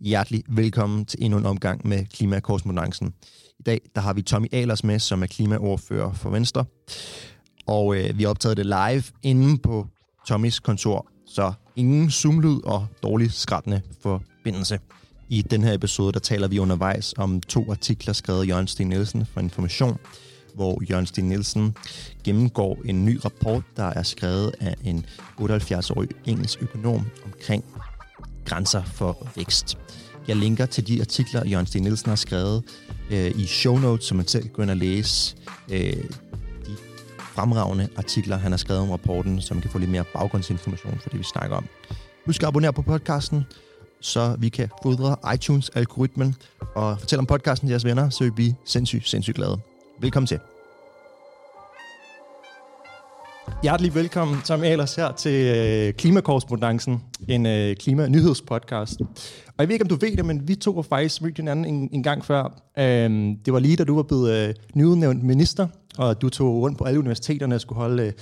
Hjertelig 0.00 0.42
velkommen 0.48 1.04
til 1.04 1.18
endnu 1.22 1.38
en 1.38 1.46
omgang 1.46 1.88
med 1.88 2.04
Klimakorrespondancen. 2.06 3.14
I 3.58 3.62
dag 3.62 3.80
der 3.94 4.00
har 4.00 4.12
vi 4.12 4.22
Tommy 4.22 4.48
Alers 4.52 4.84
med, 4.84 4.98
som 4.98 5.22
er 5.22 5.26
klimaordfører 5.26 6.12
for 6.12 6.30
Venstre. 6.30 6.64
Og 7.66 7.96
øh, 7.96 8.18
vi 8.18 8.22
har 8.22 8.30
optaget 8.30 8.56
det 8.56 8.66
live 8.66 9.02
inde 9.22 9.58
på 9.58 9.86
Tommys 10.28 10.60
kontor, 10.60 11.06
så 11.26 11.52
ingen 11.76 12.10
zoomlyd 12.10 12.60
og 12.64 12.86
dårlig 13.02 13.32
skrættende 13.32 13.80
forbindelse. 14.02 14.78
I 15.28 15.42
den 15.42 15.64
her 15.64 15.72
episode, 15.72 16.12
der 16.12 16.18
taler 16.18 16.48
vi 16.48 16.58
undervejs 16.58 17.14
om 17.18 17.40
to 17.40 17.70
artikler 17.70 18.14
skrevet 18.14 18.40
af 18.42 18.48
Jørgen 18.48 18.66
Sten 18.66 18.88
Nielsen 18.88 19.26
fra 19.26 19.40
Information, 19.40 19.98
hvor 20.54 20.82
Jørgen 20.90 21.06
Sten 21.06 21.28
Nielsen 21.28 21.76
gennemgår 22.24 22.78
en 22.84 23.04
ny 23.04 23.20
rapport, 23.24 23.62
der 23.76 23.84
er 23.84 24.02
skrevet 24.02 24.54
af 24.60 24.74
en 24.84 25.06
78-årig 25.40 26.08
engelsk 26.26 26.62
økonom 26.62 27.06
omkring 27.24 27.64
grænser 28.46 28.82
for 28.84 29.28
vækst. 29.36 29.78
Jeg 30.28 30.36
linker 30.36 30.66
til 30.66 30.86
de 30.86 31.00
artikler, 31.00 31.46
Jørgen 31.46 31.66
Sten 31.66 31.82
Nielsen 31.82 32.08
har 32.08 32.16
skrevet 32.16 32.62
øh, 33.10 33.30
i 33.38 33.46
show 33.46 33.78
notes, 33.78 34.06
som 34.06 34.16
man 34.16 34.26
selv 34.26 34.42
kan 34.42 34.52
gå 34.52 34.62
ind 34.62 34.70
og 34.70 34.76
læse 34.76 35.36
øh, 35.68 35.92
de 36.66 36.76
fremragende 37.18 37.88
artikler, 37.96 38.36
han 38.36 38.52
har 38.52 38.56
skrevet 38.56 38.82
om 38.82 38.90
rapporten, 38.90 39.40
så 39.40 39.54
man 39.54 39.60
kan 39.60 39.70
få 39.70 39.78
lidt 39.78 39.90
mere 39.90 40.04
baggrundsinformation 40.14 40.98
for 41.02 41.08
det, 41.08 41.18
vi 41.18 41.24
snakker 41.24 41.56
om. 41.56 41.66
Husk 42.26 42.42
at 42.42 42.48
abonnere 42.48 42.72
på 42.72 42.82
podcasten, 42.82 43.44
så 44.00 44.36
vi 44.38 44.48
kan 44.48 44.68
fodre 44.82 45.16
iTunes-algoritmen 45.34 46.34
og 46.74 47.00
fortælle 47.00 47.20
om 47.20 47.26
podcasten 47.26 47.68
til 47.68 47.72
jeres 47.72 47.84
venner, 47.84 48.10
så 48.10 48.24
vi 48.24 48.30
bliver 48.30 48.52
sindssygt, 48.64 49.08
sindssygt 49.08 49.36
glade. 49.36 49.58
Velkommen 50.00 50.26
til. 50.26 50.55
Hjertelig 53.62 53.94
velkommen, 53.94 54.42
Tom 54.44 54.62
Ahlers, 54.62 54.94
her 54.94 55.12
til 55.12 55.56
øh, 55.56 55.94
Klimakorrespondancen, 55.94 57.02
en 57.28 57.46
øh, 57.46 57.76
klima-nyhedspodcast. 57.76 59.00
Og 59.46 59.54
jeg 59.58 59.68
ved 59.68 59.72
ikke, 59.74 59.82
om 59.82 59.88
du 59.88 59.96
ved 59.96 60.16
det, 60.16 60.24
men 60.24 60.48
vi 60.48 60.54
to 60.54 60.70
var 60.70 60.82
faktisk 60.82 61.22
mødt 61.22 61.36
hinanden 61.36 61.64
en, 61.64 61.88
en 61.92 62.02
gang 62.02 62.24
før. 62.24 62.62
Øhm, 62.78 63.36
det 63.36 63.52
var 63.52 63.58
lige, 63.58 63.76
da 63.76 63.84
du 63.84 63.94
var 63.96 64.02
blevet 64.02 64.48
øh, 64.48 64.54
nyudnævnt 64.74 65.22
minister, 65.22 65.66
og 65.98 66.22
du 66.22 66.28
tog 66.28 66.62
rundt 66.62 66.78
på 66.78 66.84
alle 66.84 66.98
universiteterne 66.98 67.54
og 67.54 67.60
skulle 67.60 67.78
holde, 67.78 68.02
øh, 68.02 68.12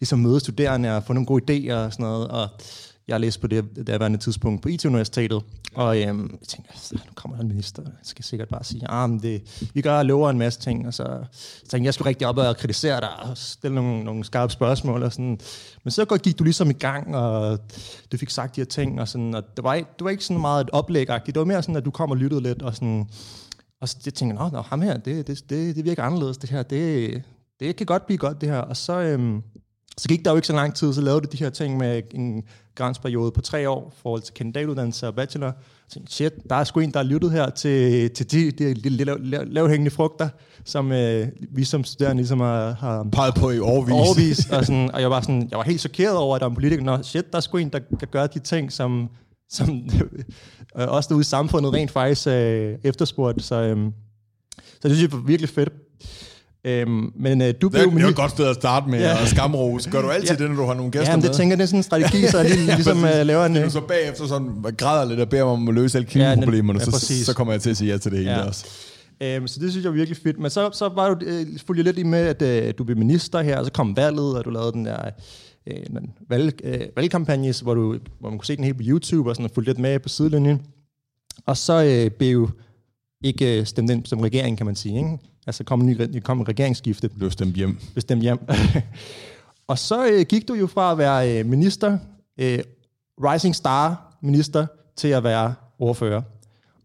ligesom 0.00 0.18
møde 0.18 0.40
studerende 0.40 0.96
og 0.96 1.04
få 1.04 1.12
nogle 1.12 1.26
gode 1.26 1.42
idéer 1.50 1.74
og 1.74 1.92
sådan 1.92 2.04
noget. 2.04 2.28
Og 2.28 2.48
jeg 3.14 3.20
læste 3.20 3.40
på 3.40 3.46
det 3.46 3.86
daværende 3.86 4.18
tidspunkt 4.18 4.62
på 4.62 4.68
IT-universitetet, 4.68 5.42
og 5.74 6.02
øhm, 6.02 6.38
jeg 6.40 6.48
tænkte, 6.48 6.94
nu 6.94 7.12
kommer 7.14 7.36
der 7.36 7.42
en 7.42 7.48
minister, 7.48 7.82
jeg 7.82 7.92
skal 8.02 8.24
sikkert 8.24 8.48
bare 8.48 8.64
sige, 8.64 8.90
ah, 8.90 9.10
men 9.10 9.22
det, 9.22 9.68
vi 9.74 9.80
gør 9.80 9.98
og 9.98 10.04
lover 10.04 10.30
en 10.30 10.38
masse 10.38 10.60
ting, 10.60 10.86
og 10.86 10.94
så 10.94 11.24
så 11.32 11.68
tænkte 11.68 11.86
jeg, 11.86 11.94
skulle 11.94 12.08
rigtig 12.08 12.26
op 12.26 12.38
og 12.38 12.56
kritisere 12.56 13.00
dig, 13.00 13.22
og 13.22 13.38
stille 13.38 13.74
nogle, 13.74 14.04
nogle 14.04 14.24
skarpe 14.24 14.52
spørgsmål, 14.52 15.02
og 15.02 15.12
sådan. 15.12 15.40
men 15.84 15.90
så 15.90 16.18
gik 16.24 16.38
du 16.38 16.44
ligesom 16.44 16.70
i 16.70 16.72
gang, 16.72 17.16
og 17.16 17.58
du 18.12 18.16
fik 18.16 18.30
sagt 18.30 18.56
de 18.56 18.60
her 18.60 18.66
ting, 18.66 19.00
og, 19.00 19.08
sådan, 19.08 19.34
og 19.34 19.42
det, 19.56 19.64
var 19.64 19.74
det 19.74 19.86
var 20.00 20.10
ikke 20.10 20.24
sådan 20.24 20.40
meget 20.40 20.64
et 20.64 20.70
oplæg 20.70 21.06
det 21.26 21.38
var 21.38 21.44
mere 21.44 21.62
sådan, 21.62 21.76
at 21.76 21.84
du 21.84 21.90
kom 21.90 22.10
og 22.10 22.16
lyttede 22.16 22.42
lidt, 22.42 22.62
og 22.62 22.74
sådan, 22.74 23.08
og 23.80 23.88
så 23.88 23.96
jeg 24.04 24.14
tænkte, 24.14 24.36
nå, 24.36 24.48
nå 24.48 24.60
ham 24.60 24.82
her, 24.82 24.96
det, 24.96 25.26
det, 25.26 25.50
det, 25.50 25.76
det 25.76 25.84
virker 25.84 26.02
anderledes, 26.02 26.38
det 26.38 26.50
her, 26.50 26.62
det, 26.62 27.22
det 27.60 27.76
kan 27.76 27.86
godt 27.86 28.06
blive 28.06 28.18
godt, 28.18 28.40
det 28.40 28.48
her, 28.48 28.58
og 28.58 28.76
så, 28.76 29.00
øhm, 29.00 29.42
så 29.98 30.08
gik 30.08 30.24
der 30.24 30.30
jo 30.30 30.36
ikke 30.36 30.46
så 30.46 30.52
lang 30.52 30.74
tid, 30.74 30.92
så 30.92 31.00
lavede 31.00 31.20
du 31.20 31.28
de 31.32 31.36
her 31.36 31.50
ting 31.50 31.76
med 31.76 32.02
en 32.14 32.42
grænsperiode 32.74 33.32
på 33.32 33.40
tre 33.40 33.68
år, 33.68 33.92
i 33.96 34.00
forhold 34.02 34.22
til 34.22 34.34
kandidatuddannelse 34.34 35.06
og 35.06 35.14
bachelor. 35.14 35.46
Jeg 35.46 35.54
tænkte, 35.92 36.12
shit, 36.12 36.32
der 36.50 36.56
er 36.56 36.64
sgu 36.64 36.80
en, 36.80 36.90
der 36.90 36.98
har 36.98 37.04
lyttet 37.04 37.30
her 37.30 37.50
til, 37.50 38.10
til 38.10 38.30
de, 38.30 38.50
de, 38.50 38.74
de, 38.74 38.98
de 38.98 39.44
lavhængende 39.44 39.90
frugter, 39.90 40.28
som 40.64 40.92
øh, 40.92 41.28
vi 41.50 41.64
som 41.64 41.84
studerende 41.84 42.20
ligesom 42.20 42.40
har, 42.40 42.72
har 42.72 43.06
peget 43.12 43.34
på 43.34 43.50
i 43.50 43.58
overvis. 43.58 43.92
overvis 43.92 44.50
og, 44.50 44.64
sådan, 44.66 44.90
og 44.90 45.00
jeg 45.00 45.10
var, 45.10 45.20
sådan, 45.20 45.48
jeg 45.50 45.58
var 45.58 45.64
helt 45.64 45.80
chokeret 45.80 46.16
over, 46.16 46.36
at 46.36 46.40
der 46.40 46.46
var 46.46 46.50
en 46.50 46.54
politiker, 46.54 46.82
Nå, 46.82 47.02
shit, 47.02 47.32
der 47.32 47.36
er 47.36 47.40
sgu 47.40 47.56
en, 47.56 47.68
der 47.68 47.80
kan 47.98 48.08
gøre 48.10 48.26
de 48.26 48.38
ting, 48.38 48.72
som, 48.72 49.08
som 49.50 49.88
øh, 50.78 50.88
også 50.88 51.08
derude 51.08 51.20
i 51.20 51.24
samfundet 51.24 51.72
rent 51.72 51.90
faktisk 51.90 52.26
øh, 52.26 52.78
efterspurgt. 52.84 53.42
Så, 53.42 53.62
øh, 53.62 53.76
så 54.56 54.88
det 54.88 54.96
synes 54.96 55.02
jeg 55.02 55.12
var 55.12 55.26
virkelig 55.26 55.48
fedt. 55.48 55.72
Øhm, 56.66 57.12
men 57.16 57.42
øh, 57.42 57.54
du 57.60 57.68
blev 57.68 57.82
det, 57.82 57.92
det 57.92 58.02
er 58.02 58.08
et 58.08 58.16
godt 58.16 58.30
sted 58.30 58.46
at 58.46 58.54
starte 58.54 58.90
med 58.90 58.98
ja. 59.00 59.22
at 59.22 59.28
skamrose. 59.28 59.90
Gør 59.90 60.02
du 60.02 60.10
altid 60.16 60.36
ja. 60.38 60.42
det, 60.42 60.50
når 60.50 60.56
du 60.56 60.66
har 60.66 60.74
nogle 60.74 60.90
gæster 60.90 61.10
ja, 61.10 61.16
men 61.16 61.22
det 61.22 61.30
med? 61.30 61.34
tænker 61.34 61.56
det 61.56 61.62
er 61.62 61.66
sådan 61.66 61.78
en 61.78 61.82
strategi, 61.82 62.26
så 62.26 62.38
jeg 62.38 62.50
lige, 62.50 62.66
ja, 62.70 62.74
ligesom 62.74 62.98
uh, 62.98 63.26
laver 63.26 63.46
en... 63.46 63.54
Du 63.54 63.70
så 63.70 63.80
bagefter 63.80 64.26
sådan 64.26 64.64
græder 64.78 65.04
lidt 65.04 65.20
og 65.20 65.28
beder 65.28 65.42
om 65.42 65.68
at 65.68 65.74
løse 65.74 65.98
alle 65.98 66.08
klimaproblemerne, 66.08 66.78
ja, 66.78 66.84
ja, 66.84 66.98
så, 66.98 67.24
så 67.24 67.34
kommer 67.34 67.52
jeg 67.52 67.62
til 67.62 67.70
at 67.70 67.76
sige 67.76 67.92
ja 67.92 67.98
til 67.98 68.10
det 68.10 68.18
hele 68.18 68.30
ja. 68.30 68.46
også. 68.46 68.66
Øhm, 69.22 69.48
så 69.48 69.60
det 69.60 69.70
synes 69.70 69.84
jeg 69.84 69.90
er 69.90 69.94
virkelig 69.94 70.18
fedt. 70.22 70.38
Men 70.38 70.50
så, 70.50 70.70
så 70.72 70.88
var 70.88 71.14
du 71.14 71.26
øh, 71.26 71.46
fulgte 71.66 71.82
lidt 71.82 71.98
i 71.98 72.02
med, 72.02 72.18
at 72.18 72.42
øh, 72.42 72.74
du 72.78 72.84
blev 72.84 72.96
minister 72.96 73.42
her, 73.42 73.58
og 73.58 73.64
så 73.64 73.72
kom 73.72 73.96
valget, 73.96 74.38
og 74.38 74.44
du 74.44 74.50
lavede 74.50 74.72
den 74.72 74.84
der 74.84 75.10
øh, 75.66 75.76
valg, 76.28 76.60
øh, 76.64 76.80
valgkampagne, 76.96 77.54
hvor, 77.62 77.74
du, 77.74 77.98
hvor 78.20 78.30
man 78.30 78.38
kunne 78.38 78.46
se 78.46 78.56
den 78.56 78.64
helt 78.64 78.76
på 78.76 78.82
YouTube, 78.86 79.30
og 79.30 79.36
sådan, 79.36 79.44
og 79.44 79.50
fulgte 79.54 79.70
lidt 79.70 79.78
med 79.78 79.98
på 79.98 80.08
sidelinjen. 80.08 80.62
Og 81.46 81.56
så 81.56 81.84
øh, 81.84 82.10
blev 82.10 82.50
ikke 83.24 83.58
øh, 83.58 83.66
stemt 83.66 83.90
ind 83.90 84.06
som 84.06 84.20
regering, 84.20 84.56
kan 84.56 84.66
man 84.66 84.76
sige. 84.76 84.96
Ikke? 84.96 85.18
Altså 85.46 85.64
kom 85.64 85.88
en, 85.88 86.20
kom 86.22 86.40
en 86.40 86.48
regeringsskifte. 86.48 87.08
Blev 87.08 87.30
stemt 87.30 87.54
hjem. 87.54 87.78
Blev 87.92 88.00
stemt 88.00 88.22
hjem. 88.22 88.38
og 89.68 89.78
så 89.78 90.06
øh, 90.06 90.26
gik 90.28 90.48
du 90.48 90.54
jo 90.54 90.66
fra 90.66 90.92
at 90.92 90.98
være 90.98 91.38
øh, 91.38 91.46
minister, 91.46 91.98
øh, 92.38 92.58
rising 93.18 93.56
star 93.56 94.16
minister, 94.22 94.66
til 94.96 95.08
at 95.08 95.24
være 95.24 95.54
ordfører. 95.78 96.22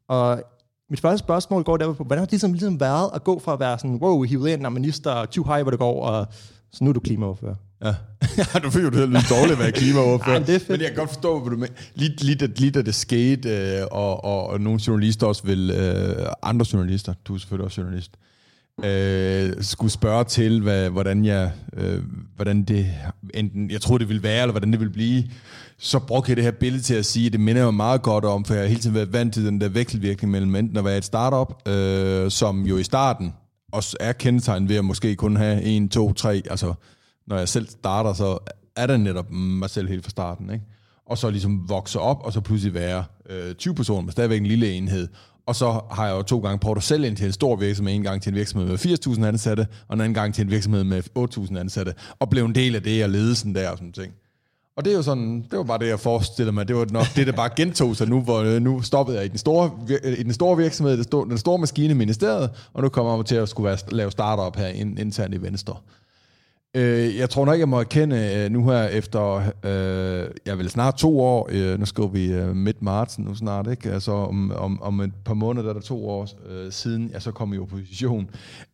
Og 0.08 0.44
mit 0.90 1.00
første 1.00 1.18
spørgsmål 1.18 1.64
går 1.64 1.78
der 1.78 1.94
på, 1.94 2.04
hvordan 2.04 2.20
har 2.20 2.26
det 2.26 2.32
ligesom, 2.32 2.52
ligesom 2.52 2.80
været 2.80 3.10
at 3.14 3.24
gå 3.24 3.40
fra 3.40 3.54
at 3.54 3.60
være 3.60 3.80
sådan, 3.80 3.96
wow, 3.96 4.22
hivet 4.22 4.50
ind 4.50 4.66
af 4.66 4.72
minister, 4.72 5.12
og 5.12 5.30
too 5.30 5.46
high, 5.54 5.62
hvor 5.62 5.72
det 5.72 5.80
går, 5.80 6.06
og 6.06 6.28
så 6.72 6.84
nu 6.84 6.90
er 6.90 6.94
du 6.94 7.00
klimaordfører. 7.00 7.56
Ja, 7.82 7.96
ja 8.38 8.60
du 8.64 8.70
fik 8.70 8.84
jo 8.84 8.90
det 8.90 9.10
lidt 9.10 9.30
dårligt 9.30 9.52
at 9.52 9.60
være 9.60 9.72
klimaordfører. 9.72 10.40
det 10.40 10.56
er 10.56 10.60
fedt. 10.60 10.70
Men 10.70 10.82
jeg 10.82 10.88
kan 10.88 10.98
godt 10.98 11.10
forstå, 11.10 11.40
hvad 11.40 11.52
du 11.52 11.58
mener. 11.58 11.74
Lige, 11.96 12.16
lige, 12.22 12.36
da, 12.36 12.48
lige 12.56 12.72
da 12.72 12.82
det 12.82 12.96
skete, 12.96 13.50
øh, 13.50 13.88
og, 13.92 14.24
og, 14.24 14.48
og 14.48 14.62
nogle 14.62 14.80
journalister 14.88 15.28
også 15.28 15.44
vil, 15.44 15.72
øh, 15.72 16.28
andre 16.44 16.66
journalister, 16.74 17.14
du 17.26 17.34
er 17.34 17.38
selvfølgelig 17.38 17.66
også 17.66 17.82
journalist, 17.82 18.12
øh, 18.84 19.64
skulle 19.64 19.92
spørge 19.92 20.24
til, 20.24 20.62
hvad, 20.62 20.90
hvordan, 20.90 21.26
jeg, 21.26 21.52
øh, 21.74 22.04
hvordan 22.36 22.64
det 22.64 22.94
enten, 23.34 23.72
jeg 23.72 23.82
troede, 23.82 24.00
det 24.00 24.10
ville 24.10 24.24
være, 24.24 24.42
eller 24.42 24.52
hvordan 24.52 24.72
det 24.72 24.80
ville 24.80 24.94
blive, 24.94 25.24
så 25.78 26.00
brugte 26.00 26.30
jeg 26.30 26.38
det 26.38 26.44
her 26.44 26.52
billede 26.52 26.84
til 26.84 26.94
at 26.94 27.06
sige, 27.06 27.26
at 27.26 27.32
det 27.32 27.40
minder 27.40 27.64
mig 27.66 27.74
meget 27.74 28.02
godt 28.02 28.26
om, 28.26 28.46
for 28.46 28.54
jeg 28.54 28.64
har 28.64 28.68
hele 28.68 28.82
tiden 28.82 28.96
været 28.96 29.14
vant 29.14 29.34
til 29.34 29.46
den 29.46 29.62
der 29.62 29.70
vekselvirkning 29.70 30.32
mellem 30.32 30.56
enten 30.56 30.78
at 30.78 30.86
være 30.86 30.98
et 30.98 31.06
startup, 31.06 31.68
øh, 31.68 32.32
som 32.32 32.66
jo 32.66 32.78
i 32.78 32.84
starten 32.84 33.34
også 33.72 33.98
er 34.00 34.14
kendetegnet 34.14 34.70
ved 34.70 34.76
at 34.76 34.86
måske 34.86 35.16
kun 35.16 35.36
have 35.36 35.64
en, 35.64 35.90
to, 35.90 36.14
tre, 36.14 36.42
altså 36.50 36.74
når 37.28 37.38
jeg 37.38 37.50
selv 37.50 37.68
starter, 37.68 38.14
så 38.14 38.38
er 38.76 38.88
det 38.88 39.00
netop 39.00 39.32
mig 39.32 39.70
selv 39.70 39.90
helt 39.90 40.04
fra 40.04 40.10
starten, 40.10 40.50
ikke? 40.50 40.66
Og 41.06 41.18
så 41.18 41.30
ligesom 41.30 41.70
vokse 41.70 42.00
op, 42.00 42.22
og 42.24 42.34
så 42.34 42.42
pludselig 42.42 42.74
være 42.74 43.04
øh, 43.30 43.56
20 43.56 43.76
personer, 43.76 44.02
men 44.02 44.12
stadigvæk 44.12 44.40
en 44.40 44.46
lille 44.46 44.72
enhed. 44.72 45.08
Og 45.48 45.56
så 45.56 45.82
har 45.92 46.08
jeg 46.08 46.16
jo 46.16 46.22
to 46.22 46.40
gange 46.40 46.60
prøvet 46.60 46.78
at 46.78 46.84
sælge 46.84 47.08
ind 47.08 47.18
til 47.18 47.26
en 47.26 47.32
stor 47.32 47.56
virksomhed, 47.56 47.96
en 47.96 48.04
gang 48.04 48.22
til 48.22 48.30
en 48.30 48.36
virksomhed 48.36 48.68
med 48.68 48.78
80.000 48.78 49.26
ansatte, 49.26 49.68
og 49.88 49.94
en 49.94 50.02
anden 50.02 50.14
gang 50.14 50.34
til 50.34 50.44
en 50.44 50.52
virksomhed 50.52 50.84
med 50.84 51.04
8.000 51.20 51.58
ansatte, 51.58 51.94
og 52.20 52.30
blev 52.30 52.46
en 52.46 52.56
del 52.56 52.76
af 52.76 52.84
det, 52.84 53.04
og 53.04 53.10
ledelsen 53.10 53.56
der 53.56 53.70
og 53.70 53.78
sådan 53.78 53.92
ting. 53.92 54.14
Og 54.78 54.86
det 54.86 54.92
er 54.92 54.98
jo 54.98 55.02
sådan, 55.02 55.46
det 55.52 55.58
var 55.58 55.64
bare 55.64 55.80
det, 55.80 55.88
jeg 55.88 56.00
forestillede 56.00 56.52
mig. 56.52 56.68
Det 56.68 56.76
var 56.76 56.86
nok 56.92 57.06
det, 57.16 57.28
der 57.28 57.34
bare 57.34 57.50
gentog 57.56 57.96
sig 57.96 58.10
nu, 58.10 58.22
hvor 58.22 58.40
øh, 58.40 58.62
nu 58.62 58.82
stoppede 58.82 59.18
jeg 59.18 59.26
i 59.26 59.30
den 59.30 59.38
store, 59.38 59.72
i 60.18 60.24
den 60.24 60.34
store 60.34 60.58
virksomhed, 60.58 61.04
den 61.04 61.38
store 61.38 61.58
maskine 61.58 61.92
i 61.92 61.94
ministeriet, 61.94 62.50
og 62.74 62.84
nu 62.84 62.90
kommer 62.90 63.16
jeg 63.16 63.26
til 63.26 63.36
at 63.36 63.50
skulle 63.50 63.68
være, 63.68 63.78
lave 63.92 64.12
startup 64.12 64.56
her 64.56 64.68
internt 64.68 65.36
i 65.36 65.42
Venstre. 65.42 65.76
Øh, 66.76 67.18
jeg 67.18 67.30
tror 67.30 67.46
nok, 67.46 67.60
jeg 67.60 67.70
må 67.70 67.80
erkende 67.80 68.34
øh, 68.36 68.52
nu 68.52 68.70
her 68.70 68.84
efter, 68.84 69.36
øh, 69.64 70.30
jeg 70.46 70.58
vil 70.58 70.70
snart 70.70 70.96
to 70.96 71.20
år, 71.20 71.50
øh, 71.52 71.80
nu 71.80 71.86
skriver 71.86 72.10
vi 72.10 72.26
øh, 72.26 72.56
midt 72.56 72.82
marts 72.82 73.20
nu 73.20 73.36
snart, 73.36 73.68
ikke? 73.72 73.92
Altså 73.92 74.12
om, 74.12 74.52
om, 74.52 74.82
om 74.82 75.00
et 75.00 75.12
par 75.26 75.34
måneder, 75.34 75.64
der 75.64 75.70
er 75.70 75.74
der 75.74 75.82
to 75.82 76.10
år 76.10 76.28
øh, 76.50 76.72
siden, 76.72 77.10
jeg 77.14 77.22
så 77.22 77.32
kom 77.32 77.54
i 77.54 77.58
opposition, 77.58 78.30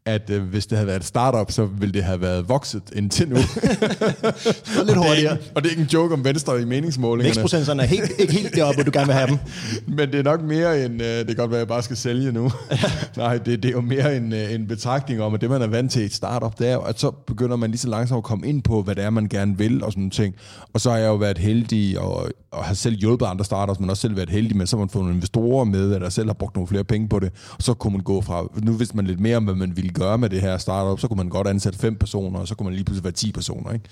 at 0.05 0.29
øh, 0.29 0.43
hvis 0.43 0.65
det 0.65 0.77
havde 0.77 0.87
været 0.87 0.99
et 0.99 1.05
startup, 1.05 1.51
så 1.51 1.65
ville 1.65 1.93
det 1.93 2.03
have 2.03 2.21
været 2.21 2.49
vokset 2.49 2.83
indtil 2.95 3.29
nu. 3.29 3.35
lidt 4.85 4.97
hurtigere. 4.97 5.37
Og 5.55 5.63
det 5.63 5.67
er 5.67 5.69
ikke 5.69 5.81
en 5.81 5.89
joke 5.93 6.13
om 6.13 6.25
Venstre 6.25 6.61
i 6.61 6.65
meningsmålingerne. 6.65 7.27
Vækstprocenterne 7.27 7.83
er 7.83 7.87
helt, 7.87 8.11
ikke 8.19 8.33
helt 8.33 8.55
deroppe, 8.55 8.75
hvor 8.75 8.91
du 8.91 8.91
gerne 8.93 9.07
vil 9.07 9.15
have 9.15 9.27
dem. 9.27 9.37
Men 9.97 10.11
det 10.11 10.19
er 10.19 10.23
nok 10.23 10.41
mere 10.41 10.85
end, 10.85 11.01
øh, 11.01 11.07
det 11.07 11.27
kan 11.27 11.35
godt 11.35 11.51
være, 11.51 11.59
at 11.59 11.65
jeg 11.65 11.67
bare 11.67 11.83
skal 11.83 11.97
sælge 11.97 12.31
nu. 12.31 12.51
Nej, 13.17 13.37
det, 13.37 13.63
det 13.63 13.69
er 13.69 13.73
jo 13.73 13.81
mere 13.81 14.17
en, 14.17 14.33
øh, 14.33 14.53
en 14.53 14.67
betragtning 14.67 15.21
om, 15.21 15.33
at 15.33 15.41
det 15.41 15.49
man 15.49 15.61
er 15.61 15.67
vant 15.67 15.91
til 15.91 16.01
i 16.01 16.05
et 16.05 16.13
startup, 16.13 16.59
det 16.59 16.69
er 16.69 16.77
at 16.79 16.99
så 16.99 17.11
begynder 17.11 17.55
man 17.55 17.69
lige 17.69 17.79
så 17.83 17.89
langsomt 17.89 18.17
at 18.17 18.23
komme 18.23 18.47
ind 18.47 18.63
på, 18.63 18.81
hvad 18.81 18.95
det 18.95 19.03
er, 19.03 19.09
man 19.09 19.27
gerne 19.27 19.57
vil 19.57 19.83
og 19.83 19.91
sådan 19.91 20.09
ting. 20.09 20.35
Og 20.73 20.81
så 20.81 20.91
har 20.91 20.97
jeg 20.97 21.07
jo 21.07 21.15
været 21.15 21.37
heldig 21.37 21.99
og, 21.99 22.29
og 22.51 22.63
har 22.63 22.73
selv 22.73 22.95
hjulpet 22.95 23.25
andre 23.25 23.45
startups, 23.45 23.79
men 23.79 23.89
også 23.89 24.01
selv 24.01 24.15
været 24.15 24.29
heldig, 24.29 24.57
men 24.57 24.67
så 24.67 24.75
har 24.75 24.79
man 24.79 24.89
fået 24.89 25.03
nogle 25.03 25.15
investorer 25.15 25.63
med, 25.63 25.95
eller 25.95 26.09
selv 26.09 26.27
har 26.27 26.33
brugt 26.33 26.55
nogle 26.55 26.67
flere 26.67 26.83
penge 26.83 27.09
på 27.09 27.19
det. 27.19 27.31
Og 27.57 27.63
så 27.63 27.73
kunne 27.73 27.93
man 27.93 28.01
gå 28.01 28.21
fra, 28.21 28.47
nu 28.63 28.73
vidste 28.73 28.95
man 28.95 29.05
lidt 29.05 29.19
mere 29.19 29.37
om, 29.37 29.43
hvad 29.43 29.55
man 29.55 29.75
ville 29.75 29.91
gøre 29.91 30.17
med 30.17 30.29
det 30.29 30.41
her 30.41 30.57
startup, 30.57 30.99
så 30.99 31.07
kunne 31.07 31.17
man 31.17 31.29
godt 31.29 31.47
ansætte 31.47 31.79
fem 31.79 31.95
personer, 31.95 32.39
og 32.39 32.47
så 32.47 32.55
kunne 32.55 32.65
man 32.65 32.73
lige 32.73 32.85
pludselig 32.85 33.03
være 33.03 33.13
10 33.13 33.31
personer. 33.31 33.71
Ikke? 33.71 33.85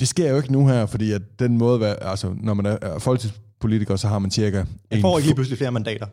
Det 0.00 0.08
sker 0.08 0.30
jo 0.30 0.36
ikke 0.36 0.52
nu 0.52 0.66
her, 0.66 0.86
fordi 0.86 1.12
at 1.12 1.22
den 1.38 1.58
måde, 1.58 1.86
altså, 1.86 2.34
når 2.40 2.54
man 2.54 2.66
er 2.66 2.98
folketingspolitiker, 2.98 3.96
så 3.96 4.08
har 4.08 4.18
man 4.18 4.30
cirka... 4.30 4.64
Jeg 4.90 5.00
får 5.00 5.18
ikke 5.18 5.28
lige 5.28 5.34
pludselig 5.34 5.58
flere 5.58 5.72
mandater. 5.72 6.06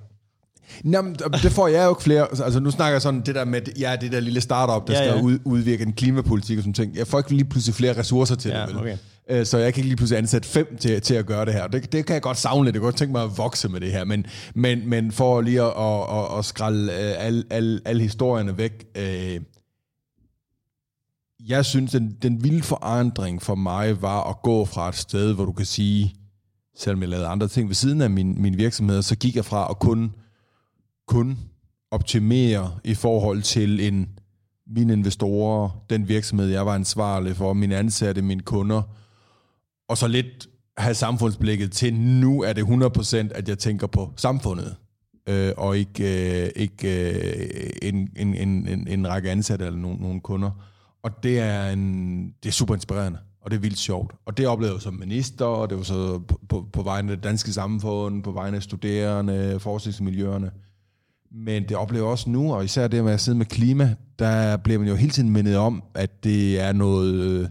Nå, 0.84 1.02
det 1.44 1.52
får 1.52 1.68
jeg 1.68 1.86
jo 1.86 1.90
ikke 1.90 2.04
flere. 2.04 2.28
Altså, 2.44 2.60
nu 2.60 2.72
snakker 2.72 2.94
jeg 2.94 3.02
sådan 3.02 3.22
det 3.22 3.36
der 3.36 3.46
med, 3.46 3.62
ja, 3.80 3.96
det 4.02 4.12
der 4.12 4.20
lille 4.20 4.42
startup, 4.42 4.88
der 4.88 4.94
ja, 4.94 5.00
skal 5.00 5.18
ja. 5.18 5.24
Ud, 5.24 5.40
udvirke 5.44 5.84
en 5.84 5.94
klimapolitik 5.94 6.58
og 6.58 6.62
sådan 6.62 6.74
ting. 6.74 6.96
Jeg 6.96 7.08
får 7.08 7.18
ikke 7.18 7.32
lige 7.32 7.46
pludselig 7.46 7.76
flere 7.76 7.98
ressourcer 7.98 8.36
til 8.36 8.52
ja, 8.52 8.62
det. 8.62 8.68
Vel? 8.68 8.78
Okay. 8.78 8.98
Øh, 9.30 9.46
så 9.46 9.58
jeg 9.58 9.74
kan 9.74 9.82
ikke 9.82 9.90
lige 9.90 9.98
pludselig 9.98 10.18
ansætte 10.18 10.48
fem 10.48 10.78
til, 10.80 11.02
til 11.02 11.14
at 11.14 11.26
gøre 11.26 11.46
det 11.46 11.54
her. 11.54 11.68
Det, 11.68 11.92
det 11.92 12.06
kan 12.06 12.14
jeg 12.14 12.22
godt 12.22 12.38
savne 12.38 12.66
lidt. 12.66 12.76
Jeg 12.76 12.82
kan 12.82 12.86
godt 12.86 12.98
tænke 12.98 13.12
mig 13.12 13.24
at 13.24 13.38
vokse 13.38 13.70
med 13.70 13.80
det 13.80 13.92
her. 13.92 14.04
Men, 14.04 14.26
men, 14.56 14.90
men 14.90 15.12
for 15.12 15.42
lige 15.42 15.62
at, 15.62 15.74
at, 15.78 16.18
at, 16.18 16.40
at 16.40 16.46
skralde 16.46 16.92
alle 16.94 17.44
al, 17.50 17.82
al 17.86 18.02
historierne 18.02 18.58
væk. 18.58 18.86
Øh, 18.98 19.40
jeg 21.48 21.66
synes, 21.66 21.92
den, 21.92 22.18
den 22.22 22.44
vilde 22.44 22.64
forandring 22.64 23.42
for 23.42 23.56
mig 23.56 24.02
var 24.02 24.30
at 24.30 24.42
gå 24.42 24.66
fra 24.66 24.90
et 24.90 24.96
sted, 24.96 25.34
hvor 25.34 25.46
du 25.46 25.52
kan 25.52 25.66
sige, 25.66 26.16
selvom 26.78 27.02
jeg 27.02 27.10
lavede 27.10 27.28
andre 27.28 27.48
ting 27.48 27.68
ved 27.68 27.76
siden 27.76 28.02
af 28.02 28.10
min, 28.10 28.42
min 28.42 28.58
virksomhed, 28.58 29.02
så 29.02 29.16
gik 29.16 29.36
jeg 29.36 29.46
fra 29.46 29.68
at 29.70 29.80
kun, 29.80 30.12
kun 31.08 31.38
optimere 31.92 32.72
i 32.84 32.94
forhold 32.94 33.42
til 33.42 33.88
en 33.88 34.10
mine 34.70 34.94
investorer, 34.94 35.70
den 35.90 36.08
virksomhed, 36.08 36.48
jeg 36.48 36.66
var 36.66 36.76
ansvarlig 36.76 37.36
for, 37.36 37.54
mine 37.54 37.76
ansatte, 37.76 38.22
mine 38.22 38.42
kunder, 38.42 38.82
og 39.90 39.98
så 39.98 40.08
lidt 40.08 40.48
have 40.78 40.94
samfundsblikket 40.94 41.72
til, 41.72 41.94
nu 41.94 42.42
er 42.44 42.54
det 42.54 42.64
100% 42.64 43.16
at 43.16 43.50
jeg 43.50 43.58
tænker 43.58 43.88
på 43.88 44.14
samfundet, 44.16 44.76
øh, 45.30 45.54
og 45.58 45.78
ikke, 45.78 46.44
øh, 46.44 46.50
ikke 46.56 47.12
øh, 47.12 47.70
en, 47.82 48.10
en, 48.16 48.36
en, 48.36 48.88
en 48.88 49.08
række 49.08 49.32
ansatte 49.32 49.66
eller 49.66 49.80
nogle, 49.80 49.98
nogle 49.98 50.22
kunder. 50.22 50.52
Og 51.04 51.24
det 51.24 51.40
er, 51.40 51.70
en, 51.70 52.24
det 52.44 52.50
er 52.50 52.54
super 52.54 52.74
inspirerende, 52.74 53.20
og 53.42 53.52
det 53.52 53.58
er 53.58 53.62
vildt 53.62 53.80
sjovt. 53.80 54.14
Og 54.26 54.38
det 54.38 54.48
oplevede 54.48 54.76
jeg 54.76 54.82
som 54.82 54.94
minister, 54.94 55.46
og 55.46 55.70
det 55.70 55.78
var 55.78 55.84
så 55.84 56.20
på, 56.20 56.40
på, 56.50 56.66
på 56.74 56.82
vegne 56.82 57.12
af 57.12 57.18
det 57.18 57.24
danske 57.24 57.54
samfund, 57.54 58.24
på 58.24 58.32
vegne 58.32 58.58
af 58.58 58.64
studerende, 58.64 59.60
forskningsmiljøerne. 59.60 60.52
Men 61.32 61.64
det 61.64 61.78
oplever 61.78 62.08
også 62.08 62.30
nu, 62.30 62.54
og 62.54 62.66
især 62.66 62.88
det 62.88 63.04
med 63.04 63.14
at 63.14 63.22
sidde 63.22 63.38
med 63.38 63.46
klima, 63.46 63.96
der 64.20 64.58
bliver 64.58 64.80
man 64.80 64.88
jo 64.88 64.96
hele 64.96 65.12
tiden 65.12 65.30
mindet 65.30 65.58
om, 65.58 65.84
at 65.96 66.24
det 66.24 66.60
er 66.60 66.74
noget, 66.74 67.14
øh, 67.14 67.50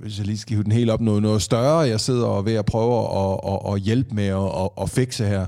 hvis 0.00 0.18
jeg 0.18 0.26
lige 0.26 0.38
skal 0.38 0.54
hive 0.54 0.64
den 0.64 0.72
helt 0.72 0.90
op, 0.90 1.00
noget, 1.00 1.22
noget 1.22 1.42
større, 1.42 1.78
jeg 1.78 2.00
sidder 2.00 2.26
og 2.26 2.44
ved 2.44 2.54
at 2.54 2.64
prøve 2.64 2.98
at, 2.98 3.40
at, 3.52 3.74
at 3.74 3.80
hjælpe 3.80 4.14
med 4.14 4.26
at, 4.26 4.62
at, 4.62 4.70
at 4.82 4.90
fikse 4.90 5.26
her 5.26 5.46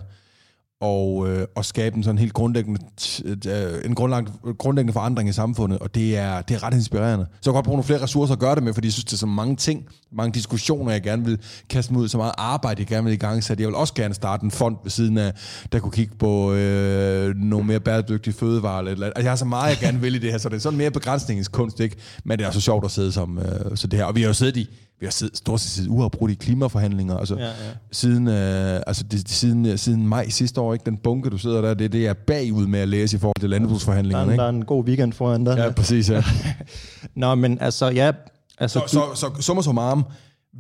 og, 0.81 1.29
øh, 1.29 1.47
og 1.57 1.65
skabe 1.65 1.97
en 1.97 2.03
sådan 2.03 2.19
helt 2.19 2.33
grundlæggende, 2.33 2.81
øh, 3.25 3.85
en 3.85 3.95
grundlæggende, 3.95 4.33
grundlæggende 4.59 4.93
forandring 4.93 5.29
i 5.29 5.33
samfundet, 5.33 5.79
og 5.79 5.95
det 5.95 6.17
er, 6.17 6.43
det 6.43 6.55
er 6.55 6.63
ret 6.63 6.75
inspirerende. 6.75 7.27
Så 7.31 7.37
jeg 7.37 7.45
kan 7.45 7.53
godt 7.53 7.65
bruge 7.65 7.77
nogle 7.77 7.85
flere 7.85 8.03
ressourcer 8.03 8.35
at 8.35 8.41
gøre 8.41 8.55
det 8.55 8.63
med, 8.63 8.75
fordi 8.75 8.87
jeg 8.87 8.93
synes, 8.93 9.05
det 9.05 9.13
er 9.13 9.17
så 9.17 9.27
mange 9.27 9.57
ting, 9.57 9.87
mange 10.13 10.33
diskussioner, 10.33 10.93
jeg 10.93 11.03
gerne 11.03 11.25
vil 11.25 11.39
kaste 11.69 11.93
mig 11.93 12.03
ud, 12.03 12.09
så 12.09 12.17
meget 12.17 12.33
arbejde, 12.39 12.81
jeg 12.81 12.87
gerne 12.87 13.05
vil 13.05 13.13
i 13.13 13.17
gang 13.17 13.45
sætte. 13.45 13.63
Jeg 13.63 13.69
vil 13.69 13.77
også 13.77 13.95
gerne 13.95 14.15
starte 14.15 14.45
en 14.45 14.51
fond 14.51 14.77
ved 14.83 14.91
siden 14.91 15.19
af, 15.19 15.33
der 15.73 15.79
kunne 15.79 15.93
kigge 15.93 16.15
på 16.19 16.53
øh, 16.53 17.35
nogle 17.37 17.67
mere 17.67 17.81
bæredygtige 17.81 18.35
fødevarer. 18.35 18.79
Eller, 18.79 18.93
eller. 18.93 19.07
Altså, 19.07 19.23
jeg 19.23 19.31
har 19.31 19.37
så 19.37 19.45
meget, 19.45 19.71
jeg 19.71 19.79
gerne 19.79 20.01
vil 20.01 20.15
i 20.15 20.19
det 20.19 20.31
her, 20.31 20.39
så 20.39 20.49
det 20.49 20.57
er 20.57 20.61
sådan 20.61 20.79
mere 20.79 20.91
begrænsningens 20.91 21.49
kunst, 21.49 21.81
ikke? 21.81 21.97
Men 22.25 22.39
det 22.39 22.47
er 22.47 22.51
så 22.51 22.61
sjovt 22.61 22.85
at 22.85 22.91
sidde 22.91 23.13
som 23.13 23.39
øh, 23.39 23.77
så 23.77 23.87
det 23.87 23.99
her. 23.99 24.07
Og 24.07 24.17
vi 24.17 24.21
har 24.21 24.29
jo 24.29 24.35
siddet 24.35 24.57
i 24.57 24.69
vi 25.01 25.07
har 25.07 25.11
siddet, 25.11 25.37
stort 25.37 25.61
set 25.61 25.71
siddet 25.71 25.91
uafbrudt 25.91 26.31
i 26.31 26.35
klimaforhandlinger, 26.35 27.17
altså 27.17 27.37
ja, 27.37 27.47
ja. 27.47 27.53
siden, 27.93 28.29
øh, 28.29 28.81
altså 28.87 29.05
det, 29.05 29.29
siden, 29.29 29.67
øh, 29.67 29.79
siden 29.79 30.09
maj 30.09 30.29
sidste 30.29 30.61
år, 30.61 30.73
ikke? 30.73 30.85
den 30.85 30.97
bunke, 30.97 31.31
du 31.31 31.39
sidder 31.39 31.61
der, 31.61 31.75
det, 31.75 31.93
det 31.93 32.07
er 32.07 32.13
bagud 32.13 32.67
med 32.67 32.81
at 32.81 32.89
læse 32.89 33.17
i 33.17 33.21
forhold 33.21 33.41
til 33.41 33.51
landbrugsforhandlingerne. 33.51 34.27
Der, 34.27 34.33
ikke? 34.33 34.41
der 34.41 34.47
er 34.47 34.53
en 34.53 34.65
god 34.65 34.85
weekend 34.85 35.13
foran 35.13 35.45
dig. 35.45 35.57
Ja, 35.57 35.71
præcis, 35.71 36.11
ja. 36.11 36.23
Nå, 37.15 37.35
men 37.35 37.59
altså, 37.61 37.87
ja... 37.87 38.13
Altså, 38.59 38.83
så, 38.87 39.01
så, 39.15 39.31
så, 39.35 39.43
summa 39.43 39.63
summarum, 39.63 40.05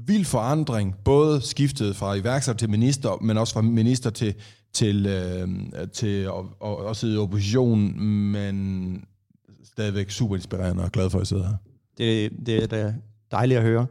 vild 0.06 0.24
forandring, 0.24 0.94
både 1.04 1.40
skiftet 1.40 1.96
fra 1.96 2.14
iværksætter 2.14 2.58
til 2.58 2.70
minister, 2.70 3.18
men 3.22 3.38
også 3.38 3.54
fra 3.54 3.62
minister 3.62 4.10
til, 4.10 4.34
til, 4.72 5.06
øh, 5.06 5.48
til 5.92 6.22
at, 6.22 6.32
at, 6.64 6.90
at 6.90 6.96
sidde 6.96 7.14
i 7.14 7.18
opposition, 7.18 8.00
men 8.04 9.04
stadigvæk 9.64 10.10
super 10.10 10.36
inspirerende 10.36 10.84
og 10.84 10.92
glad 10.92 11.10
for 11.10 11.18
at 11.18 11.26
sidde 11.26 11.42
her. 11.42 11.54
Det, 11.98 12.30
det 12.46 12.62
er 12.62 12.66
da 12.66 12.94
dejligt 13.30 13.58
at 13.58 13.64
høre. 13.64 13.86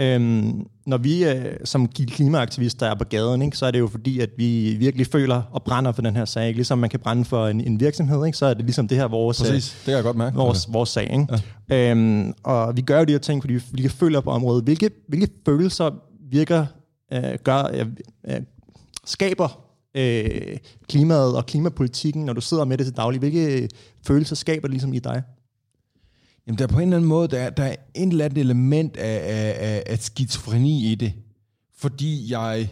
Øhm, 0.00 0.66
når 0.86 0.98
vi 0.98 1.24
øh, 1.24 1.56
som 1.64 1.88
klimaaktivister 1.88 2.86
er 2.86 2.94
på 2.94 3.04
gaden, 3.04 3.42
ikke, 3.42 3.56
så 3.56 3.66
er 3.66 3.70
det 3.70 3.78
jo 3.78 3.86
fordi, 3.86 4.20
at 4.20 4.30
vi 4.36 4.76
virkelig 4.78 5.06
føler 5.06 5.42
og 5.52 5.62
brænder 5.62 5.92
for 5.92 6.02
den 6.02 6.16
her 6.16 6.24
sag. 6.24 6.46
Ikke? 6.46 6.58
Ligesom 6.58 6.78
man 6.78 6.90
kan 6.90 7.00
brænde 7.00 7.24
for 7.24 7.46
en, 7.46 7.60
en 7.60 7.80
virksomhed, 7.80 8.26
ikke? 8.26 8.38
så 8.38 8.46
er 8.46 8.54
det 8.54 8.64
ligesom 8.64 8.88
det 8.88 8.98
her 8.98 9.08
vores, 9.08 9.38
Præcis, 9.40 9.70
det 9.70 9.84
kan 9.84 9.94
jeg 9.94 10.02
godt 10.02 10.16
mærke. 10.16 10.36
vores, 10.36 10.72
vores 10.72 10.88
sag. 10.88 11.12
Ikke? 11.12 11.26
Ja. 11.70 11.90
Øhm, 11.90 12.32
og 12.42 12.76
vi 12.76 12.80
gør 12.80 12.98
jo 12.98 13.04
de 13.04 13.12
her 13.12 13.18
ting, 13.18 13.42
fordi 13.42 13.58
vi, 13.72 13.82
kan 13.82 13.90
føle 13.90 14.22
på 14.22 14.30
området. 14.30 14.64
Hvilke, 14.64 14.90
hvilke 15.08 15.28
følelser 15.46 15.90
virker, 16.30 16.66
øh, 17.12 17.22
gør, 17.44 17.70
øh, 17.74 17.86
øh, 18.28 18.40
skaber 19.04 19.60
øh, 19.96 20.56
klimaet 20.88 21.36
og 21.36 21.46
klimapolitikken, 21.46 22.24
når 22.24 22.32
du 22.32 22.40
sidder 22.40 22.64
med 22.64 22.78
det 22.78 22.86
til 22.86 22.96
daglig? 22.96 23.18
Hvilke 23.18 23.68
følelser 24.06 24.36
skaber 24.36 24.68
det 24.68 24.70
ligesom 24.70 24.92
i 24.92 24.98
dig? 24.98 25.22
Jamen, 26.46 26.58
der 26.58 26.64
er 26.64 26.68
på 26.68 26.78
en 26.78 26.82
eller 26.82 26.96
anden 26.96 27.08
måde, 27.08 27.28
der 27.28 27.38
er, 27.38 27.50
der 27.50 27.64
er 27.64 27.76
en 27.94 28.08
eller 28.08 28.24
anden 28.24 28.38
element 28.40 28.96
af, 28.96 29.20
af, 29.24 29.56
af, 29.58 29.82
af 29.86 29.98
skizofreni 29.98 30.92
i 30.92 30.94
det. 30.94 31.12
Fordi 31.76 32.32
jeg 32.32 32.68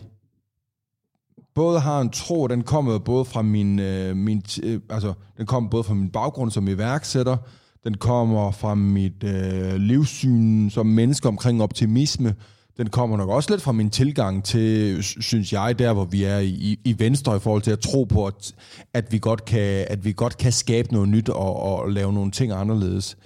både 1.55 1.81
har 1.81 2.01
en 2.01 2.11
tro, 2.11 2.47
den 2.47 2.63
kommer 2.63 2.99
både 2.99 3.25
fra 3.25 3.43
min, 3.43 3.79
øh, 3.79 4.17
min 4.17 4.43
øh, 4.63 4.81
altså, 4.91 5.13
den 5.37 5.47
kommer 5.47 5.71
både 5.71 5.85
fra 5.85 5.95
min 5.95 6.11
baggrund 6.11 6.51
som 6.51 6.69
iværksætter, 6.69 7.37
den 7.85 7.97
kommer 7.97 8.51
fra 8.51 8.75
mit 8.75 9.25
øh, 9.25 9.75
livssyn 9.75 10.71
som 10.71 10.87
menneske 10.87 11.29
omkring 11.29 11.63
optimisme, 11.63 12.35
den 12.77 12.91
kommer 12.91 13.17
nok 13.17 13.29
også 13.29 13.51
lidt 13.51 13.63
fra 13.63 13.73
min 13.73 13.91
tilgang 13.91 14.45
til, 14.45 15.03
synes 15.03 15.53
jeg, 15.53 15.79
der 15.79 15.93
hvor 15.93 16.05
vi 16.05 16.25
er 16.25 16.39
i, 16.39 16.81
i 16.85 16.95
Venstre 16.99 17.37
i 17.37 17.41
forhold 17.41 17.63
til 17.63 17.71
at 17.71 17.81
tro 17.81 18.05
på, 18.05 18.27
at, 18.27 18.55
at, 18.95 19.13
vi, 19.13 19.19
godt 19.19 19.45
kan, 19.45 19.87
at 19.91 20.05
vi 20.05 20.13
godt 20.13 20.37
kan 20.37 20.53
skabe 20.53 20.93
noget 20.93 21.09
nyt 21.09 21.29
og, 21.29 21.63
og 21.63 21.91
lave 21.91 22.13
nogle 22.13 22.31
ting 22.31 22.53
anderledes 22.53 23.17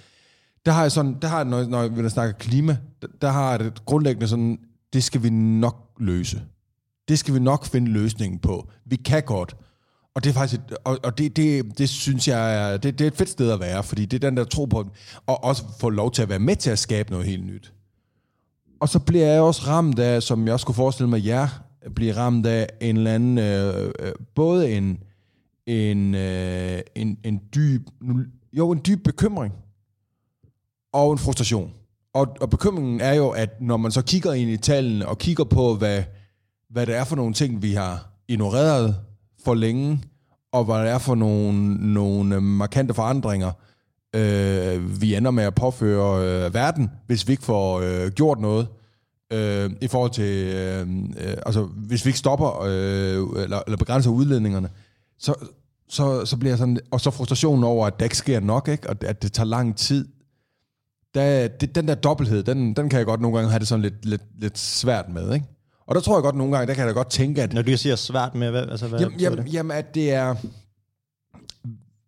der 0.65 0.71
har 0.71 0.81
jeg 0.81 0.91
sådan, 0.91 1.17
der 1.21 1.27
har, 1.27 1.43
når, 1.43 1.63
når 1.63 1.87
vi 1.87 2.09
snakker 2.09 2.33
klima, 2.33 2.77
der, 3.01 3.07
der 3.21 3.31
har 3.31 3.49
jeg 3.49 3.59
det 3.59 3.85
grundlæggende 3.85 4.27
sådan, 4.27 4.59
det 4.93 5.03
skal 5.03 5.23
vi 5.23 5.29
nok 5.29 5.89
løse. 5.99 6.41
Det 7.07 7.19
skal 7.19 7.33
vi 7.33 7.39
nok 7.39 7.65
finde 7.65 7.91
løsningen 7.91 8.39
på. 8.39 8.69
Vi 8.85 8.95
kan 8.95 9.23
godt. 9.23 9.55
Og 10.15 10.23
det 10.23 10.29
er 10.29 10.33
faktisk, 10.33 10.61
et, 10.61 10.77
og, 10.83 10.99
og 11.03 11.17
det, 11.17 11.35
det, 11.35 11.77
det 11.77 11.89
synes 11.89 12.27
jeg, 12.27 12.73
er, 12.73 12.77
det, 12.77 12.99
det 12.99 13.05
er 13.05 13.07
et 13.07 13.17
fedt 13.17 13.29
sted 13.29 13.51
at 13.51 13.59
være, 13.59 13.83
fordi 13.83 14.05
det 14.05 14.23
er 14.23 14.29
den 14.29 14.37
der 14.37 14.43
tro 14.43 14.65
på, 14.65 14.89
og 15.25 15.43
også 15.43 15.63
få 15.79 15.89
lov 15.89 16.11
til 16.11 16.21
at 16.21 16.29
være 16.29 16.39
med 16.39 16.55
til 16.55 16.69
at 16.69 16.79
skabe 16.79 17.11
noget 17.11 17.25
helt 17.25 17.45
nyt. 17.45 17.73
Og 18.79 18.89
så 18.89 18.99
bliver 18.99 19.25
jeg 19.27 19.41
også 19.41 19.61
ramt 19.67 19.99
af, 19.99 20.23
som 20.23 20.45
jeg 20.45 20.53
også 20.53 20.65
kunne 20.65 20.75
forestille 20.75 21.09
mig, 21.09 21.25
jer 21.25 21.47
bliver 21.95 22.17
ramt 22.17 22.45
af 22.45 22.67
en 22.81 22.97
eller 22.97 23.13
anden, 23.13 23.37
øh, 23.37 23.91
øh, 23.99 24.13
både 24.35 24.71
en, 24.71 24.99
en, 25.65 26.15
øh, 26.15 26.79
en, 26.95 27.17
en 27.23 27.41
dyb, 27.55 27.87
jo 28.53 28.71
en 28.71 28.81
dyb 28.85 29.03
bekymring, 29.03 29.53
og 30.93 31.11
en 31.11 31.17
frustration. 31.17 31.71
Og, 32.13 32.27
og 32.41 32.49
bekymringen 32.49 33.01
er 33.01 33.13
jo, 33.13 33.29
at 33.29 33.61
når 33.61 33.77
man 33.77 33.91
så 33.91 34.01
kigger 34.01 34.33
ind 34.33 34.49
i 34.49 34.57
tallene 34.57 35.07
og 35.07 35.17
kigger 35.17 35.43
på, 35.43 35.75
hvad, 35.75 36.03
hvad 36.69 36.85
det 36.85 36.95
er 36.95 37.03
for 37.03 37.15
nogle 37.15 37.33
ting, 37.33 37.61
vi 37.61 37.73
har 37.73 38.09
ignoreret 38.27 38.95
for 39.45 39.53
længe, 39.53 40.03
og 40.51 40.63
hvad 40.63 40.75
det 40.75 40.89
er 40.89 40.97
for 40.97 41.15
nogle, 41.15 41.75
nogle 41.93 42.41
markante 42.41 42.93
forandringer, 42.93 43.51
øh, 44.15 45.01
vi 45.01 45.15
ender 45.15 45.31
med 45.31 45.43
at 45.43 45.55
påføre 45.55 46.45
øh, 46.45 46.53
verden, 46.53 46.91
hvis 47.07 47.27
vi 47.27 47.31
ikke 47.33 47.43
får 47.43 47.79
øh, 47.79 48.11
gjort 48.11 48.39
noget 48.39 48.67
øh, 49.33 49.71
i 49.81 49.87
forhold 49.87 50.11
til, 50.11 50.53
øh, 50.55 50.87
øh, 51.17 51.37
altså 51.45 51.63
hvis 51.63 52.05
vi 52.05 52.09
ikke 52.09 52.19
stopper 52.19 52.61
øh, 52.61 53.43
eller, 53.43 53.59
eller 53.65 53.77
begrænser 53.77 54.11
udledningerne, 54.11 54.69
så, 55.19 55.33
så, 55.89 56.25
så 56.25 56.37
bliver 56.37 56.55
sådan, 56.55 56.79
og 56.91 57.01
så 57.01 57.11
frustrationen 57.11 57.63
over, 57.63 57.87
at 57.87 57.99
det 57.99 58.05
ikke 58.05 58.17
sker 58.17 58.39
nok, 58.39 58.67
ikke? 58.67 58.89
og 58.89 58.95
at 59.01 59.23
det 59.23 59.33
tager 59.33 59.47
lang 59.47 59.77
tid, 59.77 60.07
der, 61.13 61.47
det, 61.47 61.75
den 61.75 61.87
der 61.87 61.95
dobbelthed, 61.95 62.43
den, 62.43 62.73
den 62.73 62.89
kan 62.89 62.97
jeg 62.97 63.05
godt 63.05 63.21
nogle 63.21 63.37
gange 63.37 63.51
have 63.51 63.59
det 63.59 63.67
sådan 63.67 63.81
lidt, 63.81 64.05
lidt, 64.05 64.21
lidt 64.39 64.57
svært 64.57 65.09
med, 65.09 65.33
ikke? 65.33 65.45
Og 65.85 65.95
der 65.95 66.01
tror 66.01 66.15
jeg 66.15 66.23
godt 66.23 66.35
nogle 66.35 66.53
gange, 66.53 66.67
der 66.67 66.73
kan 66.73 66.81
jeg 66.81 66.87
da 66.87 66.99
godt 66.99 67.09
tænke, 67.09 67.43
at... 67.43 67.53
Når 67.53 67.61
du 67.61 67.77
siger 67.77 67.95
svært 67.95 68.35
med, 68.35 68.51
hvad, 68.51 68.61
altså 68.61 68.87
hvad 68.87 68.99
jamen, 68.99 69.19
jamen, 69.19 69.45
det? 69.45 69.53
jamen, 69.53 69.77
at 69.77 69.95
det 69.95 70.13
er... 70.13 70.35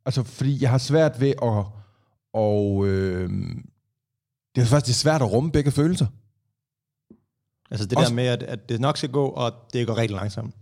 Altså, 0.06 0.24
fordi 0.24 0.62
jeg 0.62 0.70
har 0.70 0.78
svært 0.78 1.22
ved 1.22 1.34
at... 1.42 1.66
Og, 2.34 2.88
øh, 2.88 3.30
det 4.56 4.62
er 4.62 4.66
faktisk 4.66 5.00
svært 5.00 5.22
at 5.22 5.32
rumme 5.32 5.52
begge 5.52 5.72
følelser. 5.72 6.06
Altså 7.72 7.88
det 7.88 7.98
Også, 7.98 8.10
der 8.10 8.16
med, 8.16 8.26
at, 8.26 8.44
at 8.44 8.70
det 8.70 8.82
nok 8.82 8.98
skal 8.98 9.10
gå, 9.10 9.28
og 9.28 9.54
det 9.74 9.88
går 9.88 9.98
rigtig 9.98 10.16
langsomt. 10.16 10.56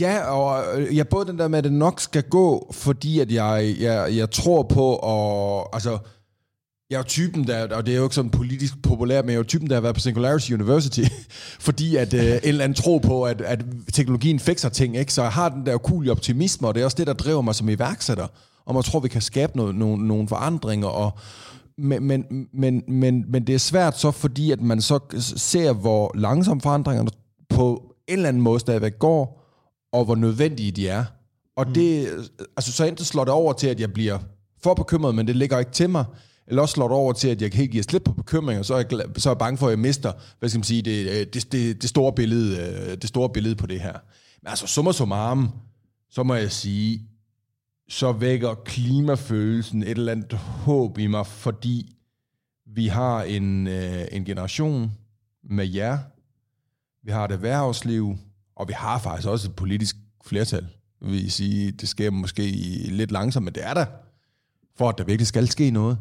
Ja, 0.00 0.20
og 0.24 0.80
øh, 0.80 0.96
ja, 0.96 1.02
både 1.02 1.26
den 1.26 1.38
der 1.38 1.48
med, 1.48 1.58
at 1.58 1.64
det 1.64 1.72
nok 1.72 2.00
skal 2.00 2.22
gå, 2.22 2.70
fordi 2.72 3.20
at 3.20 3.32
jeg, 3.32 3.76
jeg, 3.80 4.16
jeg 4.16 4.30
tror 4.30 4.62
på, 4.62 4.94
og 4.94 5.74
altså 5.74 5.98
jeg 6.90 6.96
er 6.96 7.00
jo 7.00 7.04
typen, 7.04 7.46
der, 7.46 7.76
og 7.76 7.86
det 7.86 7.92
er 7.92 7.98
jo 7.98 8.04
ikke 8.04 8.14
sådan 8.14 8.30
politisk 8.30 8.82
populært, 8.82 9.24
men 9.24 9.30
jeg 9.30 9.34
er 9.34 9.38
jo 9.38 9.44
typen, 9.44 9.68
der 9.68 9.74
har 9.76 9.80
været 9.80 9.94
på 9.94 10.00
Singularity 10.00 10.52
University, 10.52 11.00
fordi 11.66 11.96
at 11.96 12.14
øh, 12.14 12.24
en 12.24 12.40
eller 12.42 12.64
anden 12.64 12.76
tro 12.76 12.98
på, 12.98 13.24
at, 13.24 13.40
at 13.40 13.64
teknologien 13.92 14.38
fikser 14.38 14.68
ting, 14.68 14.96
ikke? 14.96 15.12
så 15.12 15.22
jeg 15.22 15.32
har 15.32 15.48
den 15.48 15.66
der 15.66 15.78
cool 15.78 16.10
optimisme, 16.10 16.68
og 16.68 16.74
det 16.74 16.80
er 16.80 16.84
også 16.84 16.96
det, 16.96 17.06
der 17.06 17.12
driver 17.12 17.42
mig 17.42 17.54
som 17.54 17.68
iværksætter, 17.68 18.26
og 18.64 18.74
man 18.74 18.82
tror, 18.82 19.00
vi 19.00 19.08
kan 19.08 19.20
skabe 19.20 19.56
noget, 19.56 19.74
nogle, 19.74 20.08
nogle 20.08 20.28
forandringer, 20.28 20.88
og, 20.88 21.18
men, 21.78 22.02
men, 22.02 22.48
men, 22.52 22.82
men, 22.88 23.24
men 23.28 23.46
det 23.46 23.54
er 23.54 23.58
svært 23.58 23.98
så, 23.98 24.10
fordi 24.10 24.50
at 24.50 24.60
man 24.60 24.80
så 24.80 24.98
ser, 25.36 25.72
hvor 25.72 26.12
langsomme 26.14 26.60
forandringerne 26.60 27.10
på 27.48 27.94
en 28.08 28.12
eller 28.12 28.28
anden 28.28 28.42
måde 28.42 28.60
stadigvæk 28.60 28.98
går, 28.98 29.46
og 29.92 30.04
hvor 30.04 30.14
nødvendige 30.14 30.70
de 30.70 30.88
er. 30.88 31.04
Og 31.56 31.66
mm. 31.66 31.74
det, 31.74 32.08
altså 32.56 32.72
så 32.72 32.84
enten 32.84 33.04
slår 33.04 33.24
det 33.24 33.32
over 33.32 33.52
til, 33.52 33.66
at 33.66 33.80
jeg 33.80 33.92
bliver 33.92 34.18
for 34.62 34.74
bekymret, 34.74 35.14
men 35.14 35.26
det 35.26 35.36
ligger 35.36 35.58
ikke 35.58 35.70
til 35.70 35.90
mig, 35.90 36.04
eller 36.50 36.62
også 36.62 36.72
slår 36.72 36.88
det 36.88 36.96
over 36.96 37.12
til, 37.12 37.28
at 37.28 37.42
jeg 37.42 37.50
helt 37.54 37.70
giver 37.70 37.84
slip 37.84 38.02
på 38.04 38.12
bekymringer, 38.12 38.62
så 38.62 38.74
er 38.74 38.78
jeg, 38.90 39.04
så 39.16 39.28
er 39.28 39.32
jeg 39.32 39.38
bange 39.38 39.58
for, 39.58 39.66
at 39.66 39.70
jeg 39.70 39.78
mister, 39.78 40.12
hvad 40.38 40.48
skal 40.48 40.58
man 40.58 40.64
sige, 40.64 40.82
det, 40.82 41.10
øh, 41.10 41.26
det, 41.32 41.52
det, 41.52 41.82
det, 41.82 41.90
store, 41.90 42.12
billede, 42.12 42.56
øh, 42.90 42.96
det 42.96 43.08
store 43.08 43.30
billede 43.30 43.56
på 43.56 43.66
det 43.66 43.80
her. 43.80 43.92
Men 44.42 44.48
altså, 44.48 44.66
summa 44.66 44.92
summarum, 44.92 45.50
så 46.10 46.22
må 46.22 46.34
jeg 46.34 46.52
sige, 46.52 47.02
så 47.88 48.12
vækker 48.12 48.54
klimafølelsen 48.54 49.82
et 49.82 49.88
eller 49.88 50.12
andet 50.12 50.32
håb 50.32 50.98
i 50.98 51.06
mig, 51.06 51.26
fordi 51.26 51.96
vi 52.66 52.86
har 52.86 53.22
en, 53.22 53.66
øh, 53.66 54.04
en 54.12 54.24
generation 54.24 54.92
med 55.44 55.66
jer, 55.68 55.98
vi 57.02 57.12
har 57.12 57.24
et 57.24 57.32
erhvervsliv, 57.32 58.16
og 58.56 58.68
vi 58.68 58.72
har 58.72 58.98
faktisk 58.98 59.28
også 59.28 59.48
et 59.48 59.56
politisk 59.56 59.96
flertal. 60.24 60.66
Vi 61.00 61.28
sige, 61.28 61.70
det 61.70 61.88
sker 61.88 62.10
måske 62.10 62.42
lidt 62.90 63.12
langsomt, 63.12 63.44
men 63.44 63.54
det 63.54 63.66
er 63.66 63.74
der, 63.74 63.86
for 64.76 64.88
at 64.88 64.98
der 64.98 65.04
virkelig 65.04 65.26
skal 65.26 65.48
ske 65.48 65.70
noget. 65.70 65.98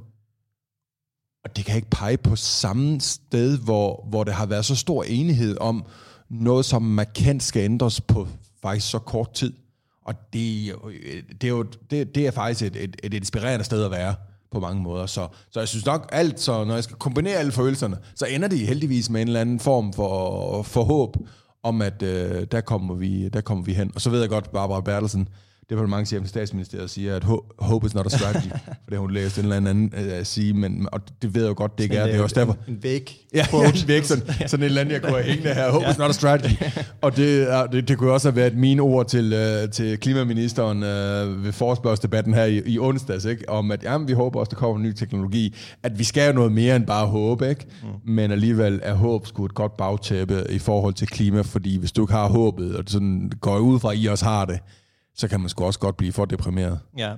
Og 1.43 1.57
det 1.57 1.65
kan 1.65 1.75
ikke 1.75 1.89
pege 1.89 2.17
på 2.17 2.35
samme 2.35 3.01
sted, 3.01 3.57
hvor, 3.57 4.05
hvor 4.09 4.23
der 4.23 4.31
har 4.31 4.45
været 4.45 4.65
så 4.65 4.75
stor 4.75 5.03
enighed 5.03 5.57
om 5.59 5.85
noget, 6.29 6.65
som 6.65 6.81
markant 6.81 7.43
skal 7.43 7.63
ændres 7.63 8.01
på 8.01 8.27
faktisk 8.61 8.89
så 8.89 8.99
kort 8.99 9.33
tid. 9.33 9.53
Og 10.05 10.15
det, 10.33 10.75
det, 11.41 11.43
er, 11.43 11.49
jo, 11.49 11.63
det, 11.91 12.15
det 12.15 12.27
er 12.27 12.31
faktisk 12.31 12.61
et, 12.61 12.83
et, 12.83 12.95
et 13.03 13.13
inspirerende 13.13 13.65
sted 13.65 13.85
at 13.85 13.91
være 13.91 14.15
på 14.51 14.59
mange 14.59 14.81
måder. 14.81 15.05
Så, 15.05 15.27
så 15.51 15.59
jeg 15.59 15.67
synes 15.67 15.85
nok 15.85 16.09
alt, 16.11 16.39
så 16.39 16.63
når 16.63 16.73
jeg 16.73 16.83
skal 16.83 16.95
kombinere 16.95 17.35
alle 17.35 17.51
følelserne, 17.51 17.97
så 18.15 18.25
ender 18.25 18.47
det 18.47 18.59
heldigvis 18.59 19.09
med 19.09 19.21
en 19.21 19.27
eller 19.27 19.41
anden 19.41 19.59
form 19.59 19.93
for, 19.93 20.63
for 20.63 20.83
håb 20.83 21.17
om, 21.63 21.81
at 21.81 22.01
øh, 22.01 22.47
der, 22.51 22.61
kommer 22.61 22.95
vi, 22.95 23.29
der 23.29 23.41
kommer 23.41 23.63
vi 23.63 23.73
hen. 23.73 23.91
Og 23.95 24.01
så 24.01 24.09
ved 24.09 24.19
jeg 24.19 24.29
godt, 24.29 24.51
Barbara 24.51 24.81
Bertelsen, 24.81 25.27
departementchefen 25.69 26.25
i 26.25 26.27
statsministeriet 26.27 26.89
siger, 26.89 27.15
at 27.15 27.23
hope 27.59 27.87
is 27.87 27.95
not 27.95 28.05
a 28.05 28.09
strategy, 28.09 28.49
for 28.63 28.89
det 28.89 28.93
har 28.93 28.99
hun 28.99 29.11
læst 29.11 29.37
en 29.37 29.43
eller 29.43 29.55
anden 29.55 29.93
uh, 29.97 30.23
sige, 30.23 30.53
men, 30.53 30.87
og 30.91 31.01
det 31.21 31.35
ved 31.35 31.41
jeg 31.41 31.49
jo 31.49 31.53
godt, 31.57 31.77
det 31.77 31.83
ikke 31.83 31.95
er. 31.95 32.05
Det 32.05 32.15
er 32.15 32.21
også 32.21 32.39
derfor. 32.39 32.57
En 32.67 32.83
væg. 32.83 33.25
Ja, 33.33 33.45
ja, 33.53 33.69
en 33.69 33.87
væg, 33.87 34.05
sådan, 34.05 34.23
sådan 34.47 34.59
en 34.59 34.63
eller 34.63 34.81
anden, 34.81 34.93
jeg 34.93 35.01
kunne 35.01 35.11
have 35.11 35.23
hængende 35.23 35.53
her. 35.53 35.71
Hope 35.71 35.85
ja. 35.85 35.91
is 35.91 35.97
not 35.97 36.09
a 36.09 36.13
strategy. 36.13 36.53
og 37.01 37.15
det, 37.15 37.47
det, 37.71 37.87
det 37.87 37.97
kunne 37.97 38.11
også 38.11 38.29
have 38.29 38.35
været 38.35 38.57
mine 38.57 38.81
ord 38.81 39.07
til, 39.07 39.33
uh, 39.33 39.69
til 39.69 39.99
klimaministeren 39.99 40.77
uh, 40.77 41.45
ved 41.45 41.51
forespørgsdebatten 41.51 42.33
her 42.33 42.45
i, 42.45 42.61
i 42.65 42.79
onsdags, 42.79 43.25
ikke? 43.25 43.49
om 43.49 43.71
at 43.71 43.83
jamen, 43.83 44.07
vi 44.07 44.13
håber 44.13 44.39
også, 44.39 44.49
der 44.49 44.55
kommer 44.55 44.75
en 44.75 44.83
ny 44.83 44.93
teknologi, 44.93 45.55
at 45.83 45.99
vi 45.99 46.03
skal 46.03 46.27
jo 46.27 46.33
noget 46.33 46.51
mere 46.51 46.75
end 46.75 46.85
bare 46.85 47.07
håbe, 47.07 47.49
ikke? 47.49 47.65
Mm. 47.83 48.13
men 48.13 48.31
alligevel 48.31 48.79
er 48.83 48.93
håb 48.93 49.27
sgu 49.27 49.45
et 49.45 49.53
godt 49.53 49.77
bagtæppe 49.77 50.43
i 50.49 50.59
forhold 50.59 50.93
til 50.93 51.07
klima, 51.07 51.41
fordi 51.41 51.77
hvis 51.77 51.91
du 51.91 52.03
ikke 52.03 52.13
har 52.13 52.27
håbet, 52.27 52.75
og 52.75 52.83
sådan 52.87 53.31
går 53.41 53.57
ud 53.57 53.79
fra, 53.79 53.91
at 53.91 53.97
I 53.97 54.05
også 54.05 54.25
har 54.25 54.45
det, 54.45 54.59
så 55.19 55.27
kan 55.27 55.39
man 55.39 55.49
sgu 55.49 55.65
også 55.65 55.79
godt 55.79 55.97
blive 55.97 56.13
for 56.13 56.25
deprimeret. 56.25 56.79
Ja. 56.97 57.13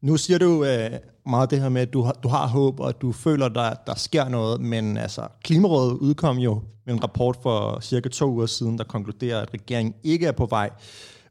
Nu 0.00 0.16
siger 0.16 0.38
du 0.38 0.60
uh, 0.60 0.98
meget 1.26 1.50
det 1.50 1.60
her 1.60 1.68
med, 1.68 1.82
at 1.82 1.92
du 1.92 2.02
har, 2.02 2.12
du 2.12 2.28
har 2.28 2.46
håb, 2.46 2.80
og 2.80 3.00
du 3.00 3.12
føler, 3.12 3.48
der, 3.48 3.74
der 3.86 3.94
sker 3.94 4.28
noget, 4.28 4.60
men 4.60 4.96
altså, 4.96 5.28
Klimarådet 5.44 5.92
udkom 5.92 6.38
jo 6.38 6.62
med 6.84 6.94
en 6.94 7.02
rapport 7.02 7.38
for 7.42 7.80
cirka 7.80 8.08
to 8.08 8.30
uger 8.30 8.46
siden, 8.46 8.78
der 8.78 8.84
konkluderer, 8.84 9.40
at 9.40 9.54
regeringen 9.54 9.94
ikke 10.02 10.26
er 10.26 10.32
på 10.32 10.46
vej 10.46 10.70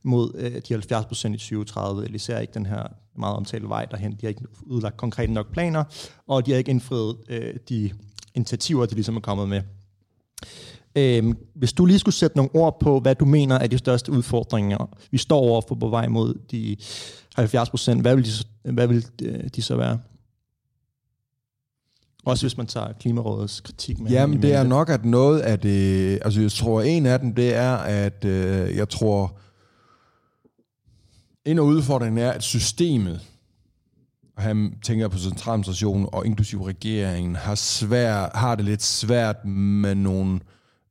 mod 0.03 0.33
uh, 0.33 0.41
de 0.41 0.73
70 0.73 1.05
procent 1.05 1.35
i 1.35 1.37
2030, 1.37 2.03
eller 2.03 2.15
især 2.15 2.39
ikke 2.39 2.53
den 2.53 2.65
her 2.65 2.83
meget 3.17 3.35
omtalte 3.35 3.69
vej 3.69 3.85
derhen. 3.85 4.11
De 4.11 4.17
har 4.21 4.27
ikke 4.27 4.45
udlagt 4.61 4.97
konkrete 4.97 5.33
nok 5.33 5.51
planer, 5.51 5.83
og 6.27 6.45
de 6.45 6.51
har 6.51 6.57
ikke 6.57 6.71
indfriet 6.71 7.17
uh, 7.29 7.59
de 7.69 7.91
initiativer, 8.33 8.85
de 8.85 8.95
ligesom 8.95 9.15
er 9.15 9.21
kommet 9.21 9.49
med. 9.49 9.61
Øhm, 10.95 11.37
hvis 11.55 11.73
du 11.73 11.85
lige 11.85 11.99
skulle 11.99 12.15
sætte 12.15 12.37
nogle 12.37 12.55
ord 12.55 12.79
på, 12.79 12.99
hvad 12.99 13.15
du 13.15 13.25
mener 13.25 13.55
er 13.55 13.67
de 13.67 13.77
største 13.77 14.11
udfordringer, 14.11 14.97
vi 15.11 15.17
står 15.17 15.39
over 15.39 15.61
for 15.67 15.75
på 15.75 15.87
vej 15.87 16.07
mod 16.07 16.33
de 16.51 16.77
70 17.35 17.69
procent, 17.69 18.01
hvad 18.01 18.15
vil 18.15 18.25
de, 18.25 18.71
hvad 18.71 18.87
vil 18.87 19.05
øh, 19.21 19.49
de 19.55 19.61
så 19.61 19.75
være? 19.75 19.99
Også 22.25 22.43
hvis 22.43 22.57
man 22.57 22.67
tager 22.67 22.93
Klimarådets 22.99 23.59
kritik 23.59 23.99
med. 23.99 24.11
Jamen, 24.11 24.41
det 24.41 24.53
er 24.53 24.63
nok, 24.63 24.89
at 24.89 25.05
noget 25.05 25.39
af 25.39 25.59
det... 25.59 26.19
Altså, 26.21 26.41
jeg 26.41 26.51
tror, 26.51 26.81
en 26.81 27.05
af 27.05 27.19
dem, 27.19 27.35
det 27.35 27.55
er, 27.55 27.75
at 27.75 28.25
øh, 28.25 28.75
jeg 28.75 28.89
tror... 28.89 29.37
En 31.45 31.57
af 31.57 31.61
udfordringen 31.61 32.17
er, 32.17 32.31
at 32.31 32.43
systemet, 32.43 33.21
og 34.37 34.43
han 34.43 34.73
tænker 34.83 35.07
på 35.07 35.17
centraladministrationen 35.17 36.07
og 36.11 36.25
inklusiv 36.25 36.63
regeringen, 36.63 37.35
har, 37.35 37.55
svær, 37.55 38.37
har 38.37 38.55
det 38.55 38.65
lidt 38.65 38.83
svært 38.83 39.45
med 39.45 39.95
nogle 39.95 40.39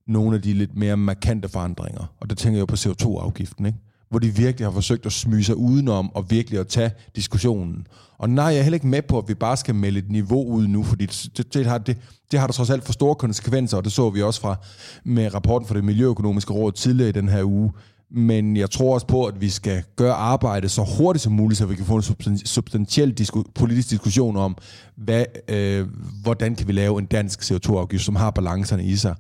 nogle 0.07 0.37
af 0.37 0.43
de 0.43 0.53
lidt 0.53 0.77
mere 0.77 0.97
markante 0.97 1.49
forandringer. 1.49 2.13
Og 2.21 2.31
der 2.31 2.37
tænker 2.37 2.59
jeg 2.59 2.61
jo 2.61 2.67
på 2.67 2.75
CO2-afgiften, 2.77 3.67
ikke? 3.67 3.79
hvor 4.15 4.19
de 4.19 4.35
virkelig 4.37 4.67
har 4.67 4.73
forsøgt 4.73 5.07
at 5.07 5.13
smyge 5.13 5.45
sig 5.45 5.57
udenom 5.57 6.15
og 6.15 6.31
virkelig 6.31 6.61
at 6.61 6.69
tage 6.69 6.91
diskussionen. 7.17 7.87
Og 8.19 8.31
nej, 8.31 8.45
jeg 8.45 8.59
er 8.59 8.63
heller 8.63 8.77
ikke 8.77 8.87
med 8.87 9.03
på, 9.03 9.19
at 9.19 9.29
vi 9.29 9.35
bare 9.35 9.57
skal 9.57 9.75
melde 9.75 9.99
et 9.99 10.11
niveau 10.11 10.47
ud 10.47 10.67
nu, 10.67 10.83
fordi 10.83 11.07
det, 11.07 11.55
det, 11.55 11.67
har, 11.67 11.79
det, 11.79 11.97
det 12.31 12.41
har 12.41 12.47
der 12.47 12.53
trods 12.53 12.71
alt 12.71 12.85
for 12.85 12.93
store 12.93 13.15
konsekvenser, 13.15 13.77
og 13.77 13.85
det 13.85 13.93
så 13.93 14.11
vi 14.11 14.23
også 14.23 14.41
fra 14.41 14.57
med 15.05 15.35
rapporten 15.35 15.69
fra 15.69 15.75
det 15.75 15.85
Miljøøkonomiske 15.85 16.53
Råd 16.53 16.73
tidligere 16.73 17.09
i 17.09 17.13
den 17.13 17.29
her 17.29 17.45
uge. 17.45 17.73
Men 18.11 18.57
jeg 18.57 18.71
tror 18.71 18.95
også 18.95 19.07
på, 19.07 19.25
at 19.25 19.41
vi 19.41 19.49
skal 19.49 19.83
gøre 19.97 20.15
arbejdet 20.15 20.71
så 20.71 20.87
hurtigt 20.99 21.23
som 21.23 21.33
muligt, 21.33 21.59
så 21.59 21.67
vi 21.67 21.75
kan 21.75 21.85
få 21.85 21.97
en 22.27 22.39
substantiel 22.47 23.15
disku- 23.21 23.53
politisk 23.55 23.91
diskussion 23.91 24.37
om, 24.37 24.57
hvad, 24.97 25.25
øh, 25.49 25.87
hvordan 26.23 26.55
kan 26.55 26.69
vi 26.69 26.73
lave 26.73 26.99
en 26.99 27.07
dansk 27.07 27.53
CO2-afgift, 27.53 28.05
som 28.05 28.17
har 28.17 28.31
balancerne 28.31 28.85
i 28.85 28.97
sig. 28.97 29.15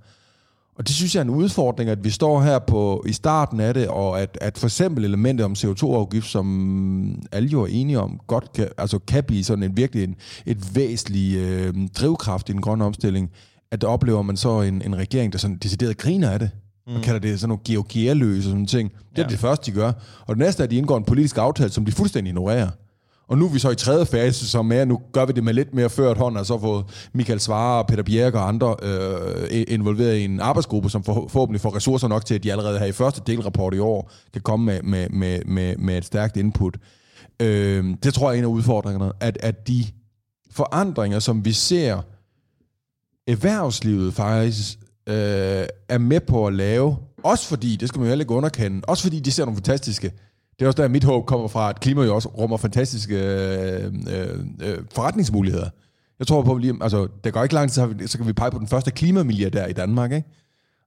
Og 0.76 0.88
det 0.88 0.96
synes 0.96 1.14
jeg 1.14 1.20
er 1.20 1.24
en 1.24 1.30
udfordring, 1.30 1.90
at 1.90 2.04
vi 2.04 2.10
står 2.10 2.42
her 2.42 2.58
på 2.58 3.04
i 3.08 3.12
starten 3.12 3.60
af 3.60 3.74
det, 3.74 3.88
og 3.88 4.20
at, 4.20 4.38
at 4.40 4.58
for 4.58 4.66
eksempel 4.66 5.04
elementet 5.04 5.44
om 5.44 5.52
CO2-afgift, 5.52 6.26
som 6.26 7.22
alle 7.32 7.48
jo 7.48 7.62
er 7.62 7.66
enige 7.66 8.00
om, 8.00 8.20
godt 8.26 8.52
kan, 8.52 8.68
altså 8.78 8.98
kan 8.98 9.24
blive 9.24 9.44
sådan 9.44 9.62
en 9.62 9.76
virkelig 9.76 10.04
en, 10.04 10.14
et 10.46 10.76
væsentlig 10.76 11.36
øh, 11.36 11.74
drivkraft 12.00 12.48
i 12.48 12.52
den 12.52 12.60
grønne 12.60 12.84
omstilling, 12.84 13.30
at 13.70 13.80
der 13.80 13.86
oplever 13.86 14.22
man 14.22 14.36
så 14.36 14.60
en, 14.60 14.82
en 14.82 14.96
regering, 14.96 15.32
der 15.32 15.38
sådan 15.38 15.56
decideret 15.56 15.98
griner 15.98 16.30
af 16.30 16.38
det, 16.38 16.50
mm. 16.86 16.94
og 16.94 17.02
kalder 17.02 17.20
det 17.20 17.40
sådan 17.40 17.48
nogle 17.48 17.62
georgierløse 17.64 18.48
og 18.48 18.50
sådan 18.50 18.66
ting. 18.66 18.90
Det 19.10 19.18
er 19.18 19.22
ja. 19.22 19.28
det 19.28 19.38
første, 19.38 19.70
de 19.70 19.76
gør. 19.76 19.92
Og 20.20 20.34
det 20.34 20.38
næste 20.38 20.62
er, 20.62 20.64
at 20.64 20.70
de 20.70 20.76
indgår 20.76 20.96
en 20.96 21.04
politisk 21.04 21.38
aftale, 21.38 21.70
som 21.70 21.84
de 21.84 21.92
fuldstændig 21.92 22.30
ignorerer. 22.30 22.70
Og 23.28 23.38
nu 23.38 23.44
er 23.44 23.52
vi 23.52 23.58
så 23.58 23.70
i 23.70 23.74
tredje 23.74 24.06
fase, 24.06 24.48
som 24.48 24.72
er, 24.72 24.84
nu 24.84 25.00
gør 25.12 25.26
vi 25.26 25.32
det 25.32 25.44
med 25.44 25.54
lidt 25.54 25.74
mere 25.74 25.90
ført 25.90 26.16
hånd, 26.16 26.36
og 26.38 26.46
så 26.46 26.58
får 26.58 26.90
Michael 27.12 27.40
Svare, 27.40 27.84
Peter 27.84 28.02
Bjerg 28.02 28.34
og 28.34 28.48
andre 28.48 28.76
øh, 28.82 29.64
involveret 29.68 30.16
i 30.16 30.24
en 30.24 30.40
arbejdsgruppe, 30.40 30.90
som 30.90 31.04
forhåbentlig 31.04 31.60
får 31.60 31.76
ressourcer 31.76 32.08
nok 32.08 32.24
til, 32.24 32.34
at 32.34 32.42
de 32.42 32.52
allerede 32.52 32.78
her 32.78 32.86
i 32.86 32.92
første 32.92 33.22
delrapport 33.26 33.74
i 33.74 33.78
år 33.78 34.10
kan 34.32 34.42
komme 34.42 34.64
med, 34.64 34.82
med, 34.82 35.08
med, 35.08 35.44
med, 35.44 35.76
med 35.76 35.98
et 35.98 36.04
stærkt 36.04 36.36
input. 36.36 36.76
Øh, 37.40 37.84
det 38.02 38.14
tror 38.14 38.30
jeg 38.30 38.36
er 38.36 38.38
en 38.38 38.44
af 38.44 38.48
udfordringerne, 38.48 39.12
at, 39.20 39.38
at 39.40 39.68
de 39.68 39.84
forandringer, 40.50 41.18
som 41.18 41.44
vi 41.44 41.52
ser 41.52 42.02
erhvervslivet 43.26 44.14
faktisk 44.14 44.78
øh, 45.06 45.66
er 45.88 45.98
med 45.98 46.20
på 46.20 46.46
at 46.46 46.52
lave, 46.52 46.96
også 47.22 47.48
fordi, 47.48 47.76
det 47.76 47.88
skal 47.88 47.98
man 47.98 48.06
jo 48.06 48.08
heller 48.08 48.22
ikke 48.22 48.34
underkende, 48.34 48.80
også 48.88 49.02
fordi 49.02 49.20
de 49.20 49.32
ser 49.32 49.44
nogle 49.44 49.56
fantastiske 49.56 50.12
det 50.58 50.64
er 50.64 50.66
også 50.66 50.82
der, 50.82 50.88
mit 50.88 51.04
håb 51.04 51.26
kommer 51.26 51.48
fra, 51.48 51.70
at 51.70 51.80
klima 51.80 52.02
jo 52.02 52.14
også 52.14 52.28
rummer 52.28 52.56
fantastiske 52.56 53.16
øh, 53.16 53.84
øh, 53.84 54.38
øh, 54.62 54.78
forretningsmuligheder. 54.94 55.68
Jeg 56.18 56.26
tror 56.26 56.42
på, 56.42 56.56
lige, 56.56 56.74
altså, 56.80 57.08
det 57.24 57.32
går 57.32 57.42
ikke 57.42 57.54
lang 57.54 57.70
tid, 57.70 57.74
så, 57.74 57.86
vi, 57.86 58.06
så 58.06 58.18
kan 58.18 58.26
vi 58.26 58.32
pege 58.32 58.50
på 58.50 58.58
den 58.58 58.68
første 58.68 58.90
klimamilliardær 58.90 59.66
i 59.66 59.72
Danmark, 59.72 60.12
ikke? 60.12 60.28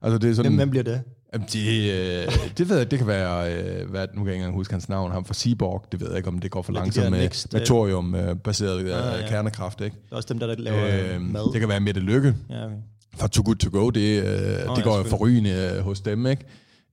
Altså, 0.02 0.18
det 0.18 0.30
er 0.30 0.34
sådan, 0.34 0.56
hvem, 0.56 0.70
bliver 0.70 0.84
det? 0.84 1.02
Jamen, 1.32 1.46
det, 1.52 1.92
øh, 1.92 2.48
det 2.58 2.68
ved 2.68 2.76
jeg, 2.76 2.90
det 2.90 2.98
kan 2.98 3.08
være, 3.08 3.54
øh, 3.54 3.90
hvad, 3.90 4.06
nu 4.14 4.20
kan 4.20 4.26
jeg 4.26 4.34
ikke 4.34 4.42
engang 4.42 4.54
huske 4.54 4.72
hans 4.72 4.88
navn, 4.88 5.12
ham 5.12 5.24
fra 5.24 5.34
Seaborg, 5.34 5.84
det 5.92 6.00
ved 6.00 6.08
jeg 6.08 6.16
ikke, 6.16 6.28
om 6.28 6.38
det 6.38 6.50
går 6.50 6.62
for 6.62 6.72
langsomt 6.72 7.10
med, 7.10 7.20
next, 7.20 7.52
med 7.52 7.66
thorium-baseret 7.66 8.80
øh, 8.80 9.14
ah, 9.14 9.20
ja. 9.20 9.28
kernekraft, 9.28 9.80
ikke? 9.80 9.96
Det 10.04 10.12
er 10.12 10.16
også 10.16 10.28
dem, 10.28 10.38
der, 10.38 10.46
der 10.46 10.54
laver 10.58 11.14
øh, 11.14 11.20
mad. 11.20 11.52
Det 11.52 11.60
kan 11.60 11.68
være 11.68 11.80
Mette 11.80 12.00
Lykke. 12.00 12.34
Ja, 12.50 12.64
okay. 12.64 12.74
Fra 13.16 13.28
Too 13.28 13.44
Good 13.44 13.56
To 13.56 13.70
Go, 13.72 13.90
det, 13.90 14.22
øh, 14.22 14.70
oh, 14.70 14.76
det 14.76 14.84
går 14.84 14.96
jo 14.96 15.02
forrygende 15.02 15.72
øh, 15.76 15.84
hos 15.84 16.00
dem, 16.00 16.26
ikke? 16.26 16.44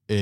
Øh, 0.09 0.17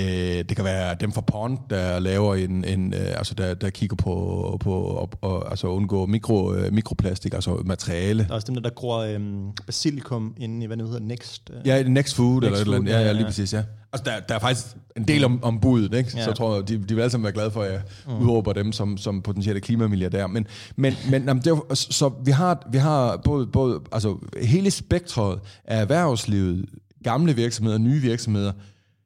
det 0.49 0.55
kan 0.55 0.65
være 0.65 0.95
dem 0.99 1.11
fra 1.11 1.21
Pond, 1.21 1.57
der 1.69 1.99
laver 1.99 2.35
en, 2.35 2.65
en 2.65 2.93
øh, 2.93 3.17
altså 3.17 3.33
der, 3.33 3.53
der 3.53 3.69
kigger 3.69 3.95
på, 3.95 4.57
på 4.59 4.73
og, 4.73 5.09
og, 5.21 5.49
altså 5.49 5.67
undgå 5.67 6.05
mikro, 6.05 6.53
øh, 6.53 6.73
mikroplastik, 6.73 7.33
altså 7.33 7.61
materiale. 7.65 8.23
Der 8.23 8.29
er 8.29 8.33
også 8.33 8.47
dem 8.47 8.55
der, 8.55 8.61
der 8.61 8.69
gror 8.69 8.99
øh, 8.99 9.19
basilikum 9.65 10.35
inde 10.37 10.63
i, 10.63 10.67
hvad 10.67 10.77
det 10.77 10.85
hedder, 10.85 10.99
Next. 10.99 11.51
Øh. 11.53 11.67
Ja, 11.67 11.83
Next 11.83 12.15
Food 12.15 12.41
Next 12.41 12.45
eller 12.45 12.57
et 12.57 12.61
eller 12.61 12.77
andet. 12.77 12.91
Ja, 12.91 12.99
ja, 12.99 13.11
lige 13.11 13.25
præcis, 13.25 13.53
ja. 13.53 13.63
Altså 13.93 14.11
der, 14.11 14.19
der 14.19 14.35
er 14.35 14.39
faktisk 14.39 14.65
en 14.97 15.07
del 15.07 15.23
om, 15.23 15.43
om 15.43 15.59
budet, 15.59 15.93
ikke? 15.93 16.11
Ja. 16.15 16.23
Så 16.23 16.29
jeg 16.29 16.35
tror 16.35 16.61
de, 16.61 16.77
de 16.77 16.95
vil 16.95 17.01
alle 17.01 17.11
sammen 17.11 17.23
være 17.23 17.33
glade 17.33 17.51
for, 17.51 17.61
at 17.61 17.71
jeg 17.71 17.81
mm. 18.07 18.13
udråber 18.13 18.53
dem 18.53 18.71
som, 18.71 18.97
som 18.97 19.21
potentielle 19.21 19.61
klimamilliardærer. 19.61 20.27
Men, 20.27 20.47
men, 20.75 20.93
men 21.11 21.23
jamen, 21.23 21.43
det 21.43 21.51
er, 21.51 21.73
så 21.75 22.11
vi 22.25 22.31
har, 22.31 22.67
vi 22.71 22.77
har 22.77 23.17
både, 23.17 23.47
både 23.47 23.81
altså, 23.91 24.17
hele 24.41 24.71
spektret 24.71 25.39
af 25.65 25.81
erhvervslivet, 25.81 26.65
gamle 27.03 27.35
virksomheder, 27.35 27.77
nye 27.77 28.01
virksomheder, 28.01 28.51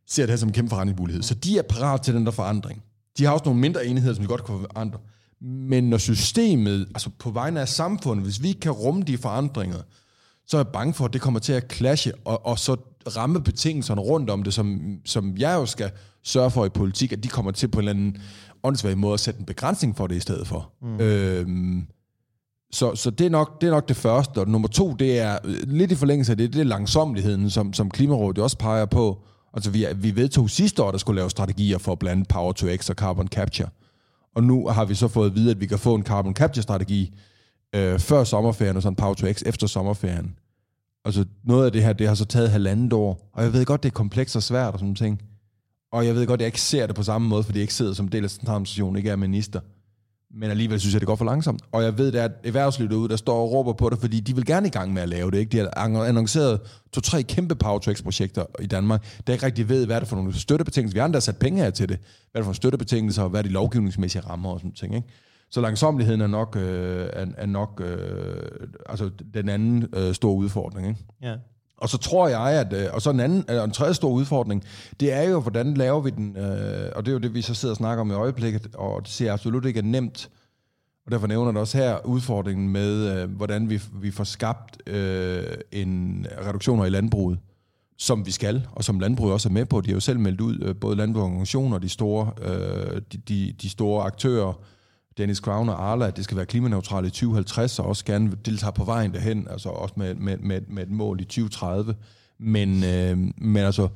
ser 0.08 0.24
det 0.24 0.30
her 0.30 0.38
som 0.38 0.50
en 0.50 0.54
kæmpe 0.54 0.70
forandringsmulighed. 0.70 1.24
Så 1.24 1.34
de 1.36 1.58
er 1.58 1.62
parat 1.62 2.02
til 2.02 2.14
den 2.14 2.26
der 2.26 2.32
forandring. 2.32 2.84
De 3.18 3.26
har 3.26 3.32
også 3.32 3.46
nogle 3.46 3.60
mindre 3.60 3.86
enheder, 3.86 4.14
som 4.14 4.24
de 4.24 4.28
godt 4.28 4.46
kan 4.46 4.56
forandre. 4.60 5.00
Men 5.42 5.90
når 5.90 5.98
systemet, 5.98 6.88
altså 6.90 7.10
på 7.20 7.30
vegne 7.32 7.62
af 7.62 7.70
samfundet, 7.70 8.26
hvis 8.26 8.42
vi 8.44 8.48
ikke 8.48 8.60
kan 8.60 8.72
rumme 8.72 9.04
de 9.04 9.18
forandringer, 9.18 9.78
så 10.48 10.58
er 10.58 10.60
jeg 10.60 10.68
bange 10.68 10.94
for, 10.94 11.06
at 11.06 11.14
det 11.14 11.22
kommer 11.22 11.40
til 11.40 11.54
at 11.54 11.74
clashe, 11.74 12.12
og, 12.26 12.46
og 12.46 12.60
så 12.60 12.76
ramme 13.18 13.44
betingelserne 13.44 14.02
rundt 14.02 14.30
om 14.30 14.44
det, 14.44 14.54
som, 14.54 14.98
som 15.06 15.38
jeg 15.38 15.54
jo 15.56 15.66
skal 15.66 15.92
sørge 16.24 16.52
for 16.52 16.66
i 16.66 16.70
politik, 16.70 17.12
at 17.12 17.24
de 17.24 17.28
kommer 17.28 17.52
til 17.52 17.68
på 17.68 17.80
en 17.80 17.88
eller 17.88 17.92
anden 17.92 18.18
åndsværdig 18.64 18.98
måde 18.98 19.14
at 19.14 19.20
sætte 19.20 19.40
en 19.40 19.46
begrænsning 19.46 19.98
for 19.98 20.08
det 20.08 20.16
i 20.16 20.20
stedet 20.20 20.48
for. 20.48 20.74
Mm. 20.82 21.00
Øhm, 21.00 21.88
Så, 22.72 22.96
så 22.96 23.10
det, 23.10 23.26
er 23.26 23.30
nok, 23.30 23.62
det 23.62 23.68
er 23.68 23.72
nok 23.72 23.88
det 23.88 23.96
første. 23.98 24.40
Og 24.40 24.48
nummer 24.48 24.68
to, 24.68 24.94
det 24.94 25.20
er 25.20 25.38
øh, 25.44 25.56
lidt 25.68 25.92
i 25.92 25.96
forlængelse 25.96 26.32
af 26.32 26.38
det, 26.38 26.54
det 26.54 26.60
er 26.60 26.66
langsomligheden, 26.66 27.50
som, 27.50 27.74
som 27.74 27.92
Klimarådet 27.92 28.38
også 28.38 28.58
peger 28.58 28.86
på. 28.86 29.24
Altså 29.58 29.70
vi, 29.72 29.86
vi 29.96 30.16
vedtog 30.16 30.50
sidste 30.50 30.84
år, 30.84 30.92
der 30.92 30.98
skulle 30.98 31.16
lave 31.16 31.30
strategier 31.30 31.78
for 31.78 31.96
blandt 31.96 32.12
andet 32.12 32.28
Power 32.28 32.52
to 32.52 32.68
X 32.76 32.90
og 32.90 32.96
Carbon 32.96 33.28
Capture. 33.28 33.70
Og 34.36 34.44
nu 34.44 34.68
har 34.68 34.86
vi 34.86 34.96
så 34.96 35.08
fået 35.08 35.30
at 35.30 35.36
vide, 35.36 35.52
at 35.52 35.60
vi 35.62 35.66
kan 35.66 35.80
få 35.80 35.96
en 35.96 36.04
Carbon 36.04 36.34
Capture-strategi 36.34 37.14
øh, 37.76 38.00
før 38.00 38.24
sommerferien, 38.24 38.76
og 38.76 38.82
sådan 38.82 38.96
Power 38.96 39.14
to 39.14 39.34
X 39.34 39.44
efter 39.46 39.68
sommerferien. 39.68 40.36
Altså 41.06 41.26
noget 41.44 41.66
af 41.66 41.72
det 41.72 41.84
her, 41.84 41.94
det 41.94 42.08
har 42.08 42.16
så 42.16 42.26
taget 42.26 42.50
halvandet 42.50 42.94
år. 42.94 43.30
Og 43.34 43.44
jeg 43.44 43.54
ved 43.54 43.66
godt, 43.66 43.84
det 43.84 43.90
er 43.90 43.94
komplekst 43.94 44.36
og 44.36 44.44
svært 44.44 44.74
og 44.74 44.80
sådan 44.80 44.96
ting. 44.96 45.22
Og 45.92 46.06
jeg 46.06 46.16
ved 46.16 46.28
godt, 46.28 46.38
at 46.38 46.42
jeg 46.42 46.48
ikke 46.48 46.62
ser 46.62 46.88
det 46.88 46.96
på 46.96 47.04
samme 47.04 47.28
måde, 47.28 47.44
fordi 47.44 47.58
jeg 47.58 47.62
ikke 47.62 47.74
sidder 47.74 47.94
som 47.94 48.08
del 48.08 48.24
af 48.24 48.30
centraladministrationen, 48.30 48.96
ikke 48.96 49.10
er 49.10 49.16
minister. 49.16 49.60
Men 50.34 50.50
alligevel 50.50 50.80
synes 50.80 50.94
jeg, 50.94 51.02
det 51.02 51.08
går 51.08 51.16
for 51.16 51.26
langsomt. 51.26 51.62
Og 51.72 51.84
jeg 51.84 51.98
ved, 51.98 52.14
at 52.14 52.32
erhvervslivet 52.44 52.92
derude, 52.92 53.10
der 53.10 53.16
står 53.16 53.42
og 53.42 53.52
råber 53.52 53.74
på 53.74 53.90
det, 53.90 54.00
fordi 54.00 54.20
de 54.20 54.36
vil 54.36 54.46
gerne 54.46 54.68
i 54.68 54.72
gang 54.72 54.94
med 54.94 55.02
at 55.02 55.10
lave 55.10 55.32
det. 55.32 55.38
Ikke? 55.38 55.52
De 55.52 55.58
har 55.58 56.04
annonceret 56.04 56.60
to-tre 56.94 57.24
kæmpe 57.24 57.56
Powertrax-projekter 57.56 58.46
i 58.60 58.66
Danmark, 58.66 59.20
der 59.28 59.34
ikke 59.34 59.46
rigtig 59.46 59.70
ved, 59.70 59.86
hvad 59.86 59.96
er 59.96 60.00
det 60.00 60.10
for 60.10 60.16
nogle 60.16 60.40
støttebetingelser. 60.40 61.08
Vi 61.08 61.14
har 61.14 61.20
sat 61.20 61.38
penge 61.38 61.64
her 61.64 61.70
til 61.70 61.90
det. 61.90 61.98
Hvad 62.32 62.42
er 62.42 62.44
det 62.44 62.46
for 62.46 62.54
støttebetingelser, 62.54 63.24
og 63.24 63.30
hvad 63.30 63.40
er 63.40 63.44
de 63.44 63.50
lovgivningsmæssige 63.50 64.22
rammer 64.22 64.50
og 64.50 64.60
sådan 64.60 64.72
ting. 64.72 64.96
Ikke? 64.96 65.08
Så 65.52 65.62
langsomligheden 65.62 66.22
er 66.22 66.28
nok, 66.28 66.56
øh, 66.56 67.10
er, 67.14 67.26
er 67.38 67.46
nok 67.46 67.82
øh, 67.86 68.68
altså 68.86 69.10
den 69.34 69.50
anden 69.50 69.88
øh, 69.94 70.14
store 70.14 70.36
udfordring. 70.36 70.88
Ikke? 70.88 71.00
Ja. 71.22 71.36
Og 71.78 71.90
så 71.90 71.98
tror 71.98 72.28
jeg, 72.28 72.42
at 72.42 72.74
øh, 72.74 72.88
og 72.94 73.02
så 73.02 73.10
en 73.10 73.20
anden, 73.20 73.46
øh, 73.50 73.64
en 73.64 73.72
tredje 73.72 73.94
stor 73.94 74.10
udfordring, 74.10 74.64
det 75.00 75.14
er 75.14 75.24
jo, 75.24 75.40
hvordan 75.40 75.74
laver 75.74 76.02
vi 76.02 76.10
den, 76.10 76.38
øh, 76.38 76.92
og 76.96 77.06
det 77.06 77.12
er 77.12 77.14
jo 77.14 77.20
det, 77.20 77.34
vi 77.34 77.42
så 77.42 77.54
sidder 77.54 77.74
og 77.74 77.78
snakker 77.78 78.02
om 78.02 78.12
i 78.12 78.14
øjeblikket, 78.14 78.68
og 78.76 79.02
det 79.02 79.10
ser 79.10 79.34
absolut 79.34 79.66
ikke 79.66 79.78
er 79.78 79.84
nemt, 79.84 80.30
og 81.06 81.12
derfor 81.12 81.28
nævner 81.28 81.52
det 81.52 81.62
også 81.62 81.78
her 81.78 82.06
udfordringen 82.06 82.70
med, 82.70 83.22
øh, 83.22 83.30
hvordan 83.32 83.70
vi, 83.70 83.82
vi 83.94 84.12
får 84.12 84.24
skabt 84.24 84.90
øh, 84.90 85.44
en 85.72 86.26
reduktioner 86.48 86.86
i 86.86 86.90
landbruget, 86.90 87.40
som 87.98 88.26
vi 88.26 88.32
skal, 88.32 88.68
og 88.72 88.84
som 88.84 89.00
landbruget 89.00 89.34
også 89.34 89.50
er 89.50 89.54
med 89.54 89.66
på. 89.66 89.82
De 89.82 89.90
har 89.90 89.94
jo 89.94 90.00
selv 90.00 90.20
meldt 90.20 90.42
ud, 90.42 90.74
både 90.74 90.96
landbrugsorganisationer 90.96 91.76
og 91.76 91.82
de 91.82 91.90
store, 91.90 92.32
øh, 92.42 93.02
de, 93.12 93.18
de, 93.18 93.54
de 93.62 93.70
store 93.70 94.04
aktører, 94.04 94.54
Dennis 95.18 95.38
Crown 95.38 95.70
og 95.70 95.84
Arla, 95.92 96.08
at 96.08 96.18
det 96.18 96.24
skal 96.24 96.38
være 96.38 96.46
klimaneutralt 96.46 97.08
i 97.08 97.10
2050, 97.10 97.80
og 97.80 97.86
også 97.86 98.06
gerne 98.06 98.32
deltager 98.46 98.72
på 98.72 98.84
vejen 98.84 99.14
derhen, 99.14 99.48
altså 99.50 99.70
også 99.70 99.94
med, 99.98 100.16
med, 100.16 100.38
med, 100.38 100.62
med 100.70 100.84
et 100.84 100.92
mål 100.92 101.22
i 101.22 101.24
2030. 101.24 101.96
Men, 102.40 102.84
øh, 102.84 103.18
men 103.38 103.58
altså, 103.58 103.88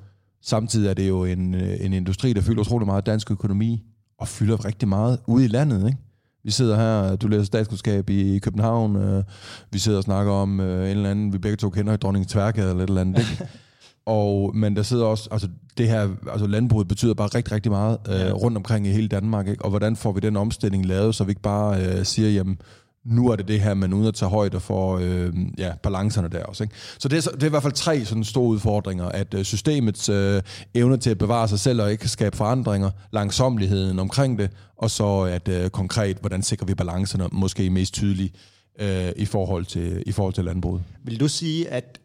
samtidig 0.41 0.89
er 0.89 0.93
det 0.93 1.09
jo 1.09 1.25
en, 1.25 1.55
øh, 1.55 1.85
en 1.85 1.93
industri, 1.93 2.33
der 2.33 2.41
fylder 2.41 2.61
utrolig 2.61 2.85
meget 2.85 3.05
dansk 3.05 3.31
økonomi, 3.31 3.83
og 4.17 4.27
fylder 4.27 4.65
rigtig 4.65 4.87
meget 4.87 5.19
ude 5.27 5.45
i 5.45 5.47
landet, 5.47 5.85
ikke? 5.87 5.97
Vi 6.43 6.51
sidder 6.51 6.75
her, 6.75 7.15
du 7.15 7.27
læser 7.27 7.43
statskundskab 7.43 8.09
i 8.09 8.39
København, 8.39 8.95
øh, 8.95 9.23
vi 9.71 9.79
sidder 9.79 9.97
og 9.97 10.03
snakker 10.03 10.31
om 10.31 10.59
øh, 10.59 10.91
en 10.91 10.97
eller 10.97 11.11
anden, 11.11 11.33
vi 11.33 11.37
begge 11.37 11.57
to 11.57 11.69
kender 11.69 11.93
i 11.93 11.97
Dronning 11.97 12.27
Tværgade 12.27 12.69
eller 12.69 12.83
et 12.83 12.89
eller 12.89 13.01
andet. 13.01 13.19
Ikke? 13.19 13.47
Og, 14.05 14.55
men 14.55 14.75
der 14.75 14.83
sidder 14.83 15.05
også, 15.05 15.29
altså 15.31 15.47
det 15.77 15.87
her, 15.87 16.09
altså 16.31 16.47
landbruget 16.47 16.87
betyder 16.87 17.13
bare 17.13 17.27
rigtig, 17.27 17.53
rigtig 17.53 17.71
meget 17.71 17.97
øh, 18.09 18.33
rundt 18.33 18.57
omkring 18.57 18.87
i 18.87 18.89
hele 18.89 19.07
Danmark. 19.07 19.47
Ikke? 19.47 19.63
Og 19.63 19.69
hvordan 19.69 19.95
får 19.95 20.11
vi 20.11 20.19
den 20.19 20.37
omstilling 20.37 20.85
lavet, 20.85 21.15
så 21.15 21.23
vi 21.23 21.31
ikke 21.31 21.41
bare 21.41 21.85
øh, 21.85 22.05
siger, 22.05 22.29
jamen, 22.29 22.57
nu 23.05 23.29
er 23.29 23.35
det 23.35 23.47
det 23.47 23.61
her, 23.61 23.73
men 23.73 23.93
uden 23.93 24.07
at 24.07 24.13
tage 24.13 24.29
højde 24.29 24.59
for 24.59 24.97
øh, 25.01 25.33
ja, 25.57 25.73
balancerne 25.83 26.27
der 26.27 26.43
også. 26.43 26.63
Ikke? 26.63 26.75
Så 26.99 27.07
det 27.07 27.27
er, 27.27 27.31
det 27.31 27.43
er 27.43 27.47
i 27.47 27.49
hvert 27.49 27.63
fald 27.63 27.73
tre 27.73 28.05
sådan 28.05 28.23
store 28.23 28.47
udfordringer, 28.47 29.05
at 29.05 29.33
øh, 29.33 29.43
systemets 29.43 30.09
øh, 30.09 30.41
evne 30.73 30.97
til 30.97 31.09
at 31.09 31.17
bevare 31.17 31.47
sig 31.47 31.59
selv 31.59 31.81
og 31.81 31.91
ikke 31.91 32.07
skabe 32.07 32.37
forandringer, 32.37 32.89
langsomligheden 33.11 33.99
omkring 33.99 34.39
det, 34.39 34.49
og 34.77 34.91
så 34.91 35.19
at 35.19 35.47
øh, 35.47 35.69
konkret, 35.69 36.17
hvordan 36.17 36.43
sikrer 36.43 36.65
vi 36.65 36.73
balancerne 36.73 37.27
måske 37.31 37.69
mest 37.69 37.93
tydeligt 37.93 38.35
øh, 38.79 39.11
i, 39.15 39.25
forhold 39.25 39.65
til, 39.65 40.03
i 40.05 40.11
forhold 40.11 40.33
til 40.33 40.45
landbruget. 40.45 40.83
Vil 41.03 41.19
du 41.19 41.27
sige, 41.27 41.69
at 41.69 42.00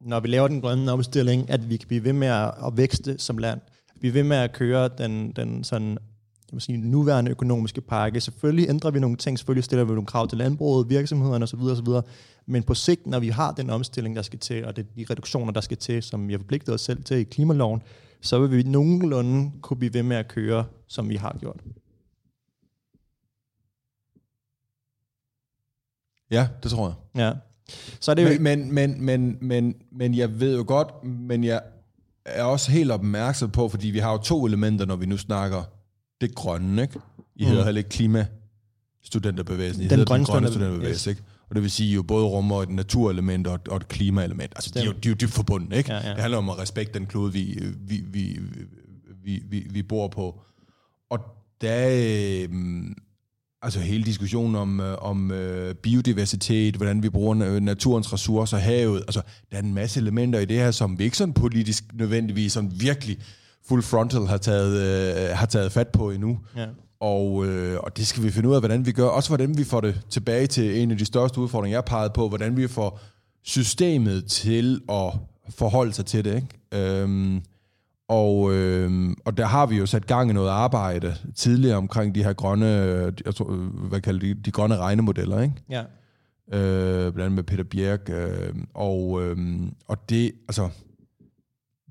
når 0.00 0.20
vi 0.20 0.28
laver 0.28 0.48
den 0.48 0.60
grønne 0.60 0.92
omstilling, 0.92 1.50
at 1.50 1.70
vi 1.70 1.76
kan 1.76 1.88
blive 1.88 2.04
ved 2.04 2.12
med 2.12 2.28
at, 2.28 2.76
vækste 2.76 3.18
som 3.18 3.38
land. 3.38 3.60
Vi 4.00 4.08
er 4.08 4.12
ved 4.12 4.22
med 4.22 4.36
at 4.36 4.52
køre 4.52 4.88
den, 4.98 5.32
den 5.32 5.64
sådan, 5.64 5.90
jeg 5.90 6.52
må 6.52 6.60
sige, 6.60 6.78
nuværende 6.78 7.30
økonomiske 7.30 7.80
pakke. 7.80 8.20
Selvfølgelig 8.20 8.68
ændrer 8.68 8.90
vi 8.90 9.00
nogle 9.00 9.16
ting, 9.16 9.38
selvfølgelig 9.38 9.64
stiller 9.64 9.84
vi 9.84 9.92
nogle 9.92 10.06
krav 10.06 10.28
til 10.28 10.38
landbruget, 10.38 10.88
virksomhederne 10.88 11.42
osv. 11.42 11.60
osv. 11.60 11.88
Men 12.46 12.62
på 12.62 12.74
sigt, 12.74 13.06
når 13.06 13.20
vi 13.20 13.28
har 13.28 13.52
den 13.52 13.70
omstilling, 13.70 14.16
der 14.16 14.22
skal 14.22 14.38
til, 14.38 14.64
og 14.64 14.76
det, 14.76 14.86
de 14.96 15.06
reduktioner, 15.10 15.52
der 15.52 15.60
skal 15.60 15.76
til, 15.76 16.02
som 16.02 16.28
vi 16.28 16.32
har 16.32 16.38
forpligtet 16.38 16.74
os 16.74 16.80
selv 16.80 17.04
til 17.04 17.16
i 17.16 17.22
klimaloven, 17.22 17.82
så 18.20 18.38
vil 18.38 18.56
vi 18.56 18.62
nogenlunde 18.62 19.52
kunne 19.60 19.76
blive 19.76 19.94
ved 19.94 20.02
med 20.02 20.16
at 20.16 20.28
køre, 20.28 20.64
som 20.86 21.08
vi 21.08 21.16
har 21.16 21.36
gjort. 21.40 21.60
Ja, 26.30 26.48
det 26.62 26.70
tror 26.70 26.86
jeg. 26.86 27.20
Ja. 27.20 27.49
Så 28.00 28.10
er 28.10 28.14
det 28.14 28.34
jo... 28.34 28.40
men, 28.40 28.74
men, 28.74 29.04
men, 29.04 29.38
men, 29.40 29.74
men 29.92 30.14
jeg 30.14 30.40
ved 30.40 30.56
jo 30.56 30.64
godt, 30.66 31.04
men 31.04 31.44
jeg 31.44 31.60
er 32.24 32.44
også 32.44 32.70
helt 32.70 32.90
opmærksom 32.90 33.50
på, 33.50 33.68
fordi 33.68 33.88
vi 33.88 33.98
har 33.98 34.12
jo 34.12 34.18
to 34.18 34.46
elementer, 34.46 34.86
når 34.86 34.96
vi 34.96 35.06
nu 35.06 35.16
snakker 35.16 35.62
det 36.20 36.34
grønne, 36.34 36.82
ikke? 36.82 36.98
I 37.36 37.44
mm. 37.44 37.48
hedder 37.48 37.64
heller 37.64 37.78
ikke 37.78 37.90
klimastudenterbevægelsen, 37.90 39.82
I 39.82 39.88
den 39.88 39.90
hedder 39.90 40.04
grønne, 40.04 40.24
den 40.24 40.32
grønne 40.32 40.48
studenterbevægelse, 40.48 41.10
yes. 41.10 41.16
ikke? 41.18 41.22
Og 41.48 41.54
det 41.54 41.62
vil 41.62 41.70
sige 41.70 41.94
jo 41.94 42.02
både 42.02 42.26
rummer 42.26 42.62
et 42.62 42.68
naturelement 42.68 43.46
og 43.46 43.54
et, 43.54 43.68
og 43.68 43.76
et 43.76 43.88
klimaelement. 43.88 44.52
Altså, 44.56 44.70
de 44.74 44.78
er, 44.78 44.84
jo, 44.84 44.92
de 44.92 45.08
er 45.08 45.10
jo 45.10 45.16
dybt 45.20 45.32
forbundet, 45.32 45.78
ikke? 45.78 45.92
Ja, 45.92 46.08
ja. 46.08 46.14
Det 46.14 46.20
handler 46.20 46.38
om 46.38 46.50
at 46.50 46.58
respektere 46.58 46.98
den 46.98 47.06
klode, 47.06 47.32
vi, 47.32 47.62
vi, 47.80 48.04
vi, 48.06 48.40
vi, 49.24 49.42
vi, 49.48 49.66
vi 49.70 49.82
bor 49.82 50.08
på. 50.08 50.40
Og 51.10 51.18
der, 51.60 51.88
øh, 51.88 52.48
altså 53.62 53.80
hele 53.80 54.04
diskussionen 54.04 54.56
om, 54.56 54.80
øh, 54.80 54.96
om 55.00 55.30
øh, 55.30 55.74
biodiversitet, 55.74 56.76
hvordan 56.76 57.02
vi 57.02 57.08
bruger 57.08 57.60
naturens 57.60 58.12
ressourcer, 58.12 58.56
havet, 58.56 58.96
altså 58.96 59.22
der 59.50 59.58
er 59.58 59.62
en 59.62 59.74
masse 59.74 60.00
elementer 60.00 60.38
i 60.38 60.44
det 60.44 60.56
her, 60.56 60.70
som 60.70 60.98
vi 60.98 61.04
ikke 61.04 61.16
sådan 61.16 61.34
politisk 61.34 61.84
nødvendigvis 61.94 62.52
sådan 62.52 62.72
virkelig 62.74 63.18
full 63.68 63.82
frontal 63.82 64.26
har 64.26 64.36
taget, 64.36 64.76
øh, 64.76 65.36
har 65.36 65.46
taget 65.46 65.72
fat 65.72 65.88
på 65.88 66.10
endnu. 66.10 66.38
Ja. 66.56 66.66
Og, 67.00 67.46
øh, 67.46 67.80
og 67.80 67.96
det 67.96 68.06
skal 68.06 68.22
vi 68.22 68.30
finde 68.30 68.48
ud 68.48 68.54
af, 68.54 68.60
hvordan 68.60 68.86
vi 68.86 68.92
gør. 68.92 69.06
Også 69.06 69.30
hvordan 69.30 69.58
vi 69.58 69.64
får 69.64 69.80
det 69.80 70.00
tilbage 70.10 70.46
til 70.46 70.82
en 70.82 70.90
af 70.90 70.98
de 70.98 71.04
største 71.04 71.40
udfordringer, 71.40 71.76
jeg 71.76 71.84
peget 71.84 72.12
på, 72.12 72.28
hvordan 72.28 72.56
vi 72.56 72.68
får 72.68 73.00
systemet 73.42 74.26
til 74.26 74.80
at 74.88 75.12
forholde 75.48 75.92
sig 75.92 76.06
til 76.06 76.24
det. 76.24 76.34
Ikke? 76.34 77.00
Øhm, 77.00 77.42
og, 78.10 78.52
øh, 78.52 79.10
og 79.24 79.36
der 79.36 79.46
har 79.46 79.66
vi 79.66 79.76
jo 79.76 79.86
sat 79.86 80.06
gang 80.06 80.30
i 80.30 80.32
noget 80.32 80.48
arbejde 80.48 81.16
tidligere 81.34 81.76
omkring 81.76 82.14
de 82.14 82.24
her 82.24 82.32
grønne, 82.32 82.66
jeg 83.24 83.34
tror, 83.34 83.52
hvad 83.88 84.00
kalder 84.00 84.20
de, 84.20 84.34
de 84.34 84.50
grønne 84.50 84.76
regnemodeller, 84.76 85.40
ikke? 85.40 85.54
Ja. 85.70 85.82
Øh, 86.52 87.12
blandt 87.12 87.20
andet 87.20 87.32
med 87.32 87.42
Peter 87.42 87.64
Bjerg. 87.64 88.10
Øh, 88.10 88.54
og, 88.74 89.22
øh, 89.22 89.38
og 89.88 90.08
det, 90.08 90.32
altså, 90.48 90.68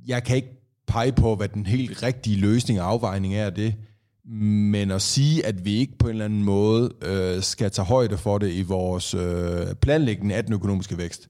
jeg 0.07 0.23
kan 0.23 0.35
ikke 0.35 0.61
pege 0.87 1.11
på, 1.11 1.35
hvad 1.35 1.47
den 1.47 1.65
helt 1.65 2.03
rigtige 2.03 2.37
løsning 2.37 2.81
og 2.81 2.87
afvejning 2.87 3.35
er 3.35 3.45
af 3.45 3.53
det, 3.53 3.75
men 4.25 4.91
at 4.91 5.01
sige, 5.01 5.45
at 5.45 5.65
vi 5.65 5.73
ikke 5.73 5.97
på 5.97 6.07
en 6.07 6.11
eller 6.11 6.25
anden 6.25 6.43
måde 6.43 6.91
øh, 7.01 7.41
skal 7.41 7.71
tage 7.71 7.85
højde 7.85 8.17
for 8.17 8.37
det 8.37 8.53
i 8.53 8.61
vores 8.61 9.13
øh, 9.13 9.75
planlægning 9.81 10.33
af 10.33 10.43
den 10.43 10.53
økonomiske 10.53 10.97
vækst. 10.97 11.29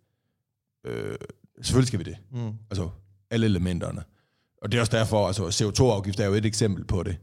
Øh, 0.86 1.16
selvfølgelig 1.62 1.88
skal 1.88 2.00
vi 2.00 2.04
det. 2.04 2.18
Mm. 2.32 2.54
Altså, 2.72 2.90
alle 3.32 3.46
elementerne. 3.46 4.04
Og 4.62 4.72
det 4.72 4.78
er 4.78 4.82
også 4.82 4.98
derfor, 4.98 5.28
altså 5.28 5.44
CO2-afgift 5.44 6.20
er 6.20 6.26
jo 6.26 6.34
et 6.34 6.46
eksempel 6.46 6.86
på 6.86 7.04
det. 7.04 7.18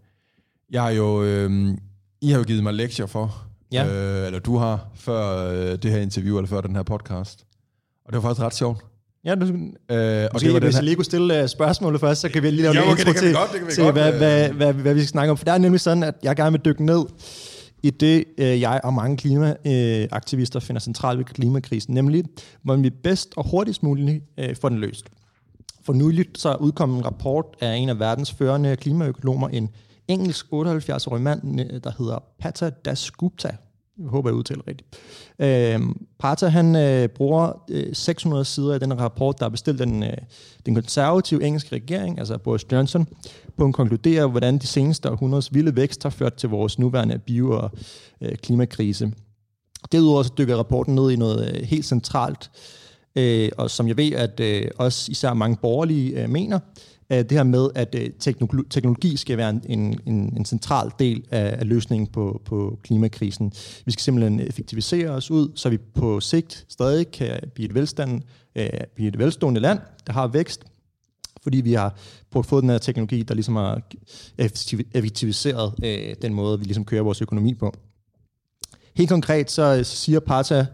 Jeg 0.70 0.83
har 0.83 0.90
jo, 0.90 1.22
øh, 1.22 1.77
I 2.20 2.31
har 2.31 2.38
jo 2.38 2.44
givet 2.44 2.62
mig 2.62 2.75
lektier 2.75 3.07
for, 3.07 3.46
ja. 3.72 3.87
øh, 3.87 4.27
eller 4.27 4.38
du 4.38 4.57
har, 4.57 4.88
før 4.94 5.51
øh, 5.51 5.79
det 5.83 5.90
her 5.90 5.99
interview, 5.99 6.37
eller 6.37 6.49
før 6.49 6.61
den 6.61 6.77
her 6.77 6.83
podcast. 6.83 7.46
Og 8.05 8.12
det 8.12 8.22
var 8.22 8.29
faktisk 8.29 8.44
ret 8.44 8.55
sjovt. 8.55 8.85
Ja, 9.25 9.35
du, 9.35 9.44
øh, 9.44 10.29
og 10.35 10.40
det 10.40 10.53
var 10.53 10.61
hvis 10.61 10.75
jeg 10.75 10.83
lige 10.83 10.94
kunne 10.94 11.05
stille 11.05 11.42
uh, 11.42 11.49
spørgsmålet 11.49 12.01
først, 12.01 12.20
så 12.20 12.29
kan 12.29 12.42
vi 12.42 12.51
lige 12.51 12.62
lave 12.62 12.75
ja, 12.75 12.90
okay, 12.90 13.01
intro 13.01 13.12
til, 13.12 13.35
godt, 13.35 13.70
til 13.70 13.85
godt, 13.85 13.94
hvad, 13.94 14.12
hvad, 14.12 14.49
hvad, 14.49 14.72
hvad 14.72 14.94
vi 14.94 15.01
skal 15.01 15.09
snakke 15.09 15.31
om. 15.31 15.37
For 15.37 15.44
det 15.44 15.55
er 15.55 15.59
nemlig 15.59 15.81
sådan, 15.81 16.03
at 16.03 16.14
jeg 16.22 16.37
gerne 16.37 16.53
vil 16.53 16.61
dykke 16.64 16.85
ned 16.85 17.05
i 17.83 17.90
det, 17.90 18.25
øh, 18.38 18.61
jeg 18.61 18.81
og 18.85 18.94
mange 18.94 19.16
klimaaktivister 19.16 20.61
finder 20.61 20.81
centralt 20.81 21.18
ved 21.18 21.25
klimakrisen, 21.25 21.94
nemlig 21.94 22.25
hvordan 22.62 22.83
vi 22.83 22.90
bedst 22.90 23.33
og 23.37 23.51
hurtigst 23.51 23.83
muligt 23.83 24.25
øh, 24.38 24.57
får 24.61 24.68
den 24.68 24.79
løst. 24.79 25.07
For 25.87 25.92
nyligt 25.92 26.38
så 26.38 26.49
er 26.49 26.57
udkommet 26.57 26.99
en 26.99 27.05
rapport 27.05 27.44
af 27.61 27.75
en 27.75 27.88
af 27.88 27.99
verdens 27.99 28.33
førende 28.33 28.77
klimaøkonomer, 28.77 29.49
en 29.49 29.70
engelsk 30.09 30.46
78-årig 30.46 31.22
mand, 31.22 31.61
øh, 31.61 31.81
der 31.85 31.92
hedder 31.99 32.18
Pata 32.38 32.70
Dasgupta. 32.70 33.57
Jeg 33.99 34.07
håber, 34.07 34.31
jeg 34.31 34.35
udtaler 34.35 34.62
rigtigt. 34.68 34.99
Øhm, 35.38 36.07
Pata, 36.18 36.46
han 36.46 36.77
øh, 36.77 37.09
bruger 37.09 37.62
øh, 37.70 37.94
600 37.94 38.44
sider 38.44 38.75
af 38.75 38.81
den 38.81 39.01
rapport, 39.01 39.40
der 39.40 39.46
er 39.46 39.51
bestilt 39.51 39.79
den, 39.79 40.03
øh, 40.03 40.16
den 40.66 40.75
konservative 40.75 41.44
engelske 41.44 41.75
regering, 41.75 42.18
altså 42.18 42.38
Boris 42.38 42.72
Johnson, 42.72 43.07
på 43.57 43.64
at 43.64 43.75
konkludere, 43.75 44.27
hvordan 44.27 44.59
de 44.59 44.66
seneste 44.66 45.11
århundredes 45.11 45.55
vilde 45.55 45.77
vækst 45.77 46.03
har 46.03 46.11
ført 46.11 46.35
til 46.35 46.49
vores 46.49 46.79
nuværende 46.79 47.18
bio- 47.18 47.59
og 47.59 47.70
øh, 48.20 48.37
klimakrise. 48.37 49.12
Derudover 49.92 50.22
så 50.22 50.33
dykker 50.38 50.57
rapporten 50.57 50.94
ned 50.94 51.11
i 51.11 51.16
noget 51.16 51.57
øh, 51.57 51.62
helt 51.62 51.85
centralt, 51.85 52.51
øh, 52.55 52.86
Øh, 53.16 53.48
og 53.59 53.70
som 53.70 53.88
jeg 53.88 53.96
ved, 53.96 54.12
at 54.12 54.40
øh, 54.40 54.70
også 54.76 55.12
især 55.12 55.35
mange 55.35 55.57
borgerlige 55.57 56.22
øh, 56.22 56.31
mener, 56.31 56.59
øh, 57.11 57.18
det 57.18 57.33
her 57.33 57.42
med, 57.42 57.68
at 57.74 57.94
øh, 57.94 58.11
teknologi 58.70 59.16
skal 59.16 59.37
være 59.37 59.50
en, 59.50 60.00
en, 60.07 60.37
en 60.37 60.44
central 60.44 60.90
del 60.98 61.24
af, 61.31 61.57
af 61.59 61.68
løsningen 61.68 62.07
på, 62.07 62.42
på 62.44 62.79
klimakrisen. 62.83 63.52
Vi 63.85 63.92
skal 63.92 64.02
simpelthen 64.02 64.40
effektivisere 64.40 65.11
os 65.11 65.31
ud, 65.31 65.52
så 65.55 65.68
vi 65.68 65.79
på 65.79 66.20
sigt 66.20 66.66
stadig 66.68 67.11
kan 67.11 67.40
blive 67.55 67.68
et, 67.68 67.74
velstand, 67.74 68.22
blive 68.94 69.09
et 69.09 69.18
velstående 69.18 69.61
land, 69.61 69.79
der 70.07 70.12
har 70.12 70.26
vækst, 70.26 70.64
fordi 71.42 71.61
vi 71.61 71.72
har 71.72 71.98
fået 72.42 72.62
den 72.62 72.70
her 72.70 72.79
teknologi, 72.79 73.22
der 73.22 73.35
ligesom 73.35 73.57
har 73.57 73.81
effektiviseret 74.94 75.74
øh, 75.85 76.14
den 76.22 76.35
måde, 76.35 76.59
vi 76.59 76.64
ligesom 76.64 76.85
kører 76.85 77.02
vores 77.02 77.22
økonomi 77.22 77.55
på. 77.55 77.74
Helt 78.94 79.11
konkret 79.11 79.50
så 79.50 79.85
siger 79.85 80.20
Parta 80.20 80.66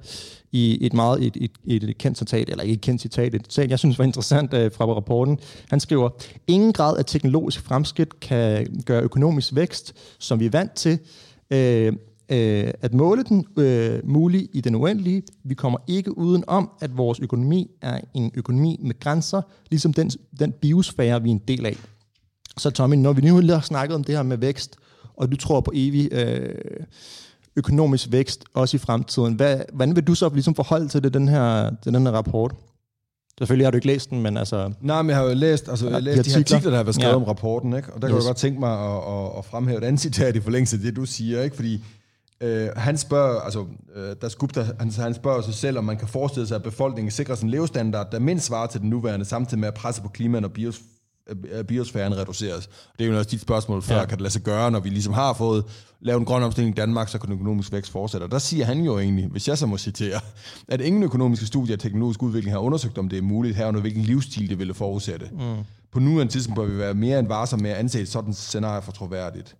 i 0.52 0.86
et 0.86 0.92
meget 0.92 1.26
et, 1.26 1.36
et, 1.66 1.82
et 1.84 1.98
kendt 1.98 2.18
citat, 2.18 2.48
eller 2.48 2.62
ikke 2.62 2.74
et 2.74 2.80
kendt 2.80 3.00
citat, 3.00 3.34
et 3.34 3.42
citat, 3.44 3.70
jeg 3.70 3.78
synes 3.78 3.98
var 3.98 4.04
interessant 4.04 4.54
øh, 4.54 4.72
fra 4.72 4.84
rapporten. 4.84 5.38
Han 5.68 5.80
skriver, 5.80 6.08
ingen 6.46 6.72
grad 6.72 6.96
af 6.96 7.04
teknologisk 7.04 7.60
fremskridt 7.60 8.20
kan 8.20 8.66
gøre 8.86 9.02
økonomisk 9.02 9.54
vækst, 9.54 9.94
som 10.18 10.40
vi 10.40 10.46
er 10.46 10.50
vant 10.50 10.72
til, 10.72 10.98
øh, 11.50 11.92
øh, 12.28 12.70
at 12.80 12.94
måle 12.94 13.24
den 13.24 13.46
øh, 13.56 14.08
mulig 14.08 14.48
i 14.52 14.60
den 14.60 14.74
uendelige. 14.74 15.22
Vi 15.44 15.54
kommer 15.54 15.78
ikke 15.86 16.18
uden 16.18 16.44
om, 16.46 16.70
at 16.80 16.96
vores 16.96 17.20
økonomi 17.20 17.70
er 17.82 18.00
en 18.14 18.30
økonomi 18.34 18.80
med 18.82 19.00
grænser, 19.00 19.42
ligesom 19.70 19.92
den, 19.92 20.10
den 20.38 20.52
biosfære, 20.52 21.22
vi 21.22 21.28
er 21.28 21.34
en 21.34 21.42
del 21.48 21.66
af. 21.66 21.76
Så 22.58 22.70
Tommy, 22.70 22.96
når 22.96 23.12
vi 23.12 23.22
nu 23.22 23.34
har 23.34 23.60
snakket 23.60 23.94
om 23.94 24.04
det 24.04 24.14
her 24.14 24.22
med 24.22 24.36
vækst, 24.36 24.76
og 25.16 25.32
du 25.32 25.36
tror 25.36 25.60
på 25.60 25.70
evig 25.74 26.08
øh, 26.12 26.54
økonomisk 27.56 28.06
vækst 28.10 28.44
også 28.54 28.76
i 28.76 28.78
fremtiden, 28.78 29.34
hvad, 29.34 29.60
hvordan 29.72 29.96
vil 29.96 30.06
du 30.06 30.14
så 30.14 30.30
ligesom 30.32 30.54
forholde 30.54 30.88
til 30.88 31.02
det, 31.02 31.14
den 31.14 31.28
her, 31.28 31.70
til 31.82 31.94
den 31.94 32.06
her 32.06 32.12
rapport? 32.12 32.54
Selvfølgelig 33.38 33.66
har 33.66 33.70
du 33.70 33.76
ikke 33.76 33.86
læst 33.86 34.10
den, 34.10 34.22
men 34.22 34.36
altså... 34.36 34.72
Nej, 34.80 35.02
men 35.02 35.10
jeg 35.10 35.16
har 35.16 35.24
jo 35.24 35.34
læst, 35.34 35.68
altså, 35.68 35.86
jeg 35.86 35.94
har 35.94 36.00
læst 36.00 36.16
de, 36.18 36.24
de 36.24 36.30
her 36.30 36.38
artikler, 36.38 36.70
der 36.70 36.76
har 36.76 36.84
været 36.84 36.94
skrevet 36.94 37.12
ja. 37.12 37.16
om 37.16 37.24
rapporten, 37.24 37.76
ikke? 37.76 37.92
og 37.92 38.02
der 38.02 38.08
yes. 38.08 38.12
kan 38.12 38.22
jeg 38.22 38.26
godt 38.26 38.36
tænke 38.36 38.60
mig 38.60 38.72
at, 38.72 38.96
at, 38.96 39.38
at 39.38 39.44
fremhæve 39.44 39.78
et 39.78 39.84
andet 39.84 40.00
citat 40.00 40.36
i 40.36 40.40
forlængelse 40.40 40.76
af 40.76 40.82
det, 40.82 40.96
du 40.96 41.04
siger, 41.04 41.42
ikke? 41.42 41.56
fordi 41.56 41.82
Øh, 42.42 42.68
han 42.76 42.98
spørger, 42.98 43.40
altså, 43.40 43.66
øh, 43.94 44.16
der 44.20 44.34
Gupta, 44.38 44.66
han, 44.78 44.90
han 44.90 45.14
spørger 45.14 45.42
sig 45.42 45.54
selv, 45.54 45.78
om 45.78 45.84
man 45.84 45.96
kan 45.96 46.08
forestille 46.08 46.46
sig, 46.46 46.54
at 46.54 46.62
befolkningen 46.62 47.10
sikrer 47.10 47.36
en 47.42 47.50
levestandard, 47.50 48.10
der 48.12 48.18
mindst 48.18 48.46
svarer 48.46 48.66
til 48.66 48.80
den 48.80 48.90
nuværende, 48.90 49.24
samtidig 49.24 49.60
med 49.60 49.68
at 49.68 49.74
presse 49.74 50.02
på 50.02 50.08
klimaet 50.08 50.44
og 50.44 50.52
bios, 50.52 50.80
biosfæren 51.68 52.16
reduceres. 52.16 52.68
Det 52.98 53.06
er 53.06 53.10
jo 53.10 53.18
også 53.18 53.30
dit 53.30 53.40
spørgsmål 53.40 53.82
før, 53.82 53.96
ja. 53.96 54.04
kan 54.04 54.18
det 54.18 54.20
lade 54.20 54.32
sig 54.32 54.42
gøre, 54.42 54.70
når 54.70 54.80
vi 54.80 54.88
ligesom 54.88 55.12
har 55.12 55.32
fået 55.32 55.64
lavet 56.00 56.20
en 56.20 56.26
grøn 56.26 56.42
omstilling 56.42 56.76
i 56.76 56.80
Danmark, 56.80 57.08
så 57.08 57.18
kan 57.18 57.26
den 57.26 57.34
økonomisk 57.34 57.72
vækst 57.72 57.92
fortsætte. 57.92 58.24
Og 58.24 58.30
der 58.30 58.38
siger 58.38 58.64
han 58.64 58.80
jo 58.80 58.98
egentlig, 58.98 59.26
hvis 59.26 59.48
jeg 59.48 59.58
så 59.58 59.66
må 59.66 59.78
citere, 59.78 60.20
at 60.68 60.80
ingen 60.80 61.02
økonomiske 61.02 61.46
studier 61.46 61.76
af 61.76 61.78
teknologisk 61.78 62.22
udvikling 62.22 62.54
har 62.54 62.60
undersøgt, 62.60 62.98
om 62.98 63.08
det 63.08 63.18
er 63.18 63.22
muligt 63.22 63.56
her, 63.56 63.66
og 63.66 63.80
hvilken 63.80 64.02
livsstil 64.02 64.48
det 64.48 64.58
ville 64.58 64.74
forudsætte. 64.74 65.28
Mm. 65.32 65.64
På 65.92 66.00
nuværende 66.00 66.32
tidspunkt 66.32 66.56
bør 66.56 66.66
vi 66.66 66.78
være 66.78 66.94
mere 66.94 67.18
end 67.18 67.28
varsom 67.28 67.60
med 67.60 67.70
at 67.70 67.76
anse 67.76 68.00
et 68.00 68.08
sådan 68.08 68.34
scenarie 68.34 68.82
for 68.82 68.92
troværdigt. 68.92 69.56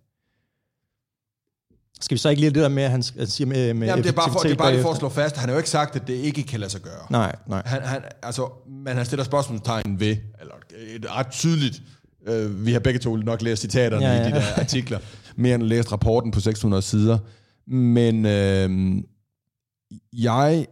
Skal 2.03 2.15
vi 2.15 2.19
så 2.19 2.29
ikke 2.29 2.39
lige 2.39 2.49
det 2.49 2.61
der 2.61 2.69
med, 2.69 2.83
at 2.83 2.91
han, 2.91 3.03
han 3.17 3.27
siger 3.27 3.47
med, 3.47 3.73
med 3.73 3.87
Jamen, 3.87 4.03
det 4.03 4.09
er 4.09 4.13
bare 4.13 4.31
for, 4.31 4.39
det 4.39 4.51
er 4.51 4.55
bare 4.55 4.81
for 4.81 4.91
at 4.91 4.97
slå 4.97 5.09
fast. 5.09 5.37
Han 5.37 5.49
har 5.49 5.53
jo 5.53 5.57
ikke 5.57 5.69
sagt, 5.69 5.95
at 5.95 6.07
det 6.07 6.13
ikke 6.13 6.43
kan 6.43 6.59
lade 6.59 6.71
sig 6.71 6.81
gøre. 6.81 7.05
Nej, 7.09 7.35
nej. 7.47 7.61
Han, 7.65 7.81
han, 7.81 8.01
altså, 8.23 8.49
men 8.85 8.95
han 8.97 9.05
stiller 9.05 9.23
spørgsmålstegn 9.23 9.99
ved, 9.99 10.17
eller 10.39 10.53
et 10.95 11.15
ret 11.15 11.27
tydeligt, 11.31 11.81
øh, 12.27 12.65
vi 12.65 12.73
har 12.73 12.79
begge 12.79 12.99
to 12.99 13.15
nok 13.15 13.41
læst 13.41 13.61
citaterne 13.61 14.05
ja, 14.05 14.13
ja. 14.13 14.27
i 14.27 14.31
de 14.31 14.35
der 14.35 14.43
artikler, 14.61 14.99
mere 15.35 15.55
end 15.55 15.63
læst 15.63 15.91
rapporten 15.91 16.31
på 16.31 16.39
600 16.39 16.81
sider. 16.81 17.17
Men 17.67 18.25
øh, 18.25 19.03
jeg 20.13 20.67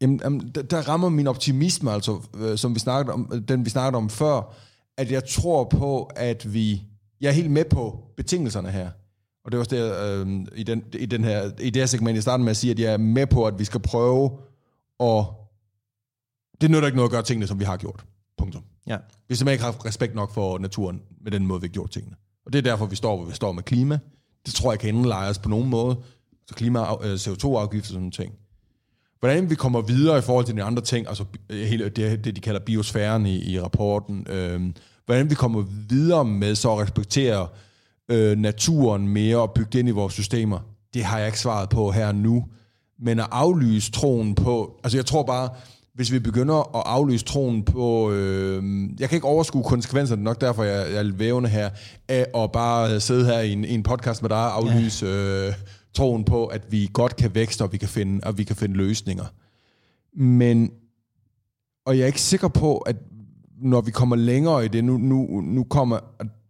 Jamen, 0.00 0.50
der, 0.54 0.62
der 0.62 0.88
rammer 0.88 1.08
min 1.08 1.26
optimisme, 1.26 1.92
altså, 1.92 2.20
øh, 2.36 2.58
som 2.58 2.74
vi 2.74 2.80
snakkede 2.80 3.14
om, 3.14 3.44
den 3.48 3.64
vi 3.64 3.70
snakkede 3.70 3.96
om 3.98 4.10
før, 4.10 4.54
at 4.96 5.10
jeg 5.10 5.24
tror 5.24 5.64
på, 5.64 6.10
at 6.16 6.54
vi 6.54 6.82
jeg 7.20 7.28
er 7.28 7.32
helt 7.32 7.50
med 7.50 7.64
på 7.64 7.98
betingelserne 8.16 8.70
her. 8.70 8.90
Og 9.44 9.52
det 9.52 9.58
var 9.58 9.64
også 9.64 9.76
det, 9.76 9.82
øh, 10.02 10.46
i, 10.60 10.62
den, 10.62 10.84
i, 10.92 11.06
den 11.06 11.24
her, 11.24 11.50
i 11.60 11.70
det 11.70 11.82
her 11.82 11.86
segment, 11.86 12.14
jeg 12.14 12.22
startede 12.22 12.44
med 12.44 12.50
at 12.50 12.56
sige, 12.56 12.70
at 12.70 12.78
jeg 12.78 12.92
er 12.92 12.96
med 12.96 13.26
på, 13.26 13.46
at 13.46 13.58
vi 13.58 13.64
skal 13.64 13.80
prøve 13.80 14.38
at... 15.00 15.24
Det 16.60 16.70
nytter 16.70 16.86
ikke 16.86 16.96
noget 16.96 17.08
at 17.08 17.12
gøre 17.12 17.22
tingene, 17.22 17.46
som 17.46 17.60
vi 17.60 17.64
har 17.64 17.76
gjort. 17.76 18.04
Punktum. 18.38 18.62
Ja. 18.86 18.98
Vi 19.28 19.34
simpelthen 19.34 19.52
ikke 19.52 19.64
har 19.64 19.86
respekt 19.86 20.14
nok 20.14 20.34
for 20.34 20.58
naturen 20.58 21.02
med 21.20 21.32
den 21.32 21.46
måde, 21.46 21.60
vi 21.60 21.66
har 21.66 21.72
gjort 21.72 21.90
tingene. 21.90 22.16
Og 22.46 22.52
det 22.52 22.58
er 22.58 22.62
derfor, 22.62 22.86
vi 22.86 22.96
står, 22.96 23.16
hvor 23.16 23.24
vi 23.26 23.34
står 23.34 23.52
med 23.52 23.62
klima. 23.62 23.98
Det 24.46 24.54
tror 24.54 24.72
jeg 24.72 24.80
kan 24.80 24.88
indleje 24.88 25.30
os 25.30 25.38
på 25.38 25.48
nogen 25.48 25.70
måde. 25.70 25.96
Så 26.46 26.54
klima, 26.54 26.80
øh, 26.80 27.14
CO2-afgifter 27.14 27.78
og 27.78 27.84
sådan 27.84 28.00
nogle 28.00 28.10
ting. 28.10 28.34
Hvordan 29.20 29.50
vi 29.50 29.54
kommer 29.54 29.80
videre 29.80 30.18
i 30.18 30.22
forhold 30.22 30.44
til 30.44 30.56
de 30.56 30.62
andre 30.62 30.82
ting, 30.82 31.08
altså 31.08 31.24
hele 31.50 31.88
det, 31.88 32.24
det 32.24 32.36
de 32.36 32.40
kalder 32.40 32.60
biosfæren 32.60 33.26
i, 33.26 33.52
i 33.52 33.60
rapporten, 33.60 34.26
øh, 34.30 34.60
Hvordan 35.06 35.30
vi 35.30 35.34
kommer 35.34 35.64
videre 35.88 36.24
med 36.24 36.54
så 36.54 36.72
at 36.72 36.78
respektere 36.78 37.48
øh, 38.10 38.38
naturen 38.38 39.08
mere 39.08 39.36
og 39.36 39.52
bygge 39.52 39.70
det 39.72 39.78
ind 39.78 39.88
i 39.88 39.92
vores 39.92 40.12
systemer, 40.12 40.58
det 40.94 41.04
har 41.04 41.18
jeg 41.18 41.26
ikke 41.26 41.40
svaret 41.40 41.68
på 41.68 41.90
her 41.90 42.12
nu. 42.12 42.44
Men 42.98 43.20
at 43.20 43.26
aflyse 43.30 43.92
troen 43.92 44.34
på... 44.34 44.80
Altså 44.84 44.98
jeg 44.98 45.06
tror 45.06 45.22
bare, 45.22 45.48
hvis 45.94 46.12
vi 46.12 46.18
begynder 46.18 46.76
at 46.76 46.82
aflyse 46.86 47.24
troen 47.24 47.62
på... 47.62 48.12
Øh, 48.12 48.62
jeg 49.00 49.08
kan 49.08 49.16
ikke 49.16 49.26
overskue 49.26 49.62
konsekvenserne, 49.62 50.22
nok 50.22 50.40
derfor 50.40 50.64
jeg, 50.64 50.92
jeg 50.92 51.06
er 51.06 51.12
vævende 51.12 51.48
her, 51.48 51.70
af 52.08 52.26
at 52.34 52.52
bare 52.52 53.00
sidde 53.00 53.24
her 53.24 53.40
i 53.40 53.52
en, 53.52 53.64
i 53.64 53.74
en 53.74 53.82
podcast 53.82 54.22
med 54.22 54.30
dig 54.30 54.38
og 54.38 54.56
aflyse 54.56 55.06
ja. 55.06 55.46
øh, 55.48 55.54
troen 55.94 56.24
på, 56.24 56.46
at 56.46 56.72
vi 56.72 56.90
godt 56.92 57.16
kan 57.16 57.34
vækste, 57.34 57.62
og 57.62 57.72
vi 57.72 57.78
kan 57.78 57.88
finde, 57.88 58.20
og 58.26 58.38
vi 58.38 58.44
kan 58.44 58.56
finde 58.56 58.76
løsninger. 58.76 59.24
Men... 60.16 60.70
Og 61.86 61.96
jeg 61.96 62.02
er 62.02 62.06
ikke 62.06 62.20
sikker 62.20 62.48
på, 62.48 62.78
at 62.78 62.96
når 63.64 63.80
vi 63.80 63.90
kommer 63.90 64.16
længere 64.16 64.64
i 64.64 64.68
det, 64.68 64.84
nu, 64.84 64.96
nu, 64.96 65.40
nu 65.40 65.64
kommer, 65.64 65.98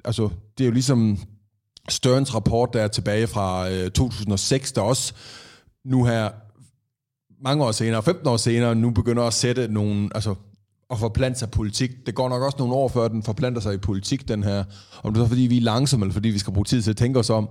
altså 0.04 0.28
det 0.58 0.64
er 0.64 0.68
jo 0.68 0.72
ligesom 0.72 1.18
Størens 1.88 2.34
rapport, 2.34 2.72
der 2.72 2.80
er 2.80 2.88
tilbage 2.88 3.26
fra 3.26 3.70
øh, 3.70 3.90
2006, 3.90 4.72
der 4.72 4.80
også 4.80 5.14
nu 5.84 6.04
her 6.04 6.30
mange 7.42 7.64
år 7.64 7.72
senere, 7.72 8.02
15 8.02 8.26
år 8.26 8.36
senere, 8.36 8.74
nu 8.74 8.90
begynder 8.90 9.22
at 9.22 9.32
sætte 9.32 9.68
nogle, 9.68 10.10
altså 10.14 10.34
at 10.90 10.98
forplante 10.98 11.38
sig 11.38 11.50
politik. 11.50 11.90
Det 12.06 12.14
går 12.14 12.28
nok 12.28 12.42
også 12.42 12.58
nogle 12.58 12.74
år 12.74 12.88
før, 12.88 13.08
den 13.08 13.22
forplanter 13.22 13.60
sig 13.60 13.74
i 13.74 13.78
politik, 13.78 14.28
den 14.28 14.42
her. 14.42 14.64
Om 15.02 15.14
det 15.14 15.22
er 15.22 15.26
fordi, 15.26 15.42
vi 15.42 15.56
er 15.56 15.62
langsomme, 15.62 16.04
eller 16.04 16.12
fordi 16.12 16.28
vi 16.28 16.38
skal 16.38 16.52
bruge 16.52 16.64
tid 16.64 16.82
til 16.82 16.90
at 16.90 16.96
tænke 16.96 17.18
os 17.18 17.30
om, 17.30 17.48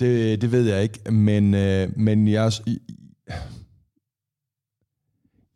det, 0.00 0.40
det 0.40 0.52
ved 0.52 0.68
jeg 0.68 0.82
ikke. 0.82 1.12
Men, 1.12 1.54
øh, 1.54 1.88
men 1.96 2.28
jeg, 2.28 2.52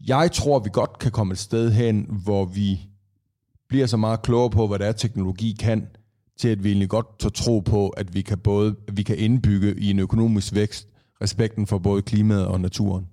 jeg 0.07 0.33
tror, 0.33 0.59
vi 0.59 0.70
godt 0.72 0.98
kan 0.98 1.11
komme 1.12 1.33
et 1.33 1.38
sted 1.38 1.72
hen, 1.72 2.07
hvor 2.24 2.44
vi 2.44 2.80
bliver 3.74 3.87
så 3.87 3.96
meget 3.96 4.22
klogere 4.22 4.50
på, 4.50 4.66
hvad 4.66 4.78
det 4.78 4.87
er, 4.87 4.92
teknologi 4.92 5.56
kan, 5.60 5.87
til 6.38 6.48
at 6.48 6.64
vi 6.64 6.68
egentlig 6.68 6.88
godt 6.88 7.18
tør 7.18 7.28
tro 7.28 7.60
på, 7.60 7.88
at 7.88 8.14
vi 8.14 8.22
kan 8.22 8.38
både 8.38 8.74
vi 8.92 9.02
kan 9.02 9.18
indbygge 9.18 9.74
i 9.78 9.90
en 9.90 9.98
økonomisk 9.98 10.54
vækst 10.54 10.88
respekten 11.22 11.66
for 11.66 11.78
både 11.78 12.02
klimaet 12.02 12.46
og 12.46 12.60
naturen. 12.60 13.06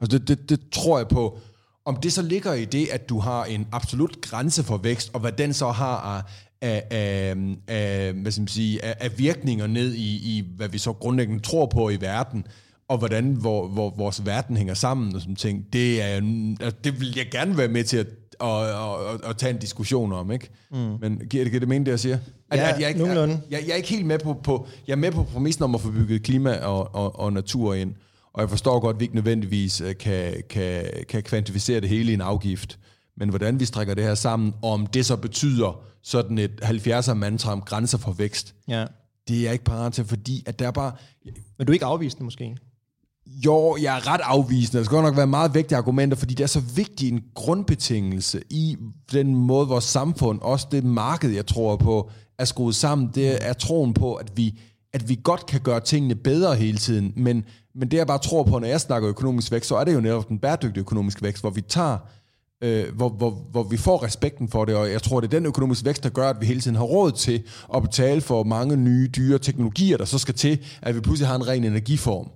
Altså 0.00 0.18
det, 0.18 0.28
det, 0.28 0.50
det 0.50 0.60
tror 0.72 0.98
jeg 0.98 1.08
på. 1.08 1.38
Om 1.84 1.96
det 1.96 2.12
så 2.12 2.22
ligger 2.22 2.52
i 2.52 2.64
det, 2.64 2.88
at 2.92 3.08
du 3.08 3.18
har 3.18 3.44
en 3.44 3.66
absolut 3.72 4.20
grænse 4.20 4.62
for 4.62 4.76
vækst, 4.76 5.10
og 5.14 5.20
hvad 5.20 5.32
den 5.32 5.52
så 5.52 5.70
har 5.70 5.96
af, 5.96 6.22
af, 6.60 6.84
af, 6.90 7.36
af, 7.68 8.12
hvad 8.12 8.32
skal 8.32 8.42
man 8.42 8.48
sige, 8.48 8.84
af, 8.84 8.96
af 9.00 9.18
virkninger 9.18 9.66
ned 9.66 9.92
i, 9.94 10.38
i, 10.38 10.44
hvad 10.56 10.68
vi 10.68 10.78
så 10.78 10.92
grundlæggende 10.92 11.42
tror 11.42 11.66
på 11.66 11.90
i 11.90 12.00
verden, 12.00 12.46
og 12.88 12.98
hvordan 12.98 13.32
hvor, 13.32 13.68
hvor 13.68 13.94
vores 13.96 14.26
verden 14.26 14.56
hænger 14.56 14.74
sammen 14.74 15.14
og 15.14 15.20
sådan 15.20 15.36
ting, 15.36 15.72
det, 15.72 16.02
er, 16.02 16.14
altså, 16.60 16.78
det 16.84 17.00
vil 17.00 17.12
jeg 17.16 17.26
gerne 17.30 17.58
være 17.58 17.68
med 17.68 17.84
til 17.84 17.96
at 17.96 18.06
at, 18.42 19.14
at, 19.14 19.30
at, 19.30 19.36
tage 19.36 19.50
en 19.50 19.58
diskussion 19.58 20.12
om, 20.12 20.30
ikke? 20.30 20.50
Mm. 20.70 20.76
Men 20.76 21.22
giver 21.30 21.44
det, 21.44 21.52
giver 21.52 21.60
det 21.60 21.68
mening, 21.68 21.86
det 21.86 21.92
jeg 21.92 22.00
siger? 22.00 22.18
At, 22.50 22.58
ja, 22.58 22.72
at 22.72 22.80
jeg, 22.80 22.88
ikke, 22.88 23.06
jeg, 23.06 23.40
jeg, 23.50 23.62
jeg 23.66 23.72
er 23.72 23.76
ikke 23.76 23.88
helt 23.88 24.06
med 24.06 24.18
på, 24.18 24.34
på, 24.44 24.68
jeg 24.86 24.92
er 24.92 24.96
med 24.96 25.12
på 25.12 25.22
præmissen 25.22 25.64
om 25.64 25.74
at 25.74 25.80
få 25.80 25.90
bygget 25.90 26.22
klima 26.22 26.56
og, 26.56 26.94
og, 26.94 27.18
og 27.18 27.32
natur 27.32 27.74
ind, 27.74 27.94
og 28.32 28.40
jeg 28.40 28.50
forstår 28.50 28.80
godt, 28.80 28.94
at 28.94 29.00
vi 29.00 29.04
ikke 29.04 29.14
nødvendigvis 29.14 29.80
øh, 29.80 29.96
kan, 29.96 30.42
kan, 30.50 30.84
kan 31.08 31.22
kvantificere 31.22 31.80
det 31.80 31.88
hele 31.88 32.10
i 32.10 32.14
en 32.14 32.20
afgift, 32.20 32.78
men 33.16 33.28
hvordan 33.28 33.60
vi 33.60 33.64
strækker 33.64 33.94
det 33.94 34.04
her 34.04 34.14
sammen, 34.14 34.54
og 34.62 34.70
om 34.70 34.86
det 34.86 35.06
så 35.06 35.16
betyder 35.16 35.82
sådan 36.02 36.38
et 36.38 36.60
70'er 36.62 37.14
mantra 37.14 37.52
om 37.52 37.60
grænser 37.60 37.98
for 37.98 38.12
vækst, 38.12 38.54
ja. 38.68 38.86
det 39.28 39.38
er 39.38 39.42
jeg 39.42 39.52
ikke 39.52 39.64
parat 39.64 39.92
til, 39.92 40.04
fordi 40.04 40.42
at 40.46 40.58
der 40.58 40.66
er 40.66 40.70
bare... 40.70 40.92
Men 41.58 41.66
du 41.66 41.72
er 41.72 41.74
ikke 41.74 41.84
afvist 41.84 42.20
måske? 42.20 42.56
Jo, 43.26 43.76
jeg 43.82 43.96
er 43.96 44.06
ret 44.06 44.20
afvisende. 44.24 44.78
Der 44.78 44.84
skal 44.84 44.94
godt 44.94 45.04
nok 45.04 45.16
være 45.16 45.26
meget 45.26 45.54
vigtige 45.54 45.78
argumenter, 45.78 46.16
fordi 46.16 46.34
det 46.34 46.42
er 46.44 46.48
så 46.48 46.60
vigtig 46.60 47.08
en 47.08 47.22
grundbetingelse 47.34 48.42
i 48.50 48.76
den 49.12 49.34
måde, 49.34 49.68
vores 49.68 49.84
samfund, 49.84 50.40
også 50.42 50.66
det 50.70 50.84
marked, 50.84 51.30
jeg 51.30 51.46
tror 51.46 51.76
på, 51.76 52.10
er 52.38 52.44
skruet 52.44 52.74
sammen. 52.74 53.10
Det 53.14 53.48
er 53.48 53.52
troen 53.52 53.94
på, 53.94 54.14
at 54.14 54.32
vi, 54.36 54.58
at 54.92 55.08
vi 55.08 55.20
godt 55.24 55.46
kan 55.46 55.60
gøre 55.60 55.80
tingene 55.80 56.14
bedre 56.14 56.54
hele 56.54 56.78
tiden. 56.78 57.12
Men, 57.16 57.44
men 57.74 57.90
det, 57.90 57.96
jeg 57.96 58.06
bare 58.06 58.18
tror 58.18 58.42
på, 58.42 58.58
når 58.58 58.66
jeg 58.66 58.80
snakker 58.80 59.08
økonomisk 59.08 59.52
vækst, 59.52 59.68
så 59.68 59.76
er 59.76 59.84
det 59.84 59.94
jo 59.94 60.00
netop 60.00 60.28
den 60.28 60.38
bæredygtige 60.38 60.80
økonomiske 60.80 61.22
vækst, 61.22 61.42
hvor 61.42 61.50
vi 61.50 61.60
tager 61.60 61.98
øh, 62.62 62.94
hvor, 62.96 63.08
hvor, 63.08 63.30
hvor 63.50 63.62
vi 63.62 63.76
får 63.76 64.02
respekten 64.02 64.48
for 64.48 64.64
det, 64.64 64.76
og 64.76 64.92
jeg 64.92 65.02
tror, 65.02 65.20
det 65.20 65.26
er 65.34 65.38
den 65.38 65.46
økonomiske 65.46 65.86
vækst, 65.86 66.02
der 66.02 66.08
gør, 66.08 66.30
at 66.30 66.40
vi 66.40 66.46
hele 66.46 66.60
tiden 66.60 66.76
har 66.76 66.84
råd 66.84 67.12
til 67.12 67.42
at 67.74 67.82
betale 67.82 68.20
for 68.20 68.42
mange 68.42 68.76
nye, 68.76 69.08
dyre 69.16 69.38
teknologier, 69.38 69.96
der 69.96 70.04
så 70.04 70.18
skal 70.18 70.34
til, 70.34 70.58
at 70.82 70.94
vi 70.94 71.00
pludselig 71.00 71.28
har 71.28 71.36
en 71.36 71.48
ren 71.48 71.64
energiform. 71.64 72.30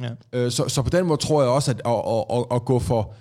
Ja. 0.00 0.08
Øh, 0.32 0.50
så, 0.50 0.68
så 0.68 0.82
på 0.82 0.90
den 0.90 1.06
måde 1.06 1.20
tror 1.20 1.42
jeg 1.42 1.50
også, 1.50 1.70
at 1.70 1.80
at, 1.86 1.92
at, 1.92 2.36
at, 2.38 2.56
at 2.56 2.64
gå 2.64 2.78
for 2.78 3.14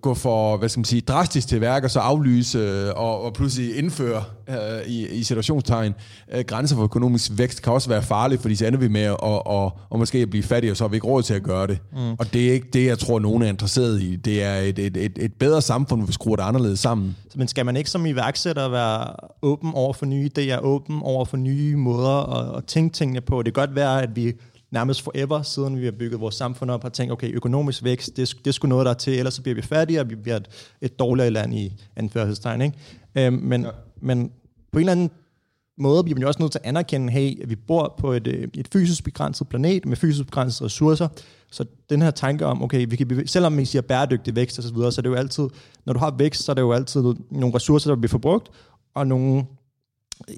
gå 0.00 0.14
for, 0.14 0.56
hvad 0.56 0.68
skal 0.68 0.78
man 0.78 0.84
sige, 0.84 1.00
drastisk 1.00 1.48
til 1.48 1.60
værk, 1.60 1.84
og 1.84 1.90
så 1.90 2.00
aflyse 2.00 2.58
øh, 2.58 2.92
og, 2.96 3.22
og 3.22 3.32
pludselig 3.32 3.76
indføre 3.76 4.24
øh, 4.48 4.86
i, 4.86 5.08
i 5.08 5.22
situationstegn 5.22 5.94
øh, 6.34 6.44
grænser 6.44 6.76
for 6.76 6.82
økonomisk 6.82 7.30
vækst, 7.36 7.62
kan 7.62 7.72
også 7.72 7.88
være 7.88 8.02
farligt, 8.02 8.42
fordi 8.42 8.54
så 8.54 8.66
ender 8.66 8.78
vi 8.78 8.88
med 8.88 9.00
at 9.00 9.20
og, 9.20 9.46
og, 9.46 9.78
og 9.90 9.98
måske 9.98 10.18
at 10.18 10.30
blive 10.30 10.42
fattige, 10.42 10.70
og 10.70 10.76
så 10.76 10.84
har 10.84 10.88
vi 10.88 10.96
ikke 10.96 11.06
råd 11.06 11.22
til 11.22 11.34
at 11.34 11.42
gøre 11.42 11.66
det. 11.66 11.78
Mm. 11.92 12.12
Og 12.12 12.32
det 12.32 12.48
er 12.48 12.52
ikke 12.52 12.68
det, 12.72 12.86
jeg 12.86 12.98
tror, 12.98 13.18
nogen 13.18 13.42
er 13.42 13.46
interesseret 13.46 14.00
i. 14.02 14.16
Det 14.16 14.42
er 14.42 14.54
et, 14.54 14.78
et, 14.78 14.96
et, 14.96 15.18
et 15.20 15.32
bedre 15.34 15.62
samfund, 15.62 16.00
hvor 16.00 16.06
vi 16.06 16.12
skruer 16.12 16.36
det 16.36 16.42
anderledes 16.42 16.80
sammen. 16.80 17.16
Men 17.34 17.48
skal 17.48 17.66
man 17.66 17.76
ikke 17.76 17.90
som 17.90 18.06
iværksætter 18.06 18.68
være 18.68 19.06
åben 19.42 19.72
over 19.74 19.92
for 19.92 20.06
nye 20.06 20.30
idéer, 20.38 20.60
åben 20.60 21.00
over 21.02 21.24
for 21.24 21.36
nye 21.36 21.76
måder 21.76 22.36
at, 22.36 22.56
at 22.56 22.64
tænke 22.64 22.94
tingene 22.94 23.20
på? 23.20 23.42
Det 23.42 23.54
kan 23.54 23.66
godt 23.66 23.74
være, 23.74 24.02
at 24.02 24.16
vi 24.16 24.32
nærmest 24.72 25.02
forever, 25.02 25.42
siden 25.42 25.80
vi 25.80 25.84
har 25.84 25.92
bygget 25.92 26.20
vores 26.20 26.34
samfund 26.34 26.70
op, 26.70 26.82
har 26.82 26.88
tænkt, 26.88 27.12
okay, 27.12 27.34
økonomisk 27.34 27.84
vækst, 27.84 28.16
det, 28.16 28.36
det 28.38 28.46
er 28.46 28.52
sgu 28.52 28.68
noget, 28.68 28.84
der 28.84 28.90
er 28.90 28.96
til, 28.96 29.18
ellers 29.18 29.34
så 29.34 29.42
bliver 29.42 29.54
vi 29.54 29.62
fattige, 29.62 30.00
og 30.00 30.10
vi 30.10 30.14
bliver 30.14 30.36
et, 30.36 30.48
et 30.80 30.98
dårligere 30.98 31.30
land 31.30 31.54
i 31.54 31.72
anførselstegn. 31.96 32.60
Ikke? 32.62 32.76
Øhm, 33.14 33.34
men, 33.34 33.62
ja. 33.62 33.70
men 34.00 34.30
på 34.72 34.78
en 34.78 34.80
eller 34.80 34.92
anden 34.92 35.10
måde 35.78 36.04
bliver 36.04 36.16
man 36.16 36.22
jo 36.22 36.28
også 36.28 36.40
nødt 36.40 36.52
til 36.52 36.58
at 36.58 36.68
anerkende, 36.68 37.12
hey, 37.12 37.42
at 37.42 37.50
vi 37.50 37.56
bor 37.56 37.94
på 37.98 38.12
et, 38.12 38.26
øh, 38.26 38.48
et 38.54 38.68
fysisk 38.72 39.04
begrænset 39.04 39.48
planet 39.48 39.86
med 39.86 39.96
fysisk 39.96 40.24
begrænsede 40.24 40.64
ressourcer, 40.64 41.08
så 41.50 41.64
den 41.90 42.02
her 42.02 42.10
tanke 42.10 42.46
om, 42.46 42.62
okay, 42.62 42.86
vi 42.88 42.96
kan 42.96 43.26
selvom 43.26 43.52
man 43.52 43.66
siger 43.66 43.82
bæredygtig 43.82 44.36
vækst 44.36 44.58
og 44.58 44.64
så 44.64 44.74
videre, 44.74 44.92
så 44.92 45.00
er 45.00 45.02
det 45.02 45.10
jo 45.10 45.14
altid, 45.14 45.48
når 45.84 45.92
du 45.92 45.98
har 45.98 46.14
vækst, 46.18 46.42
så 46.42 46.52
er 46.52 46.54
det 46.54 46.62
jo 46.62 46.72
altid 46.72 47.02
nogle 47.30 47.54
ressourcer, 47.54 47.90
der 47.90 47.96
bliver 47.96 48.08
forbrugt, 48.08 48.48
og 48.94 49.06
nogle, 49.06 49.44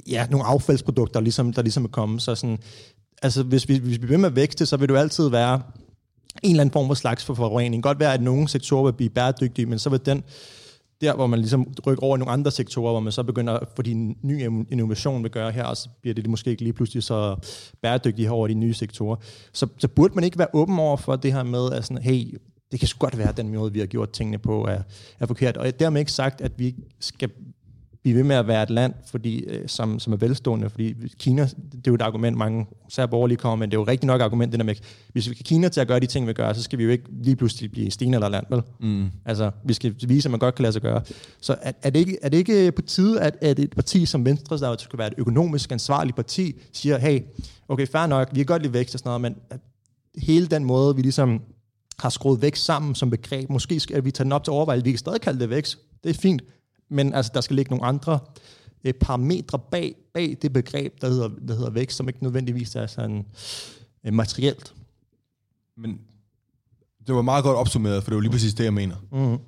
ja, 0.06 0.26
nogle 0.30 0.46
affaldsprodukter, 0.46 1.12
der 1.12 1.20
ligesom, 1.20 1.52
der 1.52 1.62
ligesom 1.62 1.84
er 1.84 1.88
kommet. 1.88 2.22
Så 2.22 2.34
sådan, 2.34 2.58
altså 3.24 3.42
hvis 3.42 3.68
vi, 3.68 3.78
hvis 3.78 4.00
vi 4.00 4.06
bliver 4.06 4.18
med 4.18 4.28
at 4.28 4.36
vækste, 4.36 4.66
så 4.66 4.76
vil 4.76 4.88
du 4.88 4.94
jo 4.94 5.00
altid 5.00 5.28
være 5.28 5.62
en 6.42 6.50
eller 6.50 6.60
anden 6.60 6.72
form 6.72 6.86
for 6.86 6.94
slags 6.94 7.24
for 7.24 7.34
forurening. 7.34 7.82
Godt 7.82 8.00
være, 8.00 8.14
at 8.14 8.22
nogle 8.22 8.48
sektorer 8.48 8.84
vil 8.84 8.92
blive 8.92 9.10
bæredygtige, 9.10 9.66
men 9.66 9.78
så 9.78 9.90
vil 9.90 10.06
den, 10.06 10.22
der 11.00 11.14
hvor 11.14 11.26
man 11.26 11.38
ligesom 11.38 11.74
rykker 11.86 12.02
over 12.02 12.16
i 12.16 12.18
nogle 12.18 12.32
andre 12.32 12.50
sektorer, 12.50 12.92
hvor 12.92 13.00
man 13.00 13.12
så 13.12 13.22
begynder, 13.22 13.52
at 13.52 13.68
få 13.76 13.82
din 13.82 14.16
nye 14.22 14.64
innovation 14.70 15.22
vil 15.22 15.30
gøre 15.30 15.50
her, 15.50 15.64
og 15.64 15.76
så 15.76 15.88
bliver 16.02 16.14
det 16.14 16.26
måske 16.26 16.50
ikke 16.50 16.62
lige 16.62 16.72
pludselig 16.72 17.02
så 17.02 17.36
bæredygtigt 17.82 18.30
over 18.30 18.48
de 18.48 18.54
nye 18.54 18.74
sektorer. 18.74 19.16
Så, 19.52 19.66
så 19.78 19.88
burde 19.88 20.14
man 20.14 20.24
ikke 20.24 20.38
være 20.38 20.48
åben 20.52 20.78
over 20.78 20.96
for 20.96 21.16
det 21.16 21.32
her 21.32 21.42
med, 21.42 21.72
at 21.72 21.84
sådan, 21.84 22.02
hey, 22.02 22.38
det 22.72 22.80
kan 22.80 22.88
sgu 22.88 22.98
godt 22.98 23.18
være, 23.18 23.28
at 23.28 23.36
den 23.36 23.54
måde, 23.54 23.72
vi 23.72 23.78
har 23.78 23.86
gjort 23.86 24.10
tingene 24.10 24.38
på, 24.38 24.66
er, 24.66 24.82
er 25.20 25.26
forkert. 25.26 25.56
Og 25.56 25.80
dermed 25.80 26.00
ikke 26.00 26.12
sagt, 26.12 26.40
at 26.40 26.52
vi 26.58 26.74
skal 27.00 27.30
vi 28.04 28.10
er 28.10 28.14
ved 28.14 28.22
med 28.22 28.36
at 28.36 28.46
være 28.46 28.62
et 28.62 28.70
land, 28.70 28.94
fordi, 29.06 29.38
øh, 29.38 29.68
som, 29.68 29.98
som 29.98 30.12
er 30.12 30.16
velstående, 30.16 30.70
fordi 30.70 30.94
Kina, 31.18 31.42
det 31.42 31.76
er 31.76 31.80
jo 31.86 31.94
et 31.94 32.02
argument, 32.02 32.36
mange 32.36 32.66
særligt 32.88 33.10
borgerlige 33.10 33.38
kommer 33.38 33.56
med, 33.56 33.68
det 33.68 33.74
er 33.74 33.80
jo 33.80 33.86
rigtig 33.86 34.06
nok 34.06 34.20
argument, 34.20 34.52
det 34.52 34.60
der 34.60 34.64
med, 34.64 34.74
hvis 35.12 35.30
vi 35.30 35.34
kan 35.34 35.44
Kina 35.44 35.68
til 35.68 35.80
at 35.80 35.88
gøre 35.88 36.00
de 36.00 36.06
ting, 36.06 36.26
vi 36.26 36.32
gør, 36.32 36.52
så 36.52 36.62
skal 36.62 36.78
vi 36.78 36.84
jo 36.84 36.90
ikke 36.90 37.04
lige 37.22 37.36
pludselig 37.36 37.70
blive 37.72 37.90
sten 37.90 38.14
eller 38.14 38.28
land, 38.28 38.46
vel? 38.50 38.62
Mm. 38.80 39.10
Altså, 39.24 39.50
vi 39.64 39.72
skal 39.72 39.94
vise, 40.06 40.26
at 40.26 40.30
man 40.30 40.40
godt 40.40 40.54
kan 40.54 40.62
lade 40.62 40.72
sig 40.72 40.82
gøre. 40.82 41.02
Så 41.40 41.56
er, 41.62 41.72
er, 41.82 41.90
det, 41.90 41.98
ikke, 42.00 42.18
er 42.22 42.28
det 42.28 42.36
ikke 42.36 42.72
på 42.72 42.82
tide, 42.82 43.20
at, 43.20 43.36
at 43.40 43.58
et 43.58 43.74
parti 43.74 44.06
som 44.06 44.24
Venstre, 44.24 44.58
der 44.58 44.76
skal 44.78 44.98
være 44.98 45.08
et 45.08 45.14
økonomisk 45.18 45.72
ansvarligt 45.72 46.16
parti, 46.16 46.60
siger, 46.72 46.98
hey, 46.98 47.20
okay, 47.68 47.86
fair 47.86 48.06
nok, 48.06 48.28
vi 48.32 48.36
kan 48.36 48.46
godt 48.46 48.62
lide 48.62 48.72
vækst 48.72 48.94
og 48.94 48.98
sådan 48.98 49.08
noget, 49.08 49.20
men 49.20 49.36
hele 50.16 50.46
den 50.46 50.64
måde, 50.64 50.96
vi 50.96 51.02
ligesom 51.02 51.40
har 51.98 52.08
skruet 52.08 52.42
vækst 52.42 52.64
sammen 52.64 52.94
som 52.94 53.10
begreb, 53.10 53.50
måske 53.50 53.80
skal 53.80 54.04
vi 54.04 54.10
tage 54.10 54.24
den 54.24 54.32
op 54.32 54.44
til 54.44 54.52
overvejelse, 54.52 54.84
vi 54.84 54.90
kan 54.90 54.98
stadig 54.98 55.20
kalde 55.20 55.40
det 55.40 55.50
vækst, 55.50 55.78
det 56.04 56.10
er 56.10 56.14
fint, 56.14 56.42
men 56.94 57.14
altså, 57.14 57.32
der 57.34 57.40
skal 57.40 57.56
ligge 57.56 57.70
nogle 57.70 57.86
andre 57.86 58.18
øh, 58.84 58.92
parametre 58.92 59.58
bag, 59.70 59.94
bag 60.14 60.36
det 60.42 60.52
begreb, 60.52 61.00
der 61.00 61.08
hedder, 61.08 61.28
der 61.48 61.54
hedder 61.54 61.70
vækst, 61.70 61.96
som 61.96 62.08
ikke 62.08 62.22
nødvendigvis 62.22 62.74
er 62.74 62.86
sådan 62.86 63.26
øh, 64.06 64.12
materielt. 64.12 64.74
Men 65.76 66.00
det 67.06 67.14
var 67.14 67.22
meget 67.22 67.44
godt 67.44 67.56
opsummeret, 67.56 68.02
for 68.02 68.10
det 68.10 68.14
var 68.14 68.20
lige 68.20 68.32
præcis 68.32 68.54
det, 68.54 68.64
jeg 68.64 68.74
mener. 68.74 68.96
Mm. 69.12 69.38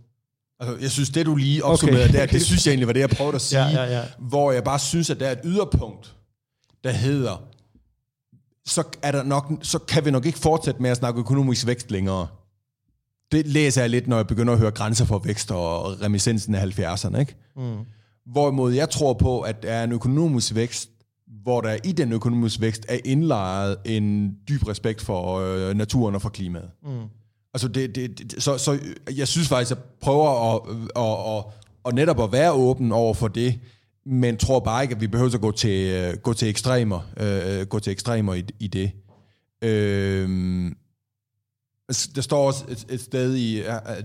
Altså, 0.61 0.77
jeg 0.81 0.91
synes, 0.91 1.11
det 1.11 1.27
du 1.27 1.35
lige 1.37 1.65
opsummerede 1.65 2.05
okay. 2.05 2.19
der, 2.19 2.27
det 2.27 2.43
synes 2.43 2.67
jeg 2.67 2.73
egentlig 2.73 2.87
var 2.87 2.93
det, 2.93 3.01
jeg 3.01 3.11
prøvede 3.11 3.35
at 3.35 3.41
sige, 3.41 3.67
ja, 3.67 3.85
ja, 3.85 3.99
ja. 3.99 4.05
hvor 4.19 4.53
jeg 4.53 4.65
bare 4.65 4.79
synes, 4.79 5.11
at 5.11 5.21
der 5.21 5.27
er 5.27 5.33
et 5.33 5.41
yderpunkt, 5.45 6.17
der 6.85 6.91
hedder, 6.91 7.43
så, 8.67 8.85
er 9.03 9.13
der 9.13 9.23
nok, 9.23 9.53
så 9.63 9.79
kan 9.79 10.05
vi 10.05 10.11
nok 10.11 10.27
ikke 10.27 10.39
fortsætte 10.39 10.83
med 10.83 10.91
at 10.91 10.97
snakke 10.97 11.21
økonomisk 11.21 11.67
vækst 11.67 11.91
længere 11.91 12.27
det 13.33 13.47
læser 13.47 13.81
jeg 13.81 13.91
lidt, 13.91 14.09
når 14.09 14.17
jeg 14.17 14.27
begynder 14.27 14.53
at 14.53 14.59
høre 14.59 14.71
grænser 14.71 15.05
for 15.05 15.19
vækst 15.19 15.51
og 15.51 16.03
reminiscensen 16.03 16.55
af 16.55 16.79
70'erne. 16.79 17.19
Ikke? 17.19 17.37
Mm. 17.57 17.77
Hvorimod 18.33 18.73
jeg 18.73 18.91
tror 18.91 19.13
på, 19.13 19.41
at 19.41 19.63
der 19.63 19.73
er 19.73 19.85
en 19.85 19.93
økonomisk 19.93 20.55
vækst, 20.55 20.91
hvor 21.43 21.61
der 21.61 21.77
i 21.85 21.93
den 21.93 22.13
økonomiske 22.13 22.61
vækst 22.61 22.87
er 22.89 22.99
indlejret 23.05 23.77
en 23.85 24.37
dyb 24.49 24.69
respekt 24.69 25.03
for 25.03 25.39
øh, 25.39 25.77
naturen 25.77 26.15
og 26.15 26.23
for 26.23 26.29
klimaet. 26.29 26.71
Mm. 26.83 27.03
Altså 27.55 27.69
det, 27.69 27.95
det, 27.95 28.19
det, 28.19 28.43
så, 28.43 28.59
så 28.59 28.79
jeg 29.17 29.29
synes 29.29 29.49
faktisk, 29.49 29.71
at 29.71 29.77
jeg 29.77 29.85
prøver 30.01 30.55
at, 30.55 30.61
at, 30.97 31.37
at, 31.37 31.45
at 31.87 31.95
netop 31.95 32.23
at 32.23 32.33
være 32.33 32.53
åben 32.53 32.93
over 32.93 33.15
for 33.15 33.29
det, 33.29 33.59
men 34.07 34.37
tror 34.37 34.61
bare 34.61 34.83
ikke, 34.83 34.95
at 34.95 35.01
vi 35.01 35.07
behøver 35.07 35.35
at 35.35 35.41
gå 35.41 35.53
til, 35.53 35.91
øh, 35.93 36.17
gå 36.17 36.33
til 36.33 36.49
ekstremer, 36.49 37.01
øh, 37.21 37.67
gå 37.67 37.79
til 37.79 37.91
ekstremer 37.91 38.35
i, 38.35 38.45
i 38.61 38.67
det. 38.67 38.91
Øh, 39.63 40.29
Altså, 41.89 42.11
der 42.15 42.21
står 42.21 42.47
også 42.47 42.65
et, 42.69 42.87
et 42.91 43.01
sted 43.01 43.37
i, 43.37 43.63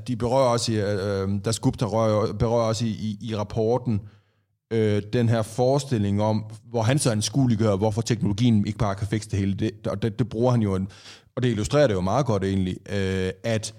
de 0.07 0.15
berører 0.15 0.49
også 0.49 0.71
i, 0.71 0.75
øh, 0.75 1.29
der 1.45 1.59
Gupta 1.61 1.85
berører, 1.85 2.33
berører 2.33 2.67
også 2.67 2.85
i, 2.85 2.89
i, 2.89 3.17
i 3.21 3.35
rapporten, 3.35 4.01
øh, 4.71 5.01
den 5.13 5.29
her 5.29 5.41
forestilling 5.41 6.21
om, 6.21 6.45
hvor 6.69 6.81
han 6.81 6.99
så 6.99 7.11
anskueliggør, 7.11 7.75
hvorfor 7.75 8.01
teknologien 8.01 8.67
ikke 8.67 8.79
bare 8.79 8.95
kan 8.95 9.07
fikse 9.07 9.29
det 9.29 9.39
hele. 9.39 9.53
Det, 9.53 9.87
og 9.87 10.01
det, 10.01 10.19
det 10.19 10.29
bruger 10.29 10.51
han 10.51 10.61
jo, 10.61 10.75
en, 10.75 10.87
og 11.35 11.43
det 11.43 11.49
illustrerer 11.49 11.87
det 11.87 11.93
jo 11.93 12.01
meget 12.01 12.25
godt 12.25 12.43
egentlig, 12.43 12.77
øh, 12.89 13.31
at 13.43 13.73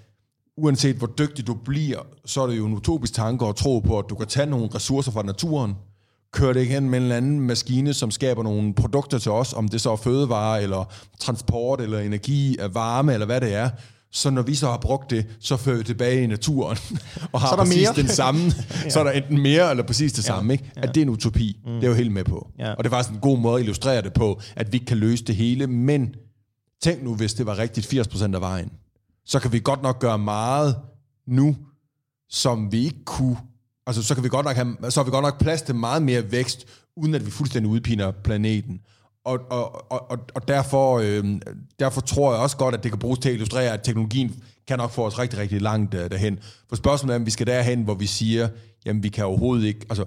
uanset 0.56 0.96
hvor 0.96 1.06
dygtig 1.18 1.46
du 1.46 1.54
bliver, 1.54 1.98
så 2.24 2.42
er 2.42 2.46
det 2.46 2.58
jo 2.58 2.66
en 2.66 2.72
utopisk 2.72 3.14
tanke 3.14 3.46
at 3.46 3.56
tro 3.56 3.78
på, 3.78 3.98
at 3.98 4.04
du 4.10 4.14
kan 4.14 4.26
tage 4.26 4.46
nogle 4.46 4.68
ressourcer 4.74 5.12
fra 5.12 5.22
naturen, 5.22 5.74
køre 6.32 6.54
det 6.54 6.62
igen 6.62 6.90
med 6.90 6.98
en 6.98 7.02
eller 7.02 7.16
anden 7.16 7.40
maskine, 7.40 7.94
som 7.94 8.10
skaber 8.10 8.42
nogle 8.42 8.74
produkter 8.74 9.18
til 9.18 9.32
os, 9.32 9.52
om 9.52 9.68
det 9.68 9.80
så 9.80 9.92
er 9.92 9.96
fødevare, 9.96 10.62
eller 10.62 10.92
transport, 11.20 11.80
eller 11.80 11.98
energi, 11.98 12.56
varme, 12.72 13.12
eller 13.12 13.26
hvad 13.26 13.40
det 13.40 13.54
er, 13.54 13.70
så 14.12 14.30
når 14.30 14.42
vi 14.42 14.54
så 14.54 14.66
har 14.66 14.76
brugt 14.76 15.10
det, 15.10 15.26
så 15.40 15.56
fører 15.56 15.76
vi 15.76 15.84
tilbage 15.84 16.22
i 16.22 16.26
naturen, 16.26 16.78
og 17.32 17.40
har 17.40 17.48
så 17.48 17.52
er 17.52 17.56
der 17.56 17.64
præcis 17.64 17.82
mere. 17.82 17.94
den 17.96 18.08
samme, 18.08 18.40
ja. 18.84 18.90
så 18.90 19.00
er 19.00 19.04
der 19.04 19.10
enten 19.10 19.40
mere 19.40 19.70
eller 19.70 19.84
præcis 19.84 20.12
det 20.12 20.22
ja. 20.22 20.26
samme. 20.26 20.52
Ikke? 20.52 20.70
At 20.76 20.94
det 20.94 21.00
er 21.00 21.02
en 21.02 21.08
utopi, 21.08 21.60
mm. 21.64 21.72
det 21.72 21.84
er 21.84 21.88
jo 21.88 21.94
helt 21.94 22.12
med 22.12 22.24
på. 22.24 22.48
Ja. 22.58 22.72
Og 22.72 22.84
det 22.84 22.90
er 22.90 22.96
faktisk 22.96 23.14
en 23.14 23.20
god 23.20 23.38
måde 23.38 23.54
at 23.54 23.60
illustrere 23.60 24.02
det 24.02 24.12
på, 24.12 24.40
at 24.56 24.72
vi 24.72 24.76
ikke 24.76 24.86
kan 24.86 24.98
løse 24.98 25.24
det 25.24 25.36
hele, 25.36 25.66
men 25.66 26.14
tænk 26.82 27.02
nu, 27.02 27.14
hvis 27.14 27.34
det 27.34 27.46
var 27.46 27.58
rigtigt 27.58 27.94
80% 27.94 28.34
af 28.34 28.40
vejen. 28.40 28.72
Så 29.26 29.38
kan 29.38 29.52
vi 29.52 29.60
godt 29.64 29.82
nok 29.82 30.00
gøre 30.00 30.18
meget 30.18 30.76
nu, 31.26 31.56
som 32.28 32.72
vi 32.72 32.84
ikke 32.84 33.04
kunne. 33.04 33.36
Altså, 33.86 34.02
så 34.02 34.14
kan 34.14 34.24
vi 34.24 34.28
godt 34.28 34.46
nok 34.46 34.56
have, 34.56 34.76
så 34.90 35.00
har 35.00 35.04
vi 35.04 35.10
godt 35.10 35.22
nok 35.22 35.40
plads 35.40 35.62
til 35.62 35.74
meget 35.74 36.02
mere 36.02 36.32
vækst, 36.32 36.66
uden 36.96 37.14
at 37.14 37.26
vi 37.26 37.30
fuldstændig 37.30 37.70
udpiner 37.70 38.10
planeten. 38.10 38.80
Og, 39.24 39.40
og, 39.50 39.92
og, 39.92 40.18
og 40.34 40.48
derfor, 40.48 40.98
øh, 40.98 41.24
derfor 41.78 42.00
tror 42.00 42.32
jeg 42.32 42.42
også 42.42 42.56
godt, 42.56 42.74
at 42.74 42.82
det 42.82 42.92
kan 42.92 42.98
bruges 42.98 43.18
til 43.18 43.28
at 43.28 43.32
illustrere, 43.34 43.72
at 43.72 43.82
teknologien 43.82 44.42
kan 44.68 44.78
nok 44.78 44.90
få 44.90 45.06
os 45.06 45.18
rigtig, 45.18 45.38
rigtig 45.38 45.62
langt 45.62 45.94
øh, 45.94 46.10
derhen. 46.10 46.38
For 46.68 46.76
spørgsmålet 46.76 47.14
er, 47.14 47.18
om 47.18 47.26
vi 47.26 47.30
skal 47.30 47.46
derhen, 47.46 47.82
hvor 47.82 47.94
vi 47.94 48.06
siger, 48.06 48.48
jamen 48.86 49.02
vi 49.02 49.08
kan 49.08 49.24
overhovedet 49.24 49.64
ikke, 49.66 49.86
altså 49.90 50.04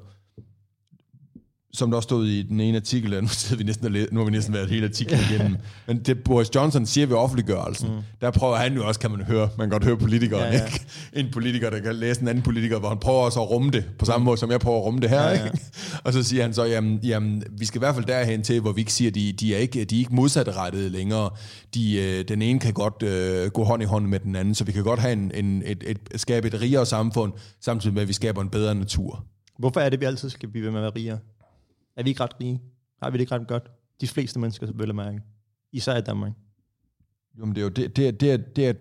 som 1.75 1.89
der 1.89 1.95
også 1.95 2.07
stod 2.07 2.27
i 2.27 2.41
den 2.41 2.59
ene 2.59 2.77
artikel, 2.77 3.23
nu, 3.23 3.29
vi 3.57 3.63
næsten 3.63 3.91
nu 4.11 4.19
har 4.19 4.25
vi 4.25 4.31
næsten 4.31 4.53
været 4.53 4.69
hele 4.69 4.85
artiklen 4.85 5.19
igennem, 5.31 5.57
men 5.87 5.99
det 5.99 6.23
Boris 6.23 6.55
Johnson 6.55 6.85
siger 6.85 7.07
ved 7.07 7.15
offentliggørelsen, 7.15 7.89
mm. 7.89 8.01
der 8.21 8.31
prøver 8.31 8.55
han 8.55 8.73
jo 8.73 8.87
også, 8.87 8.99
kan 8.99 9.11
man 9.11 9.21
høre, 9.21 9.49
man 9.57 9.67
kan 9.67 9.69
godt 9.69 9.83
høre 9.83 9.97
politikeren, 9.97 10.53
ja, 10.53 10.57
ja. 10.57 10.65
ikke? 10.65 10.85
En 11.13 11.27
politiker, 11.31 11.69
der 11.69 11.79
kan 11.79 11.95
læse 11.95 12.21
en 12.21 12.27
anden 12.27 12.43
politiker, 12.43 12.79
hvor 12.79 12.89
han 12.89 12.97
prøver 12.97 13.19
også 13.19 13.41
at 13.41 13.49
rumme 13.49 13.71
det, 13.71 13.85
på 13.99 14.05
samme 14.05 14.23
mm. 14.23 14.25
måde, 14.25 14.37
som 14.37 14.51
jeg 14.51 14.59
prøver 14.59 14.77
at 14.77 14.83
rumme 14.83 14.99
det 14.99 15.09
her, 15.09 15.21
ja, 15.21 15.29
ja. 15.29 15.43
ikke? 15.43 15.59
Og 16.05 16.13
så 16.13 16.23
siger 16.23 16.41
han 16.41 16.53
så, 16.53 16.63
jamen, 16.63 16.99
jamen, 17.03 17.43
vi 17.51 17.65
skal 17.65 17.77
i 17.77 17.83
hvert 17.83 17.95
fald 17.95 18.05
derhen 18.05 18.43
til, 18.43 18.61
hvor 18.61 18.71
vi 18.71 18.81
ikke 18.81 18.93
siger, 18.93 19.11
de, 19.11 19.33
de 19.33 19.55
er 19.55 19.59
ikke, 19.59 19.85
de 19.85 19.95
er 19.95 19.99
ikke 19.99 20.15
modsatrettede 20.15 20.89
længere. 20.89 21.29
De, 21.73 21.95
øh, 21.95 22.27
den 22.27 22.41
ene 22.41 22.59
kan 22.59 22.73
godt 22.73 23.03
øh, 23.03 23.51
gå 23.51 23.63
hånd 23.63 23.83
i 23.83 23.85
hånd 23.85 24.05
med 24.05 24.19
den 24.19 24.35
anden, 24.35 24.55
så 24.55 24.63
vi 24.63 24.71
kan 24.71 24.83
godt 24.83 24.99
have 24.99 25.13
en, 25.13 25.31
en, 25.33 25.63
et, 25.65 25.83
et, 25.87 25.99
skabe 26.15 26.47
et 26.47 26.61
rigere 26.61 26.85
samfund, 26.85 27.33
samtidig 27.61 27.93
med, 27.93 28.01
at 28.01 28.07
vi 28.07 28.13
skaber 28.13 28.41
en 28.41 28.49
bedre 28.49 28.75
natur. 28.75 29.25
Hvorfor 29.59 29.79
er 29.79 29.89
det, 29.89 29.99
vi 29.99 30.05
altid 30.05 30.29
skal 30.29 30.49
blive 30.49 30.65
ved 30.65 30.71
med 30.71 30.79
at 30.79 30.83
være 30.83 30.91
rigere? 30.95 31.19
Er 31.97 32.03
vi 32.03 32.09
ikke 32.09 32.23
ret 32.23 32.35
rige? 32.41 32.61
Har 33.03 33.09
vi 33.09 33.17
det 33.17 33.21
ikke 33.21 33.35
ret 33.35 33.47
godt? 33.47 33.71
De 34.01 34.07
fleste 34.07 34.39
mennesker, 34.39 34.67
vil 34.71 34.87
jeg 34.87 34.95
mærke. 34.95 35.21
Især 35.71 35.97
i 35.97 36.01
Danmark. 36.01 36.31
Jo, 37.39 37.45
men 37.45 37.55
det 37.55 37.61
er 37.61 37.63
jo 37.63 37.69
det, 37.69 37.95
det, 37.95 38.07
er, 38.07 38.11
det, 38.11 38.55
det 38.55 38.67
er, 38.67 38.73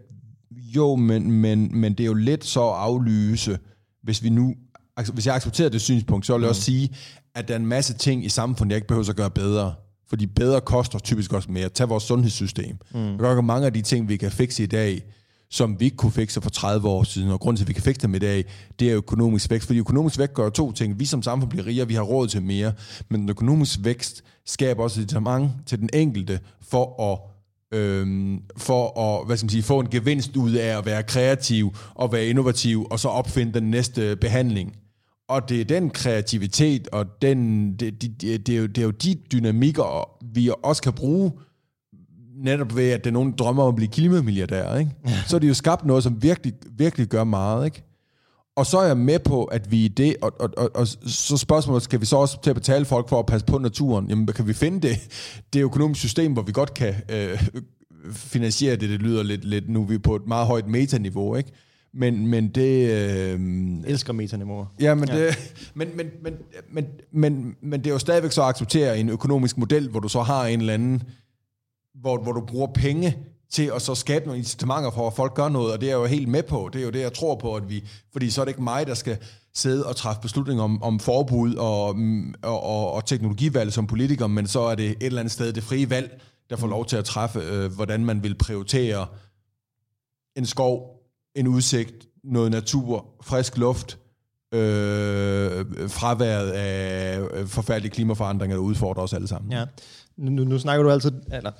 jo, 0.51 0.97
men, 0.97 1.31
men, 1.31 1.81
men 1.81 1.93
det 1.93 2.01
er 2.01 2.07
jo 2.07 2.15
let 2.15 2.45
så 2.45 2.69
at 2.69 2.75
aflyse, 2.75 3.59
hvis 4.03 4.23
vi 4.23 4.29
nu, 4.29 4.55
altså, 4.97 5.13
hvis 5.13 5.27
jeg 5.27 5.35
accepterer 5.35 5.69
det 5.69 5.81
synspunkt, 5.81 6.27
så 6.27 6.33
vil 6.33 6.41
jeg 6.41 6.47
mm. 6.47 6.51
også 6.51 6.63
sige, 6.63 6.97
at 7.35 7.49
der 7.49 7.55
er 7.55 7.59
en 7.59 7.67
masse 7.67 7.95
ting 7.95 8.25
i 8.25 8.29
samfundet, 8.29 8.71
jeg 8.71 8.77
ikke 8.77 8.89
behøver 8.89 9.11
at 9.11 9.17
gøre 9.17 9.31
bedre. 9.31 9.75
Fordi 10.09 10.27
bedre 10.27 10.61
koster 10.61 10.99
typisk 10.99 11.33
også 11.33 11.51
mere. 11.51 11.69
Tag 11.69 11.89
vores 11.89 12.05
sundhedssystem. 12.05 12.77
Mm. 12.95 13.19
Der 13.19 13.37
er 13.37 13.41
mange 13.41 13.67
af 13.67 13.73
de 13.73 13.83
ting, 13.83 14.09
vi 14.09 14.17
kan 14.17 14.31
fikse 14.31 14.63
i 14.63 14.67
dag, 14.67 15.03
som 15.51 15.81
vi 15.81 15.85
ikke 15.85 15.97
kunne 15.97 16.13
fikse 16.13 16.41
for 16.41 16.51
30 16.51 16.89
år 16.89 17.03
siden. 17.03 17.31
Og 17.31 17.41
grunden 17.41 17.57
til, 17.57 17.65
at 17.65 17.69
vi 17.69 17.73
kan 17.73 17.83
fikse 17.83 18.03
dem 18.03 18.15
i 18.15 18.19
dag, 18.19 18.45
det 18.79 18.91
er 18.91 18.97
økonomisk 18.97 19.51
vækst. 19.51 19.67
Fordi 19.67 19.79
økonomisk 19.79 20.19
vækst 20.19 20.35
gør 20.35 20.49
to 20.49 20.73
ting. 20.73 20.99
Vi 20.99 21.05
som 21.05 21.23
samfund 21.23 21.51
bliver 21.51 21.67
rigere, 21.67 21.89
vi 21.89 21.95
har 21.95 22.03
råd 22.03 22.29
til 22.29 22.43
mere. 22.43 22.73
Men 23.09 23.21
den 23.21 23.29
økonomisk 23.29 23.79
vækst 23.83 24.25
skaber 24.47 24.83
også 24.83 25.01
et 25.01 25.23
mange 25.23 25.53
til 25.67 25.79
den 25.79 25.91
enkelte 25.93 26.41
for 26.63 27.13
at 27.13 27.19
øhm, 27.79 28.43
for 28.57 29.01
at 29.01 29.27
hvad 29.27 29.37
skal 29.37 29.45
man 29.45 29.51
sige, 29.51 29.63
få 29.63 29.81
en 29.81 29.91
gevinst 29.91 30.37
ud 30.37 30.53
af 30.53 30.79
at 30.79 30.87
være 30.87 31.03
kreativ 31.03 31.75
og 31.95 32.13
være 32.13 32.27
innovativ, 32.27 32.87
og 32.91 33.01
så 33.01 33.09
opfinde 33.09 33.53
den 33.53 33.71
næste 33.71 34.17
behandling. 34.17 34.77
Og 35.29 35.49
det 35.49 35.61
er 35.61 35.65
den 35.65 35.91
kreativitet, 35.91 36.89
og 36.89 37.07
den, 37.23 37.71
det, 37.73 38.03
det, 38.03 38.21
det, 38.21 38.47
det, 38.47 38.55
er 38.55 38.59
jo, 38.59 38.67
det 38.67 38.79
er 38.79 38.83
jo 38.83 38.91
de 38.91 39.15
dynamikker, 39.33 40.09
vi 40.35 40.51
også 40.63 40.83
kan 40.83 40.93
bruge, 40.93 41.33
netop 42.37 42.77
ved, 42.77 42.91
at 42.91 43.05
det 43.05 43.11
er 43.11 43.15
nogen, 43.15 43.31
der 43.31 43.37
drømmer 43.37 43.63
om 43.63 43.69
at 43.69 43.77
blive 43.77 43.89
klimamilliardær, 43.89 44.77
ikke? 44.77 44.91
Så 45.27 45.37
er 45.37 45.41
det 45.41 45.49
jo 45.49 45.55
skabt 45.55 45.85
noget, 45.85 46.03
som 46.03 46.23
virkelig, 46.23 46.53
virkelig 46.77 47.07
gør 47.07 47.25
meget. 47.25 47.65
Ikke? 47.65 47.85
Og 48.57 48.67
så 48.67 48.79
er 48.79 48.87
jeg 48.87 48.97
med 48.97 49.19
på, 49.19 49.45
at 49.45 49.71
vi 49.71 49.85
i 49.85 49.89
det, 49.89 50.17
og, 50.23 50.33
og, 50.41 50.51
og, 50.57 50.71
og 50.75 50.87
så 51.07 51.37
spørgsmålet, 51.37 51.83
skal 51.83 52.01
vi 52.01 52.07
så 52.07 52.17
også 52.17 52.43
til 52.43 52.51
at 52.51 52.57
betale 52.57 52.85
folk 52.85 53.09
for 53.09 53.19
at 53.19 53.27
passe 53.27 53.47
på 53.47 53.59
naturen? 53.59 54.09
Jamen, 54.09 54.27
kan 54.27 54.47
vi 54.47 54.53
finde 54.53 54.89
det, 54.89 54.97
det 55.53 55.63
økonomiske 55.63 56.01
system, 56.01 56.33
hvor 56.33 56.43
vi 56.43 56.53
godt 56.53 56.75
kan 56.75 56.95
øh, 57.09 57.43
finansiere 58.13 58.77
det? 58.77 58.91
Det 58.91 59.03
lyder 59.03 59.23
lidt, 59.23 59.45
lidt, 59.45 59.69
nu 59.69 59.83
er 59.83 59.87
vi 59.87 59.99
på 59.99 60.17
et 60.17 60.23
meget 60.27 60.47
højt 60.47 60.69
metaniveau, 60.69 61.37
ikke? 61.37 61.53
Men, 61.95 62.27
men 62.27 62.49
det... 62.49 62.91
Øh, 62.91 63.41
jeg 63.81 63.91
elsker 63.91 64.13
metaniveauer. 64.13 64.67
Ja, 64.81 64.95
men, 64.95 65.09
ja. 65.09 65.27
Det, 65.27 65.55
men, 65.75 65.89
men, 65.97 66.07
men, 66.23 66.35
men, 66.73 66.87
men, 67.13 67.55
men 67.63 67.81
det 67.81 67.87
er 67.87 67.93
jo 67.93 67.99
stadigvæk 67.99 68.33
så 68.33 68.43
at 68.43 68.49
acceptere 68.49 68.99
en 68.99 69.09
økonomisk 69.09 69.59
model, 69.59 69.89
hvor 69.89 70.01
du 70.01 70.09
så 70.09 70.23
har 70.23 70.47
en 70.47 70.61
eller 70.61 70.75
anden, 70.75 71.03
hvor, 71.95 72.23
hvor 72.23 72.33
du 72.33 72.41
bruger 72.41 72.67
penge 72.67 73.19
til 73.51 73.71
at 73.75 73.83
så 73.83 73.95
skabe 73.95 74.25
nogle 74.25 74.39
incitamenter 74.39 74.91
for, 74.91 75.07
at 75.07 75.15
folk 75.15 75.35
gør 75.35 75.49
noget, 75.49 75.73
og 75.73 75.81
det 75.81 75.87
er 75.87 75.91
jeg 75.91 75.99
jo 75.99 76.07
helt 76.07 76.29
med 76.29 76.43
på. 76.43 76.71
Det 76.73 76.81
er 76.81 76.85
jo 76.85 76.91
det, 76.91 77.01
jeg 77.01 77.13
tror 77.13 77.35
på, 77.35 77.57
at 77.57 77.69
vi, 77.69 77.85
fordi 78.13 78.31
så 78.31 78.41
er 78.41 78.45
det 78.45 78.51
ikke 78.51 78.63
mig, 78.63 78.87
der 78.87 78.95
skal 78.95 79.19
sidde 79.55 79.87
og 79.87 79.97
træffe 79.97 80.21
beslutninger 80.23 80.65
om, 80.65 80.83
om 80.83 81.01
forbud 81.01 81.55
og, 81.55 81.87
og, 82.43 82.63
og, 82.63 82.93
og 82.93 83.07
teknologivalg 83.07 83.73
som 83.73 83.87
politiker, 83.87 84.27
men 84.27 84.47
så 84.47 84.61
er 84.61 84.75
det 84.75 84.91
et 84.91 84.97
eller 85.01 85.21
andet 85.21 85.33
sted 85.33 85.53
det 85.53 85.63
frie 85.63 85.91
valg, 85.91 86.21
der 86.51 86.57
får 86.57 86.67
lov 86.67 86.87
til 86.87 86.97
at 86.97 87.05
træffe, 87.05 87.41
øh, 87.41 87.73
hvordan 87.73 88.05
man 88.05 88.23
vil 88.23 88.35
prioritere 88.35 89.07
en 90.37 90.47
skov, 90.47 91.01
en 91.35 91.49
udsigt, 91.49 91.95
noget 92.25 92.51
natur, 92.51 93.07
frisk 93.23 93.57
luft, 93.57 93.99
øh, 94.55 95.89
fraværet 95.89 96.51
af 96.51 97.49
forfærdelige 97.49 97.93
klimaforandringer, 97.93 98.57
der 98.57 98.63
udfordrer 98.63 99.03
os 99.03 99.13
alle 99.13 99.29
sammen. 99.29 99.53
Ja. 99.53 99.65
Nu, 100.17 100.45
nu 100.45 100.59
snakker 100.59 100.83
du 100.83 100.91
altid, 100.91 101.13
eller 101.33 101.51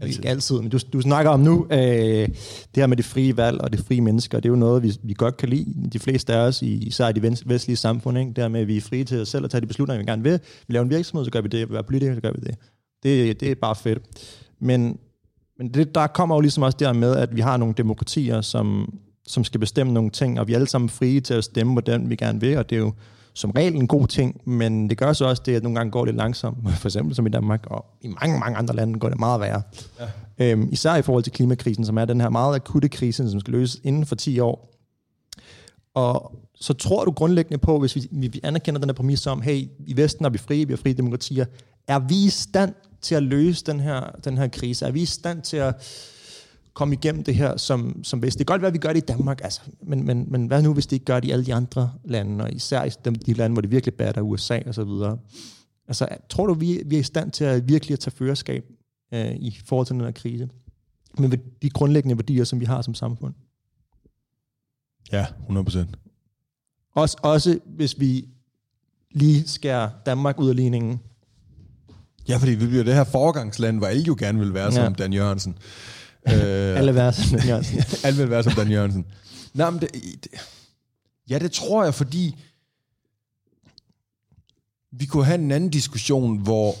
altid. 0.00 0.16
ikke 0.16 0.28
altid, 0.28 0.60
men 0.60 0.70
du, 0.70 0.78
du 0.92 1.00
snakker 1.00 1.30
om 1.30 1.40
nu, 1.40 1.66
øh, 1.70 1.78
det 1.78 2.76
her 2.76 2.86
med 2.86 2.96
det 2.96 3.04
frie 3.04 3.36
valg 3.36 3.60
og 3.60 3.72
det 3.72 3.80
frie 3.80 4.00
mennesker, 4.00 4.40
det 4.40 4.44
er 4.44 4.50
jo 4.50 4.56
noget, 4.56 4.82
vi, 4.82 4.92
vi 5.02 5.14
godt 5.14 5.36
kan 5.36 5.48
lide, 5.48 5.90
de 5.92 5.98
fleste 5.98 6.34
af 6.34 6.38
os, 6.38 6.62
især 6.62 7.08
i 7.08 7.12
de 7.12 7.36
vestlige 7.46 7.76
samfund, 7.76 8.18
ikke? 8.18 8.28
det 8.28 8.38
her 8.38 8.48
med, 8.48 8.60
at 8.60 8.66
vi 8.66 8.76
er 8.76 8.80
frie 8.80 9.04
til 9.04 9.20
os 9.20 9.28
selv 9.28 9.44
at 9.44 9.50
tage 9.50 9.60
de 9.60 9.66
beslutninger, 9.66 10.04
vi 10.04 10.10
gerne 10.10 10.22
vil. 10.22 10.40
Vi 10.66 10.74
laver 10.74 10.84
en 10.84 10.90
virksomhed, 10.90 11.24
så 11.24 11.30
gør 11.30 11.40
vi 11.40 11.48
det. 11.48 11.70
Vi 11.70 11.76
er 11.76 11.82
politikere, 11.82 12.14
så 12.14 12.20
gør 12.20 12.32
vi 12.32 12.40
det. 12.40 12.54
Det, 13.02 13.40
det 13.40 13.50
er 13.50 13.54
bare 13.54 13.76
fedt. 13.76 14.02
Men, 14.60 14.98
men 15.58 15.74
det, 15.74 15.94
der 15.94 16.06
kommer 16.06 16.34
jo 16.36 16.40
ligesom 16.40 16.62
også 16.62 16.76
der 16.80 16.92
med, 16.92 17.16
at 17.16 17.36
vi 17.36 17.40
har 17.40 17.56
nogle 17.56 17.74
demokratier, 17.76 18.40
som, 18.40 18.98
som 19.26 19.44
skal 19.44 19.60
bestemme 19.60 19.92
nogle 19.92 20.10
ting, 20.10 20.40
og 20.40 20.48
vi 20.48 20.52
er 20.52 20.56
alle 20.56 20.68
sammen 20.68 20.88
frie 20.88 21.20
til 21.20 21.34
at 21.34 21.44
stemme 21.44 21.80
den, 21.80 22.10
vi 22.10 22.16
gerne 22.16 22.40
vil, 22.40 22.58
og 22.58 22.70
det 22.70 22.76
er 22.76 22.80
jo 22.80 22.92
som 23.38 23.50
regel 23.50 23.74
en 23.74 23.86
god 23.86 24.06
ting, 24.06 24.40
men 24.44 24.90
det 24.90 24.98
gør 24.98 25.12
så 25.12 25.24
også 25.24 25.42
det, 25.46 25.54
at 25.54 25.62
nogle 25.62 25.78
gange 25.78 25.90
går 25.90 26.04
lidt 26.04 26.16
langsomt, 26.16 26.58
for 26.80 26.88
eksempel 26.88 27.14
som 27.14 27.26
i 27.26 27.30
Danmark, 27.30 27.66
og 27.66 27.86
i 28.00 28.08
mange, 28.08 28.38
mange 28.38 28.56
andre 28.56 28.74
lande 28.76 28.98
går 28.98 29.08
det 29.08 29.18
meget 29.18 29.40
værre. 29.40 29.62
Ja. 30.00 30.06
Øhm, 30.38 30.68
især 30.72 30.96
i 30.96 31.02
forhold 31.02 31.24
til 31.24 31.32
klimakrisen, 31.32 31.84
som 31.84 31.98
er 31.98 32.04
den 32.04 32.20
her 32.20 32.28
meget 32.28 32.54
akutte 32.54 32.88
krise, 32.88 33.30
som 33.30 33.40
skal 33.40 33.52
løses 33.52 33.80
inden 33.84 34.06
for 34.06 34.14
10 34.14 34.40
år. 34.40 34.74
Og 35.94 36.32
så 36.54 36.74
tror 36.74 37.04
du 37.04 37.10
grundlæggende 37.10 37.58
på, 37.58 37.78
hvis 37.78 37.96
vi, 37.96 38.08
vi 38.10 38.40
anerkender 38.42 38.80
den 38.80 38.88
her 38.88 38.94
præmis 38.94 39.26
om, 39.26 39.40
hey, 39.40 39.68
i 39.86 39.96
Vesten 39.96 40.24
er 40.24 40.30
vi 40.30 40.38
frie, 40.38 40.66
vi 40.66 40.72
er 40.72 40.76
frie 40.76 40.94
demokratier, 40.94 41.44
er 41.88 41.98
vi 41.98 42.24
i 42.24 42.28
stand 42.28 42.74
til 43.00 43.14
at 43.14 43.22
løse 43.22 43.64
den 43.64 43.80
her, 43.80 44.00
den 44.24 44.38
her 44.38 44.48
krise? 44.48 44.86
Er 44.86 44.90
vi 44.90 45.02
i 45.02 45.06
stand 45.06 45.42
til 45.42 45.56
at 45.56 45.74
komme 46.78 46.94
igennem 46.94 47.24
det 47.24 47.34
her 47.34 47.56
som, 47.56 48.04
som 48.04 48.18
hvis 48.18 48.36
Det 48.36 48.46
kan 48.46 48.54
godt 48.54 48.62
være, 48.62 48.68
at 48.68 48.74
vi 48.74 48.78
gør 48.78 48.92
det 48.92 49.02
i 49.02 49.06
Danmark, 49.06 49.40
altså, 49.44 49.60
men, 49.82 50.06
men, 50.06 50.26
men 50.28 50.46
hvad 50.46 50.62
nu, 50.62 50.72
hvis 50.72 50.86
det 50.86 50.92
ikke 50.92 51.04
gør 51.04 51.20
det 51.20 51.28
i 51.28 51.30
alle 51.30 51.46
de 51.46 51.54
andre 51.54 51.92
lande, 52.04 52.44
og 52.44 52.52
især 52.52 52.84
i 52.84 52.90
de, 53.04 53.10
de 53.10 53.32
lande, 53.32 53.52
hvor 53.52 53.60
det 53.60 53.70
virkelig 53.70 53.94
batter, 53.94 54.22
USA 54.22 54.60
og 54.66 54.74
så 54.74 54.84
videre. 54.84 55.18
Altså, 55.88 56.08
tror 56.28 56.46
du, 56.46 56.54
vi, 56.54 56.82
vi 56.86 56.96
er 56.96 57.00
i 57.00 57.02
stand 57.02 57.30
til 57.30 57.44
at 57.44 57.68
virkelig 57.68 57.92
at 57.92 58.00
tage 58.00 58.16
førerskab 58.16 58.64
øh, 59.14 59.34
i 59.34 59.58
forhold 59.64 59.86
til 59.86 59.94
den 59.94 60.04
her 60.04 60.10
krise? 60.10 60.48
Med 61.18 61.38
de 61.62 61.70
grundlæggende 61.70 62.16
værdier, 62.16 62.44
som 62.44 62.60
vi 62.60 62.64
har 62.64 62.82
som 62.82 62.94
samfund? 62.94 63.34
Ja, 65.12 65.26
100 65.40 65.64
procent. 65.64 65.98
Også, 66.94 67.16
også 67.22 67.58
hvis 67.66 68.00
vi 68.00 68.28
lige 69.10 69.48
skærer 69.48 69.90
Danmark 70.06 70.40
ud 70.40 70.48
af 70.48 70.56
ligningen. 70.56 71.00
Ja, 72.28 72.36
fordi 72.36 72.52
vi 72.52 72.66
bliver 72.66 72.84
det 72.84 72.94
her 72.94 73.04
foregangsland, 73.04 73.78
hvor 73.78 73.86
alle 73.86 74.02
jo 74.02 74.16
gerne 74.18 74.38
vil 74.38 74.54
være 74.54 74.64
ja. 74.64 74.70
som 74.70 74.94
Dan 74.94 75.12
Jørgensen. 75.12 75.58
Øh, 76.34 76.78
Alle 76.78 77.12
som 77.12 77.38
Dan 77.38 77.48
Jørgensen. 77.48 77.82
Alle 78.04 78.42
som 78.42 78.52
Dan 78.52 78.70
Jørgensen. 78.70 79.06
Nej, 79.54 79.70
men 79.70 79.80
det, 79.80 79.92
det, 79.94 80.28
ja, 81.30 81.38
det 81.38 81.52
tror 81.52 81.84
jeg, 81.84 81.94
fordi 81.94 82.36
vi 84.92 85.06
kunne 85.06 85.24
have 85.24 85.38
en 85.38 85.50
anden 85.50 85.70
diskussion, 85.70 86.38
hvor 86.38 86.74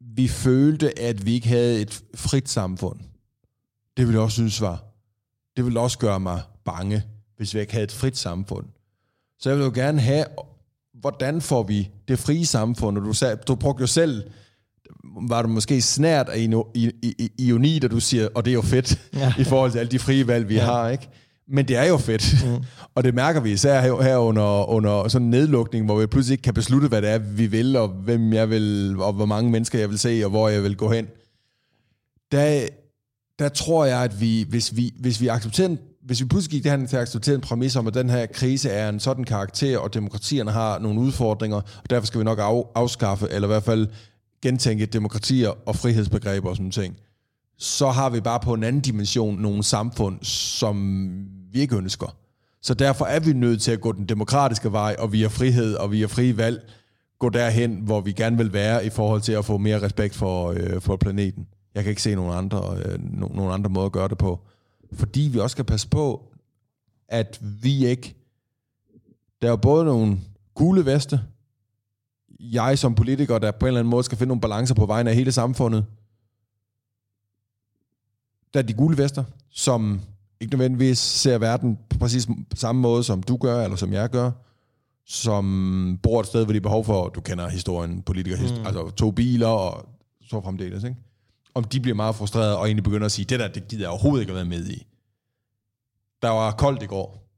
vi 0.00 0.28
følte, 0.28 0.98
at 0.98 1.26
vi 1.26 1.32
ikke 1.34 1.48
havde 1.48 1.80
et 1.80 2.02
frit 2.14 2.48
samfund. 2.48 3.00
Det 3.96 4.06
ville 4.06 4.18
jeg 4.18 4.24
også 4.24 4.34
synes 4.34 4.60
var. 4.60 4.84
Det 5.56 5.64
ville 5.64 5.80
også 5.80 5.98
gøre 5.98 6.20
mig 6.20 6.42
bange, 6.64 7.02
hvis 7.36 7.54
vi 7.54 7.60
ikke 7.60 7.72
havde 7.72 7.84
et 7.84 7.92
frit 7.92 8.16
samfund. 8.16 8.66
Så 9.38 9.50
jeg 9.50 9.58
vil 9.58 9.64
jo 9.64 9.72
gerne 9.74 10.00
have, 10.00 10.24
hvordan 10.94 11.40
får 11.40 11.62
vi 11.62 11.90
det 12.08 12.18
frie 12.18 12.46
samfund? 12.46 12.98
Og 12.98 13.04
du, 13.04 13.12
sagde, 13.12 13.36
du 13.36 13.54
brugte 13.54 13.80
jo 13.80 13.86
selv 13.86 14.30
var 15.28 15.42
du 15.42 15.48
måske 15.48 15.82
snært 15.82 16.28
af 16.28 16.48
ironi, 17.38 17.78
da 17.78 17.88
du 17.88 18.00
siger, 18.00 18.28
og 18.34 18.44
det 18.44 18.50
er 18.50 18.54
jo 18.54 18.62
fedt, 18.62 19.00
ja. 19.14 19.32
i 19.38 19.44
forhold 19.44 19.70
til 19.70 19.78
alle 19.78 19.90
de 19.90 19.98
frie 19.98 20.26
valg, 20.26 20.48
vi 20.48 20.54
ja. 20.54 20.64
har, 20.64 20.88
ikke? 20.88 21.08
Men 21.48 21.68
det 21.68 21.76
er 21.76 21.84
jo 21.84 21.96
fedt. 21.96 22.44
Mm. 22.46 22.64
og 22.94 23.04
det 23.04 23.14
mærker 23.14 23.40
vi 23.40 23.52
især 23.52 23.80
her, 23.80 24.02
her 24.02 24.16
under, 24.16 24.70
under 24.70 25.08
sådan 25.08 25.24
en 25.24 25.30
nedlukning, 25.30 25.84
hvor 25.84 26.00
vi 26.00 26.06
pludselig 26.06 26.34
ikke 26.34 26.42
kan 26.42 26.54
beslutte, 26.54 26.88
hvad 26.88 27.02
det 27.02 27.10
er, 27.10 27.18
vi 27.18 27.46
vil, 27.46 27.76
og 27.76 27.88
hvem 27.88 28.32
jeg 28.32 28.50
vil, 28.50 28.96
og 28.98 29.12
hvor 29.12 29.26
mange 29.26 29.50
mennesker 29.50 29.78
jeg 29.78 29.90
vil 29.90 29.98
se, 29.98 30.20
og 30.24 30.30
hvor 30.30 30.48
jeg 30.48 30.62
vil 30.62 30.76
gå 30.76 30.92
hen. 30.92 31.06
Der, 32.32 32.68
der 33.38 33.48
tror 33.48 33.84
jeg, 33.84 34.02
at 34.02 34.20
vi, 34.20 34.46
hvis 34.48 34.76
vi, 34.76 34.92
hvis 35.00 35.20
vi 35.20 35.28
accepterer 35.28 35.76
hvis 36.04 36.20
vi 36.20 36.24
pludselig 36.26 36.50
gik 36.50 36.64
det 36.64 36.80
her 36.80 36.86
til 36.86 36.96
at 36.96 37.02
acceptere 37.02 37.34
en 37.34 37.40
præmis 37.40 37.76
om, 37.76 37.86
at 37.86 37.94
den 37.94 38.10
her 38.10 38.26
krise 38.26 38.70
er 38.70 38.88
en 38.88 39.00
sådan 39.00 39.24
karakter, 39.24 39.78
og 39.78 39.94
demokratierne 39.94 40.50
har 40.50 40.78
nogle 40.78 41.00
udfordringer, 41.00 41.56
og 41.56 41.90
derfor 41.90 42.06
skal 42.06 42.18
vi 42.18 42.24
nok 42.24 42.38
af, 42.38 42.62
afskaffe, 42.74 43.26
eller 43.30 43.48
i 43.48 43.52
hvert 43.52 43.62
fald 43.62 43.88
gentænke 44.42 44.86
demokratier 44.86 45.68
og 45.68 45.76
frihedsbegreber 45.76 46.48
og 46.48 46.56
sådan 46.56 46.70
ting, 46.70 46.96
så 47.58 47.90
har 47.90 48.10
vi 48.10 48.20
bare 48.20 48.40
på 48.40 48.54
en 48.54 48.64
anden 48.64 48.82
dimension 48.82 49.38
nogle 49.38 49.62
samfund, 49.62 50.18
som 50.22 51.10
vi 51.52 51.60
ikke 51.60 51.76
ønsker. 51.76 52.16
Så 52.62 52.74
derfor 52.74 53.04
er 53.04 53.20
vi 53.20 53.32
nødt 53.32 53.62
til 53.62 53.72
at 53.72 53.80
gå 53.80 53.92
den 53.92 54.06
demokratiske 54.06 54.72
vej, 54.72 54.96
og 54.98 55.12
via 55.12 55.26
frihed 55.26 55.74
og 55.74 55.92
via 55.92 56.06
frie 56.06 56.36
valg, 56.36 56.70
gå 57.18 57.28
derhen, 57.28 57.80
hvor 57.80 58.00
vi 58.00 58.12
gerne 58.12 58.36
vil 58.36 58.52
være 58.52 58.86
i 58.86 58.90
forhold 58.90 59.20
til 59.20 59.32
at 59.32 59.44
få 59.44 59.58
mere 59.58 59.82
respekt 59.82 60.14
for, 60.14 60.50
øh, 60.50 60.80
for 60.80 60.96
planeten. 60.96 61.46
Jeg 61.74 61.82
kan 61.82 61.90
ikke 61.90 62.02
se 62.02 62.14
nogen 62.14 62.38
andre, 62.38 62.76
øh, 62.84 62.98
no, 62.98 63.28
nogen 63.34 63.52
andre 63.52 63.70
måder 63.70 63.86
at 63.86 63.92
gøre 63.92 64.08
det 64.08 64.18
på. 64.18 64.40
Fordi 64.92 65.20
vi 65.32 65.38
også 65.38 65.54
skal 65.54 65.64
passe 65.64 65.88
på, 65.88 66.32
at 67.08 67.40
vi 67.62 67.86
ikke... 67.86 68.14
Der 69.42 69.46
er 69.46 69.50
jo 69.50 69.56
både 69.56 69.84
nogle 69.84 70.18
gule 70.54 70.86
veste, 70.86 71.20
jeg 72.40 72.78
som 72.78 72.94
politiker, 72.94 73.38
der 73.38 73.50
på 73.50 73.66
en 73.66 73.68
eller 73.68 73.80
anden 73.80 73.90
måde 73.90 74.04
skal 74.04 74.18
finde 74.18 74.28
nogle 74.28 74.40
balancer 74.40 74.74
på 74.74 74.86
vegne 74.86 75.10
af 75.10 75.16
hele 75.16 75.32
samfundet, 75.32 75.86
der 78.54 78.60
er 78.60 78.64
de 78.64 78.74
gule 78.74 78.98
vester, 78.98 79.24
som 79.50 80.00
ikke 80.40 80.56
nødvendigvis 80.56 80.98
ser 80.98 81.38
verden 81.38 81.78
på 81.90 81.98
præcis 81.98 82.28
samme 82.54 82.80
måde, 82.80 83.04
som 83.04 83.22
du 83.22 83.36
gør, 83.36 83.64
eller 83.64 83.76
som 83.76 83.92
jeg 83.92 84.10
gør, 84.10 84.30
som 85.06 85.98
bor 86.02 86.20
et 86.20 86.26
sted, 86.26 86.44
hvor 86.44 86.52
de 86.52 86.56
har 86.56 86.60
behov 86.60 86.84
for, 86.84 87.08
du 87.08 87.20
kender 87.20 87.48
historien, 87.48 88.02
politikere, 88.02 88.58
mm. 88.58 88.66
altså 88.66 88.90
to 88.90 89.10
biler 89.10 89.46
og 89.46 89.88
så 90.22 90.40
fremdeles, 90.40 90.84
ikke? 90.84 90.96
Om 91.54 91.64
de 91.64 91.80
bliver 91.80 91.94
meget 91.94 92.14
frustrerede 92.14 92.58
og 92.58 92.66
egentlig 92.66 92.84
begynder 92.84 93.04
at 93.04 93.12
sige, 93.12 93.24
det 93.24 93.40
der, 93.40 93.48
det 93.48 93.68
gider 93.68 93.82
jeg 93.82 93.90
overhovedet 93.90 94.20
ikke 94.20 94.30
at 94.30 94.36
være 94.36 94.44
med 94.44 94.66
i. 94.66 94.86
Der 96.22 96.28
var 96.28 96.50
koldt 96.50 96.82
i 96.82 96.86
går 96.86 97.29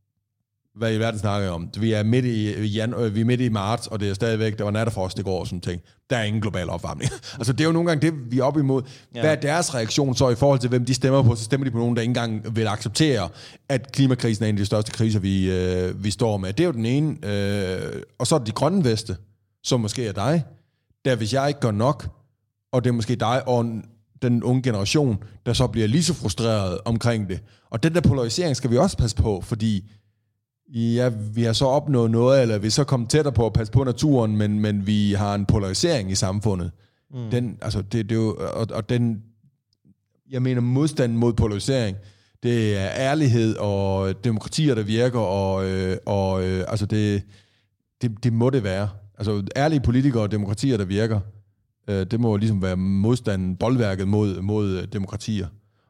hvad 0.74 0.94
i 0.94 0.98
verden 0.98 1.20
snakker 1.20 1.44
jeg 1.44 1.52
om? 1.52 1.68
Vi 1.78 1.92
er 1.92 2.02
midt 2.02 2.24
i, 2.24 2.64
jan, 2.64 2.94
øh, 2.94 3.14
vi 3.14 3.20
er 3.20 3.24
midt 3.24 3.40
i 3.40 3.48
marts, 3.48 3.86
og 3.86 4.00
det 4.00 4.10
er 4.10 4.14
stadigvæk, 4.14 4.58
der 4.58 4.64
var 4.64 4.70
natterfrost 4.70 5.18
i 5.18 5.22
går 5.22 5.40
og 5.40 5.46
sådan 5.46 5.60
ting. 5.60 5.82
Der 6.10 6.16
er 6.16 6.22
ingen 6.22 6.42
global 6.42 6.70
opvarmning. 6.70 7.10
altså 7.38 7.52
det 7.52 7.60
er 7.60 7.64
jo 7.64 7.72
nogle 7.72 7.88
gange 7.88 8.10
det, 8.10 8.32
vi 8.32 8.38
er 8.38 8.44
op 8.44 8.58
imod. 8.58 8.82
Ja. 9.14 9.20
Hvad 9.20 9.30
er 9.30 9.34
deres 9.34 9.74
reaktion 9.74 10.14
så 10.14 10.28
i 10.28 10.34
forhold 10.34 10.58
til, 10.58 10.68
hvem 10.68 10.84
de 10.84 10.94
stemmer 10.94 11.22
på? 11.22 11.34
Så 11.34 11.44
stemmer 11.44 11.64
de 11.64 11.70
på 11.70 11.78
nogen, 11.78 11.96
der 11.96 12.02
ikke 12.02 12.10
engang 12.10 12.56
vil 12.56 12.66
acceptere, 12.66 13.28
at 13.68 13.92
klimakrisen 13.92 14.44
er 14.44 14.48
en 14.48 14.54
af 14.54 14.58
de 14.58 14.66
største 14.66 14.92
kriser, 14.92 15.20
vi, 15.20 15.50
øh, 15.50 16.04
vi 16.04 16.10
står 16.10 16.36
med. 16.36 16.52
Det 16.52 16.60
er 16.60 16.66
jo 16.66 16.72
den 16.72 16.86
ene. 16.86 17.16
Øh, 17.22 18.02
og 18.18 18.26
så 18.26 18.34
er 18.34 18.38
det 18.38 18.46
de 18.46 18.52
grønne 18.52 18.84
veste, 18.84 19.16
som 19.64 19.80
måske 19.80 20.06
er 20.06 20.12
dig. 20.12 20.44
Der 21.04 21.16
hvis 21.16 21.32
jeg 21.32 21.48
ikke 21.48 21.60
gør 21.60 21.70
nok, 21.70 22.08
og 22.72 22.84
det 22.84 22.90
er 22.90 22.94
måske 22.94 23.14
dig 23.14 23.48
og 23.48 23.66
den 24.22 24.42
unge 24.42 24.62
generation, 24.62 25.22
der 25.46 25.52
så 25.52 25.66
bliver 25.66 25.88
lige 25.88 26.02
så 26.02 26.14
frustreret 26.14 26.78
omkring 26.84 27.28
det. 27.28 27.40
Og 27.70 27.82
den 27.82 27.94
der 27.94 28.00
polarisering 28.00 28.56
skal 28.56 28.70
vi 28.70 28.76
også 28.76 28.96
passe 28.96 29.16
på, 29.16 29.40
fordi 29.40 29.90
Ja, 30.68 31.08
vi 31.34 31.42
har 31.42 31.52
så 31.52 31.66
opnået 31.66 32.10
noget, 32.10 32.42
eller 32.42 32.58
vi 32.58 32.66
er 32.66 32.70
så 32.70 32.84
kommet 32.84 33.10
tættere 33.10 33.34
på 33.34 33.46
at 33.46 33.52
passe 33.52 33.72
på 33.72 33.84
naturen, 33.84 34.36
men, 34.36 34.60
men 34.60 34.86
vi 34.86 35.12
har 35.12 35.34
en 35.34 35.46
polarisering 35.46 36.10
i 36.10 36.14
samfundet. 36.14 36.70
Mm. 37.10 37.30
Den, 37.30 37.58
altså, 37.62 37.82
det, 37.82 38.08
det 38.08 38.12
er 38.12 38.20
jo, 38.20 38.36
og, 38.54 38.66
og 38.72 38.88
den, 38.88 39.22
jeg 40.30 40.42
mener 40.42 40.60
modstanden 40.60 41.18
mod 41.18 41.32
polarisering, 41.32 41.96
det 42.42 42.78
er 42.78 42.88
ærlighed 42.96 43.56
og 43.56 44.14
demokratier, 44.24 44.74
der 44.74 44.82
virker, 44.82 45.18
og, 45.18 45.70
øh, 45.70 45.96
og 46.06 46.44
øh, 46.44 46.64
altså 46.68 46.86
det, 46.86 47.22
det, 48.02 48.24
det 48.24 48.32
må 48.32 48.50
det 48.50 48.64
være. 48.64 48.88
Altså 49.18 49.42
ærlige 49.56 49.80
politikere 49.80 50.22
og 50.22 50.30
demokratier, 50.30 50.76
der 50.76 50.84
virker, 50.84 51.20
øh, 51.88 52.06
det 52.06 52.20
må 52.20 52.36
ligesom 52.36 52.62
være 52.62 52.76
modstanden, 52.76 53.56
boldværket 53.56 54.08
mod, 54.08 54.40
mod 54.40 54.70
øh, 54.70 54.84
demokratier. 54.92 55.46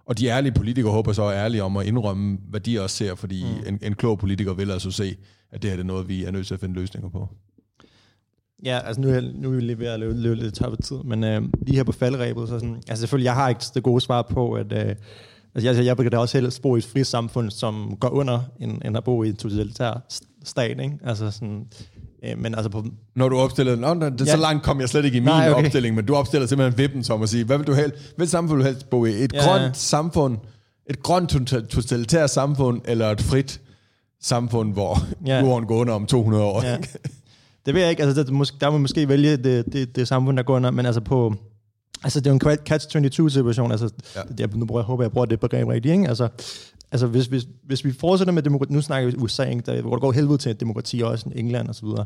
Og 0.06 0.18
de 0.18 0.26
ærlige 0.26 0.52
politikere 0.52 0.92
håber 0.92 1.12
så 1.12 1.22
er 1.22 1.44
ærlige 1.44 1.62
om 1.62 1.76
at 1.76 1.86
indrømme, 1.86 2.38
hvad 2.48 2.60
de 2.60 2.80
også 2.80 2.96
ser, 2.96 3.14
fordi 3.14 3.44
mm. 3.44 3.68
en, 3.68 3.78
en 3.82 3.94
klog 3.94 4.18
politiker 4.18 4.54
vil 4.54 4.70
altså 4.70 4.90
se, 4.90 5.16
at 5.50 5.62
det 5.62 5.70
her 5.70 5.78
er 5.78 5.82
noget, 5.82 6.08
vi 6.08 6.24
er 6.24 6.30
nødt 6.30 6.46
til 6.46 6.54
at 6.54 6.60
finde 6.60 6.74
løsninger 6.74 7.08
på. 7.08 7.28
Ja, 8.64 8.80
altså 8.84 9.00
nu 9.00 9.08
er, 9.08 9.20
nu 9.34 9.50
er 9.50 9.54
vi 9.54 9.60
lige 9.60 9.78
ved 9.78 9.86
at 9.86 10.00
løbe, 10.00 10.14
løbe 10.14 10.34
lidt 10.34 10.54
tør 10.54 10.74
tid, 10.74 10.96
men 10.96 11.24
øh, 11.24 11.42
lige 11.62 11.76
her 11.76 11.84
på 11.84 11.92
faldrebet, 11.92 12.48
så 12.48 12.58
sådan, 12.58 12.76
altså 12.88 13.00
selvfølgelig, 13.00 13.24
jeg 13.24 13.34
har 13.34 13.48
ikke 13.48 13.60
det 13.74 13.82
gode 13.82 14.00
svar 14.00 14.22
på, 14.22 14.52
at 14.52 14.72
øh, 14.72 14.96
altså, 15.54 15.82
jeg, 15.82 15.98
jeg 15.98 16.12
da 16.12 16.18
også 16.18 16.40
helst 16.40 16.62
bo 16.62 16.76
i 16.76 16.78
et 16.78 16.84
frit 16.84 17.06
samfund, 17.06 17.50
som 17.50 17.96
går 18.00 18.08
under, 18.08 18.40
end, 18.60 18.82
end 18.84 18.96
at 18.96 19.04
bo 19.04 19.22
i 19.22 19.28
en 19.28 19.36
totalitær 19.36 20.04
stat, 20.44 20.80
ikke? 20.80 20.98
Altså 21.04 21.30
sådan, 21.30 21.66
øh, 22.24 22.38
men 22.38 22.54
altså 22.54 22.70
på... 22.70 22.84
Når 23.14 23.28
du 23.28 23.38
opstiller 23.38 23.94
den, 23.94 24.00
det, 24.00 24.26
ja. 24.26 24.32
så 24.32 24.36
langt 24.36 24.64
kom 24.64 24.80
jeg 24.80 24.88
slet 24.88 25.04
ikke 25.04 25.16
i 25.16 25.20
min 25.20 25.28
Nej, 25.28 25.50
okay. 25.50 25.64
opstilling, 25.64 25.96
men 25.96 26.06
du 26.06 26.14
opstiller 26.14 26.46
simpelthen 26.46 26.78
vippen 26.78 27.04
som 27.04 27.22
at 27.22 27.28
sige, 27.28 27.44
hvad 27.44 27.58
vil 27.58 27.66
du 27.66 27.72
helst, 27.72 27.96
hvilket 28.16 28.30
samfund 28.30 28.58
vil 28.58 28.66
du 28.66 28.70
helst 28.70 28.90
bo 28.90 29.04
i? 29.04 29.10
Et 29.10 29.32
ja. 29.32 29.44
grønt 29.44 29.76
samfund, 29.76 30.38
et 30.90 31.02
grønt 31.02 31.28
totalitært 31.70 32.30
samfund, 32.30 32.80
eller 32.84 33.10
et 33.10 33.20
frit 33.20 33.60
samfund, 34.20 34.72
hvor 34.72 34.98
ja. 35.26 35.40
jorden 35.40 35.66
går 35.66 35.76
under 35.76 35.94
om 35.94 36.06
200 36.06 36.44
år? 36.44 36.64
Ja. 36.64 36.76
Det 37.66 37.74
ved 37.74 37.80
jeg 37.80 37.90
ikke. 37.90 38.02
Altså, 38.02 38.22
det, 38.22 38.60
der 38.60 38.70
må 38.70 38.78
måske 38.78 39.08
vælge 39.08 39.36
det, 39.36 39.72
det, 39.72 39.96
det 39.96 40.08
samfund, 40.08 40.36
der 40.36 40.42
går 40.42 40.56
under, 40.56 40.70
men 40.70 40.86
altså 40.86 41.00
på... 41.00 41.34
Altså, 42.04 42.20
det 42.20 42.26
er 42.26 42.30
jo 42.30 42.50
en 42.50 42.58
catch-22-situation. 42.70 43.70
Altså, 43.70 43.90
ja. 44.16 44.20
jeg, 44.38 44.48
nu 44.54 44.66
bruger, 44.66 44.80
jeg 44.80 44.86
håber, 44.86 45.04
jeg 45.04 45.12
bruger 45.12 45.26
det 45.26 45.40
begreb 45.40 45.68
rigtigt, 45.68 45.92
ikke? 45.92 46.08
Altså, 46.08 46.28
altså 46.92 47.06
hvis, 47.06 47.26
hvis, 47.26 47.46
hvis 47.62 47.84
vi 47.84 47.92
fortsætter 47.92 48.32
med 48.32 48.42
demokrati... 48.42 48.72
Nu 48.72 48.80
snakker 48.80 49.10
vi 49.10 49.16
USA, 49.16 49.44
ikke? 49.44 49.62
Der, 49.66 49.82
hvor 49.82 49.90
det 49.90 50.00
går 50.00 50.12
helvede 50.12 50.38
til 50.38 50.60
demokrati, 50.60 51.00
også 51.00 51.30
i 51.34 51.38
England 51.38 51.68
og 51.68 51.74
så 51.74 51.86
videre. 51.86 52.04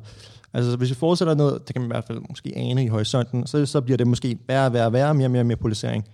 Altså, 0.53 0.77
hvis 0.77 0.91
vi 0.91 0.95
fortsætter 0.95 1.35
noget, 1.35 1.69
det 1.69 1.75
kan 1.75 1.83
man 1.83 1.91
i 1.91 1.93
hvert 1.93 2.05
fald 2.05 2.21
måske 2.29 2.53
ane 2.57 2.85
i 2.85 2.89
horisonten, 2.89 3.47
så, 3.47 3.67
så 3.67 3.81
bliver 3.81 3.97
det 3.97 4.07
måske 4.07 4.39
værre, 4.49 4.73
værre, 4.73 4.93
værre, 4.93 5.15
mere 5.15 5.27
og 5.27 5.31
mere, 5.31 5.45
mere 5.45 5.57
polarisering. 5.57 6.05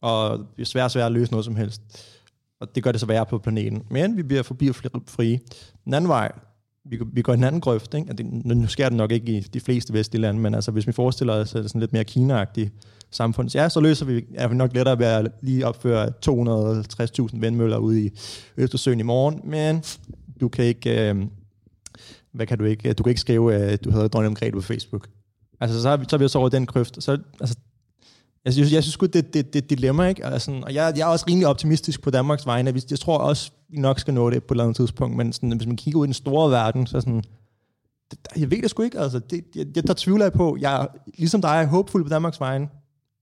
Og 0.00 0.38
det 0.38 0.62
er 0.62 0.66
svært, 0.66 0.92
svært 0.92 1.06
at 1.06 1.12
løse 1.12 1.30
noget 1.30 1.44
som 1.44 1.56
helst. 1.56 1.82
Og 2.60 2.74
det 2.74 2.82
gør 2.82 2.92
det 2.92 3.00
så 3.00 3.06
værre 3.06 3.26
på 3.26 3.38
planeten. 3.38 3.82
Men 3.90 4.16
vi 4.16 4.22
bliver 4.22 4.42
forbi 4.42 4.72
frie. 4.72 5.40
Den 5.84 5.94
anden 5.94 6.08
vej, 6.08 6.32
vi, 6.84 6.98
vi 7.12 7.22
går 7.22 7.32
i 7.32 7.36
en 7.36 7.44
anden 7.44 7.60
grøft. 7.60 7.94
Ikke? 7.94 8.12
Det, 8.12 8.26
nu 8.44 8.66
sker 8.66 8.88
det 8.88 8.96
nok 8.96 9.12
ikke 9.12 9.32
i 9.32 9.40
de 9.40 9.60
fleste 9.60 9.92
vestlige 9.92 10.22
lande, 10.22 10.40
men 10.40 10.54
altså, 10.54 10.70
hvis 10.70 10.86
vi 10.86 10.92
forestiller 10.92 11.34
os 11.34 11.48
sådan 11.48 11.80
lidt 11.80 11.92
mere 11.92 12.04
kina 12.04 12.46
samfund, 13.10 13.48
så 13.48 13.58
ja, 13.58 13.68
så 13.68 13.80
løser 13.80 14.06
vi, 14.06 14.24
er 14.34 14.48
vi 14.48 14.54
nok 14.54 14.74
lettere 14.74 14.98
ved 14.98 15.06
at 15.06 15.32
lige 15.42 15.66
opføre 15.66 16.12
250.000 17.32 17.40
vindmøller 17.40 17.76
ude 17.76 18.04
i 18.04 18.10
Østersøen 18.56 19.00
i 19.00 19.02
morgen, 19.02 19.40
men 19.44 19.82
du 20.40 20.48
kan 20.48 20.64
ikke, 20.64 21.10
øh, 21.10 21.16
hvad 22.32 22.46
kan 22.46 22.58
du 22.58 22.64
ikke, 22.64 22.92
du 22.92 23.02
kan 23.02 23.10
ikke 23.10 23.20
skrive, 23.20 23.54
at 23.54 23.84
du 23.84 23.90
hedder 23.90 24.08
dronning 24.08 24.32
Margrethe 24.32 24.52
på 24.52 24.60
Facebook. 24.60 25.08
Altså, 25.60 25.82
så 25.82 25.88
har 25.88 25.96
vi 25.96 26.04
så, 26.08 26.16
er 26.16 26.18
vi 26.18 26.28
så 26.28 26.38
over 26.38 26.48
den 26.48 26.66
grøft. 26.66 27.02
Så, 27.02 27.18
altså, 27.40 27.56
jeg 28.44 28.52
synes, 28.52 28.72
jeg 28.72 28.82
synes 28.82 28.96
godt, 28.96 29.14
det, 29.14 29.34
det, 29.34 29.54
det 29.54 29.70
dilemma, 29.70 30.08
ikke? 30.08 30.26
Altså, 30.26 30.60
og 30.62 30.74
jeg, 30.74 30.92
jeg 30.96 31.02
er 31.02 31.06
også 31.06 31.24
rimelig 31.28 31.46
optimistisk 31.46 32.02
på 32.02 32.10
Danmarks 32.10 32.46
vegne. 32.46 32.82
Jeg 32.90 32.98
tror 32.98 33.18
også, 33.18 33.50
vi 33.68 33.78
nok 33.78 34.00
skal 34.00 34.14
nå 34.14 34.30
det 34.30 34.44
på 34.44 34.54
et 34.54 34.56
eller 34.56 34.64
andet 34.64 34.76
tidspunkt, 34.76 35.16
men 35.16 35.32
sådan, 35.32 35.52
hvis 35.56 35.66
man 35.66 35.76
kigger 35.76 36.00
ud 36.00 36.04
i 36.04 36.06
den 36.06 36.14
store 36.14 36.50
verden, 36.50 36.86
så 36.86 37.00
sådan, 37.00 37.22
det, 38.10 38.18
jeg 38.36 38.50
ved 38.50 38.62
det 38.62 38.70
sgu 38.70 38.82
ikke, 38.82 38.98
altså, 38.98 39.18
det, 39.18 39.44
jeg, 39.54 39.66
jeg, 39.76 39.86
der 39.86 39.94
tvivler 39.96 40.24
jeg 40.24 40.32
på. 40.32 40.56
Jeg, 40.60 40.88
ligesom 41.18 41.40
dig, 41.40 41.62
er 41.62 41.66
håbfuld 41.66 42.04
på 42.04 42.08
Danmarks 42.08 42.40
vegne. 42.40 42.68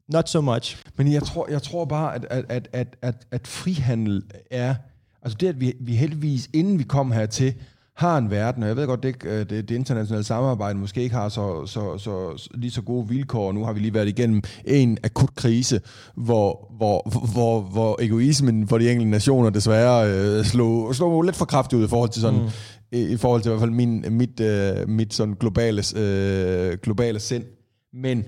Not 0.09 0.29
so 0.29 0.41
much. 0.41 0.83
Men 0.97 1.13
jeg 1.13 1.23
tror, 1.23 1.51
jeg 1.51 1.63
tror 1.63 1.85
bare, 1.85 2.15
at, 2.15 2.27
at, 2.31 2.45
at, 2.49 2.69
at, 2.73 2.97
at, 3.03 3.27
at 3.31 3.47
frihandel 3.47 4.23
er, 4.51 4.75
altså 5.23 5.37
det, 5.41 5.49
at 5.49 5.61
vi, 5.61 5.73
vi 5.81 5.97
heldigvis, 5.97 6.51
inden 6.53 6.79
vi 6.79 6.85
kom 6.85 7.13
hertil, 7.13 7.55
har 8.01 8.19
en 8.19 8.31
verden, 8.31 8.63
og 8.63 8.69
jeg 8.69 8.77
ved 8.77 8.87
godt, 8.87 9.03
det, 9.03 9.17
øh, 9.25 9.39
det, 9.39 9.69
det 9.69 9.71
internationale 9.71 10.25
samarbejde 10.25 10.79
måske 10.79 11.03
ikke 11.03 11.15
har 11.15 11.29
så, 11.29 11.67
så, 11.67 11.99
så, 11.99 12.49
lige 12.55 12.71
så 12.71 12.83
gode 12.83 13.09
vilkår. 13.09 13.53
Nu 13.53 13.65
har 13.65 13.73
vi 13.73 13.81
lige 13.81 13.95
været 13.95 14.09
igennem 14.09 14.43
en 14.65 14.99
akut 15.05 15.35
krise, 15.35 15.81
hvor, 16.17 16.75
hvor, 16.77 17.29
hvor, 17.33 17.61
hvor 17.61 18.03
egoismen 18.03 18.69
for 18.69 18.79
de 18.79 18.91
enkelte 18.91 19.11
nationer 19.11 19.51
desværre 19.51 20.11
øh, 20.11 20.45
slog, 20.45 20.95
slog 20.95 21.23
lidt 21.23 21.37
for 21.37 21.45
kraftigt 21.45 21.79
ud 21.81 21.85
i 21.85 21.89
forhold 21.89 22.11
til 22.11 22.23
sådan, 22.23 22.41
mm. 22.41 22.49
i, 22.93 23.13
i 23.13 23.17
forhold 23.17 23.43
til 23.43 23.49
i 23.49 23.51
hvert 23.51 23.61
fald 23.61 23.71
min, 23.71 24.05
mit, 24.11 24.41
øh, 24.41 24.89
mit 24.89 25.15
sådan 25.15 25.35
globale, 25.35 25.83
øh, 25.97 26.79
globale 26.83 27.21
sind. 27.21 27.45
Men 27.93 28.25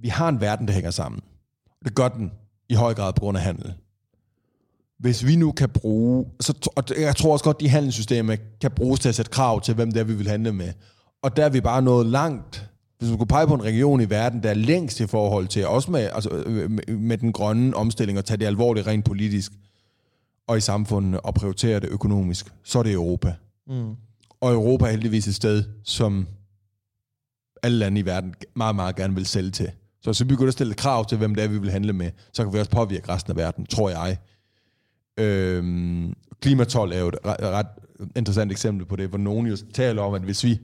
vi 0.00 0.08
har 0.08 0.28
en 0.28 0.40
verden, 0.40 0.66
der 0.66 0.74
hænger 0.74 0.90
sammen. 0.90 1.20
Det 1.84 1.94
gør 1.94 2.08
den 2.08 2.30
i 2.68 2.74
høj 2.74 2.94
grad 2.94 3.12
på 3.12 3.20
grund 3.20 3.38
af 3.38 3.44
handel 3.44 3.74
hvis 4.98 5.26
vi 5.26 5.36
nu 5.36 5.52
kan 5.52 5.68
bruge, 5.68 6.26
så, 6.40 6.70
og 6.76 6.84
jeg 7.00 7.16
tror 7.16 7.32
også 7.32 7.44
godt, 7.44 7.56
at 7.56 7.60
de 7.60 7.68
handelssystemer 7.68 8.36
kan 8.60 8.70
bruges 8.70 9.00
til 9.00 9.08
at 9.08 9.14
sætte 9.14 9.30
krav 9.30 9.60
til, 9.60 9.74
hvem 9.74 9.92
det 9.92 10.00
er, 10.00 10.04
vi 10.04 10.14
vil 10.14 10.28
handle 10.28 10.52
med. 10.52 10.72
Og 11.22 11.36
der 11.36 11.44
er 11.44 11.48
vi 11.48 11.60
bare 11.60 11.82
nået 11.82 12.06
langt. 12.06 12.70
Hvis 12.98 13.08
man 13.08 13.18
kunne 13.18 13.26
pege 13.26 13.46
på 13.46 13.54
en 13.54 13.62
region 13.62 14.00
i 14.00 14.10
verden, 14.10 14.42
der 14.42 14.50
er 14.50 14.54
længst 14.54 15.00
i 15.00 15.06
forhold 15.06 15.46
til, 15.46 15.66
også 15.66 15.90
med, 15.90 16.10
altså, 16.12 16.30
med, 16.46 16.96
med 16.96 17.18
den 17.18 17.32
grønne 17.32 17.76
omstilling, 17.76 18.18
og 18.18 18.24
tage 18.24 18.38
det 18.38 18.46
alvorligt 18.46 18.86
rent 18.86 19.04
politisk, 19.04 19.52
og 20.46 20.56
i 20.56 20.60
samfundet, 20.60 21.20
og 21.20 21.34
prioritere 21.34 21.80
det 21.80 21.88
økonomisk, 21.88 22.52
så 22.64 22.78
er 22.78 22.82
det 22.82 22.92
Europa. 22.92 23.34
Mm. 23.66 23.94
Og 24.40 24.52
Europa 24.52 24.86
er 24.86 24.90
heldigvis 24.90 25.26
et 25.26 25.34
sted, 25.34 25.64
som 25.84 26.26
alle 27.62 27.78
lande 27.78 28.00
i 28.00 28.06
verden 28.06 28.34
meget, 28.56 28.76
meget 28.76 28.96
gerne 28.96 29.14
vil 29.14 29.26
sælge 29.26 29.50
til. 29.50 29.70
Så 30.02 30.10
hvis 30.10 30.20
vi 30.20 30.24
begynder 30.24 30.48
at 30.48 30.52
stille 30.52 30.74
krav 30.74 31.06
til, 31.06 31.18
hvem 31.18 31.34
det 31.34 31.44
er, 31.44 31.48
vi 31.48 31.58
vil 31.58 31.70
handle 31.70 31.92
med, 31.92 32.10
så 32.32 32.44
kan 32.44 32.52
vi 32.52 32.58
også 32.58 32.70
påvirke 32.70 33.08
resten 33.08 33.30
af 33.30 33.36
verden, 33.36 33.66
tror 33.66 33.90
jeg. 33.90 34.18
Øhm, 35.18 36.14
klimatol 36.40 36.92
er 36.92 36.98
jo 36.98 37.08
et 37.08 37.16
ret, 37.24 37.36
ret 37.40 37.66
interessant 38.16 38.52
eksempel 38.52 38.86
på 38.86 38.96
det, 38.96 39.08
hvor 39.08 39.18
nogen 39.18 39.46
jo 39.46 39.56
taler 39.74 40.02
om, 40.02 40.14
at 40.14 40.22
hvis 40.22 40.44
vi 40.44 40.60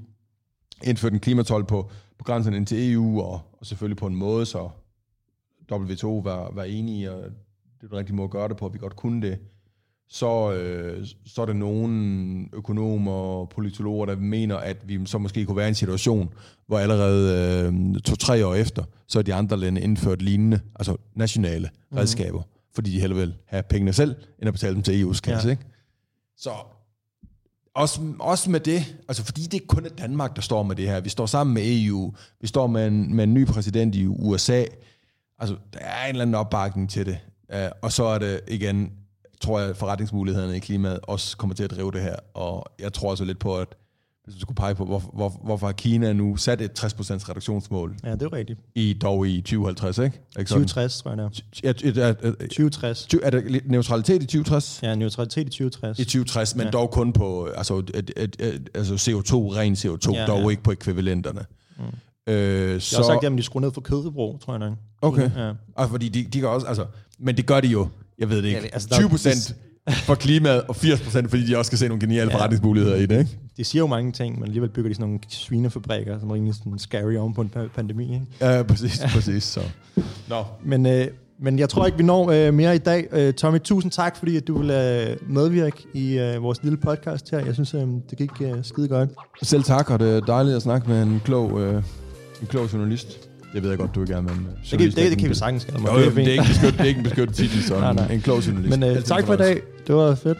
indførte 0.84 1.14
en 1.14 1.20
klimatol 1.20 1.64
på, 1.64 1.90
på 2.18 2.24
grænsen 2.24 2.54
ind 2.54 2.66
til 2.66 2.92
EU, 2.92 3.20
og, 3.20 3.40
og 3.52 3.66
selvfølgelig 3.66 3.96
på 3.96 4.06
en 4.06 4.16
måde, 4.16 4.46
så 4.46 4.68
WTO 5.72 6.18
var, 6.18 6.50
var 6.54 6.64
enige, 6.64 7.12
og 7.12 7.22
det 7.80 7.84
er 7.84 7.88
den 7.88 7.98
rigtige 7.98 8.16
måde 8.16 8.24
at 8.24 8.30
gøre 8.30 8.48
det 8.48 8.56
på, 8.56 8.66
at 8.66 8.72
vi 8.72 8.78
godt 8.78 8.96
kunne 8.96 9.22
det, 9.22 9.38
så, 10.08 10.52
øh, 10.52 11.06
så 11.26 11.42
er 11.42 11.46
der 11.46 11.52
nogle 11.52 12.48
økonomer 12.52 13.12
og 13.12 13.48
politologer, 13.48 14.06
der 14.06 14.16
mener, 14.16 14.56
at 14.56 14.76
vi 14.88 15.06
så 15.06 15.18
måske 15.18 15.44
kunne 15.44 15.56
være 15.56 15.66
i 15.66 15.68
en 15.68 15.74
situation, 15.74 16.34
hvor 16.66 16.78
allerede 16.78 17.66
øh, 17.66 18.00
to-tre 18.00 18.46
år 18.46 18.54
efter, 18.54 18.84
så 19.06 19.18
er 19.18 19.22
de 19.22 19.34
andre 19.34 19.56
lande 19.56 19.80
indført 19.80 20.22
lignende, 20.22 20.60
altså 20.76 20.96
nationale 21.14 21.68
mm-hmm. 21.72 21.98
redskaber 21.98 22.42
fordi 22.74 22.90
de 22.92 23.00
hellere 23.00 23.18
vil 23.18 23.34
have 23.46 23.62
pengene 23.62 23.92
selv, 23.92 24.14
end 24.38 24.48
at 24.48 24.54
betale 24.54 24.74
dem 24.74 24.82
til 24.82 25.04
EU's 25.04 25.20
kasse. 25.20 25.48
Ja. 25.48 25.50
Ikke? 25.50 25.64
Så 26.36 26.50
også, 27.74 28.00
også 28.20 28.50
med 28.50 28.60
det, 28.60 28.96
altså 29.08 29.24
fordi 29.24 29.42
det 29.42 29.62
er 29.62 29.66
kun 29.66 29.84
Danmark, 29.98 30.36
der 30.36 30.42
står 30.42 30.62
med 30.62 30.76
det 30.76 30.88
her. 30.88 31.00
Vi 31.00 31.08
står 31.08 31.26
sammen 31.26 31.54
med 31.54 31.62
EU, 31.66 32.14
vi 32.40 32.46
står 32.46 32.66
med 32.66 32.86
en, 32.86 33.14
med 33.16 33.24
en 33.24 33.34
ny 33.34 33.46
præsident 33.46 33.94
i 33.94 34.06
USA. 34.06 34.64
Altså, 35.38 35.56
der 35.72 35.78
er 35.78 36.04
en 36.04 36.08
eller 36.08 36.22
anden 36.22 36.34
opbakning 36.34 36.90
til 36.90 37.06
det. 37.06 37.18
Uh, 37.54 37.70
og 37.82 37.92
så 37.92 38.04
er 38.04 38.18
det 38.18 38.40
igen, 38.48 38.92
tror 39.40 39.60
jeg, 39.60 39.76
forretningsmulighederne 39.76 40.56
i 40.56 40.58
klimaet 40.58 41.00
også 41.02 41.36
kommer 41.36 41.54
til 41.54 41.64
at 41.64 41.70
drive 41.70 41.92
det 41.92 42.02
her. 42.02 42.16
Og 42.34 42.66
jeg 42.78 42.92
tror 42.92 43.10
også 43.10 43.24
lidt 43.24 43.38
på, 43.38 43.58
at 43.58 43.68
hvis 44.24 44.34
du 44.34 44.40
skulle 44.40 44.56
pege 44.56 44.74
på, 44.74 44.84
hvor, 44.84 44.98
hvor, 44.98 45.40
hvorfor 45.44 45.66
har 45.66 45.72
Kina 45.72 46.12
nu 46.12 46.36
sat 46.36 46.60
et 46.60 46.84
60% 46.84 46.84
reduktionsmål? 47.28 47.94
Ja, 48.04 48.12
det 48.12 48.22
er 48.22 48.32
rigtigt. 48.32 48.60
I, 48.74 48.92
dog 48.92 49.28
i 49.28 49.40
2050, 49.40 49.98
ikke? 49.98 50.20
ikke 50.38 50.48
2060, 50.48 51.02
tror 51.02 51.10
jeg 51.10 51.18
det 51.18 52.02
er. 52.02 52.30
2060. 52.30 53.08
Er 53.22 53.30
der 53.30 53.60
neutralitet 53.64 54.22
i 54.22 54.26
2060? 54.26 54.80
Ja, 54.82 54.94
neutralitet 54.94 55.46
i 55.46 55.50
2060. 55.50 55.98
I 55.98 56.04
2060, 56.04 56.56
men 56.56 56.64
ja. 56.64 56.70
dog 56.70 56.90
kun 56.90 57.12
på 57.12 57.46
altså, 57.46 57.78
et, 57.78 58.12
et, 58.16 58.36
et, 58.38 58.70
altså 58.74 58.94
CO2, 58.94 59.34
ren 59.34 59.72
CO2, 59.72 60.14
ja, 60.14 60.26
dog 60.26 60.42
ja. 60.42 60.48
ikke 60.48 60.62
på 60.62 60.72
ekvivalenterne. 60.72 61.44
Mm. 61.76 61.84
Øh, 62.26 62.70
jeg 62.72 62.82
så... 62.82 62.96
har 62.96 63.02
også 63.02 63.12
sagt, 63.12 63.24
at 63.24 63.38
de 63.38 63.42
skruer 63.42 63.60
ned 63.60 63.72
for 63.72 63.80
kødforbrug, 63.80 64.40
tror 64.40 64.52
jeg 64.52 64.60
nok. 64.60 64.72
Okay. 65.02 65.30
Ja. 65.36 65.52
Altså, 65.76 65.90
fordi 65.90 66.08
de, 66.08 66.24
de 66.24 66.40
gør 66.40 66.48
også, 66.48 66.66
altså, 66.66 66.86
men 67.18 67.36
det 67.36 67.46
gør 67.46 67.60
de 67.60 67.68
jo, 67.68 67.88
jeg 68.18 68.30
ved 68.30 68.36
det 68.36 68.48
ikke, 68.48 68.60
ja, 68.60 68.66
altså, 68.66 68.88
20 68.88 69.08
procent 69.08 69.56
for 69.88 70.14
klimaet, 70.14 70.62
og 70.62 70.76
80% 70.76 71.28
fordi 71.28 71.46
de 71.46 71.58
også 71.58 71.68
skal 71.68 71.78
se 71.78 71.88
nogle 71.88 72.00
geniale 72.00 72.30
ja. 72.30 72.36
forretningsmuligheder 72.36 72.96
i 72.96 73.06
det, 73.06 73.18
ikke? 73.18 73.38
De 73.56 73.64
siger 73.64 73.82
jo 73.82 73.86
mange 73.86 74.12
ting, 74.12 74.34
men 74.34 74.44
alligevel 74.44 74.70
bygger 74.70 74.88
de 74.88 74.94
sådan 74.94 75.06
nogle 75.06 75.20
svinefabrikker, 75.28 76.20
som 76.20 76.30
er 76.30 76.34
rimelig 76.34 76.54
sådan 76.54 76.78
scary 76.78 77.14
oven 77.14 77.34
på 77.34 77.40
en 77.40 77.52
pandemi, 77.74 78.14
ikke? 78.14 78.26
Ja, 78.40 78.62
præcis, 78.62 79.00
ja. 79.00 79.08
præcis. 79.08 79.44
Så. 79.44 79.60
Nå. 80.28 80.44
Men, 80.64 80.86
øh, 80.86 81.06
men 81.40 81.58
jeg 81.58 81.68
tror 81.68 81.86
ikke, 81.86 81.98
vi 81.98 82.04
når 82.04 82.30
øh, 82.30 82.54
mere 82.54 82.74
i 82.74 82.78
dag. 82.78 83.06
Øh, 83.12 83.34
Tommy, 83.34 83.58
tusind 83.58 83.92
tak, 83.92 84.16
fordi 84.16 84.36
at 84.36 84.46
du 84.46 84.58
vil 84.58 84.70
øh, 84.70 85.16
medvirke 85.28 85.76
i 85.94 86.18
øh, 86.18 86.42
vores 86.42 86.62
lille 86.62 86.76
podcast 86.76 87.30
her. 87.30 87.38
Jeg 87.38 87.54
synes, 87.54 87.74
øh, 87.74 87.80
det 87.80 88.18
gik 88.18 88.30
øh, 88.40 88.54
skide 88.62 88.88
godt. 88.88 89.10
Selv 89.42 89.62
tak, 89.62 89.90
og 89.90 89.98
det 89.98 90.16
er 90.16 90.20
dejligt 90.20 90.56
at 90.56 90.62
snakke 90.62 90.88
med 90.88 91.02
en 91.02 91.22
klog, 91.24 91.60
øh, 91.60 91.82
en 92.40 92.46
klog 92.46 92.72
journalist. 92.72 93.28
Det 93.54 93.62
ved 93.62 93.70
jeg 93.70 93.78
godt, 93.78 93.94
du 93.94 94.00
ikke 94.00 94.14
er, 94.14 94.20
men... 94.20 94.48
Det, 94.70 94.78
kan, 94.78 94.90
det, 94.90 94.96
det 94.96 95.18
kan 95.18 95.28
vi 95.30 95.34
sagtens 95.34 95.64
kalde 95.64 95.80
mig. 95.80 95.92
Jo, 95.92 95.98
jo, 95.98 96.10
det, 96.10 96.28
er 96.28 96.32
ikke 96.32 96.44
beskyttet, 96.44 96.72
det 96.72 96.80
er 96.80 96.84
ikke 96.84 96.98
en 96.98 97.04
beskyttet 97.04 97.36
titel, 97.40 97.62
så 97.62 97.80
nej, 97.80 97.92
nej. 97.92 98.12
en 98.12 98.20
klog 98.20 98.46
journalist. 98.46 98.78
Men 98.78 98.96
uh, 98.96 99.02
tak 99.02 99.26
for 99.26 99.34
i 99.34 99.36
dag. 99.36 99.60
Det 99.86 99.94
var 99.94 100.14
fedt. 100.14 100.38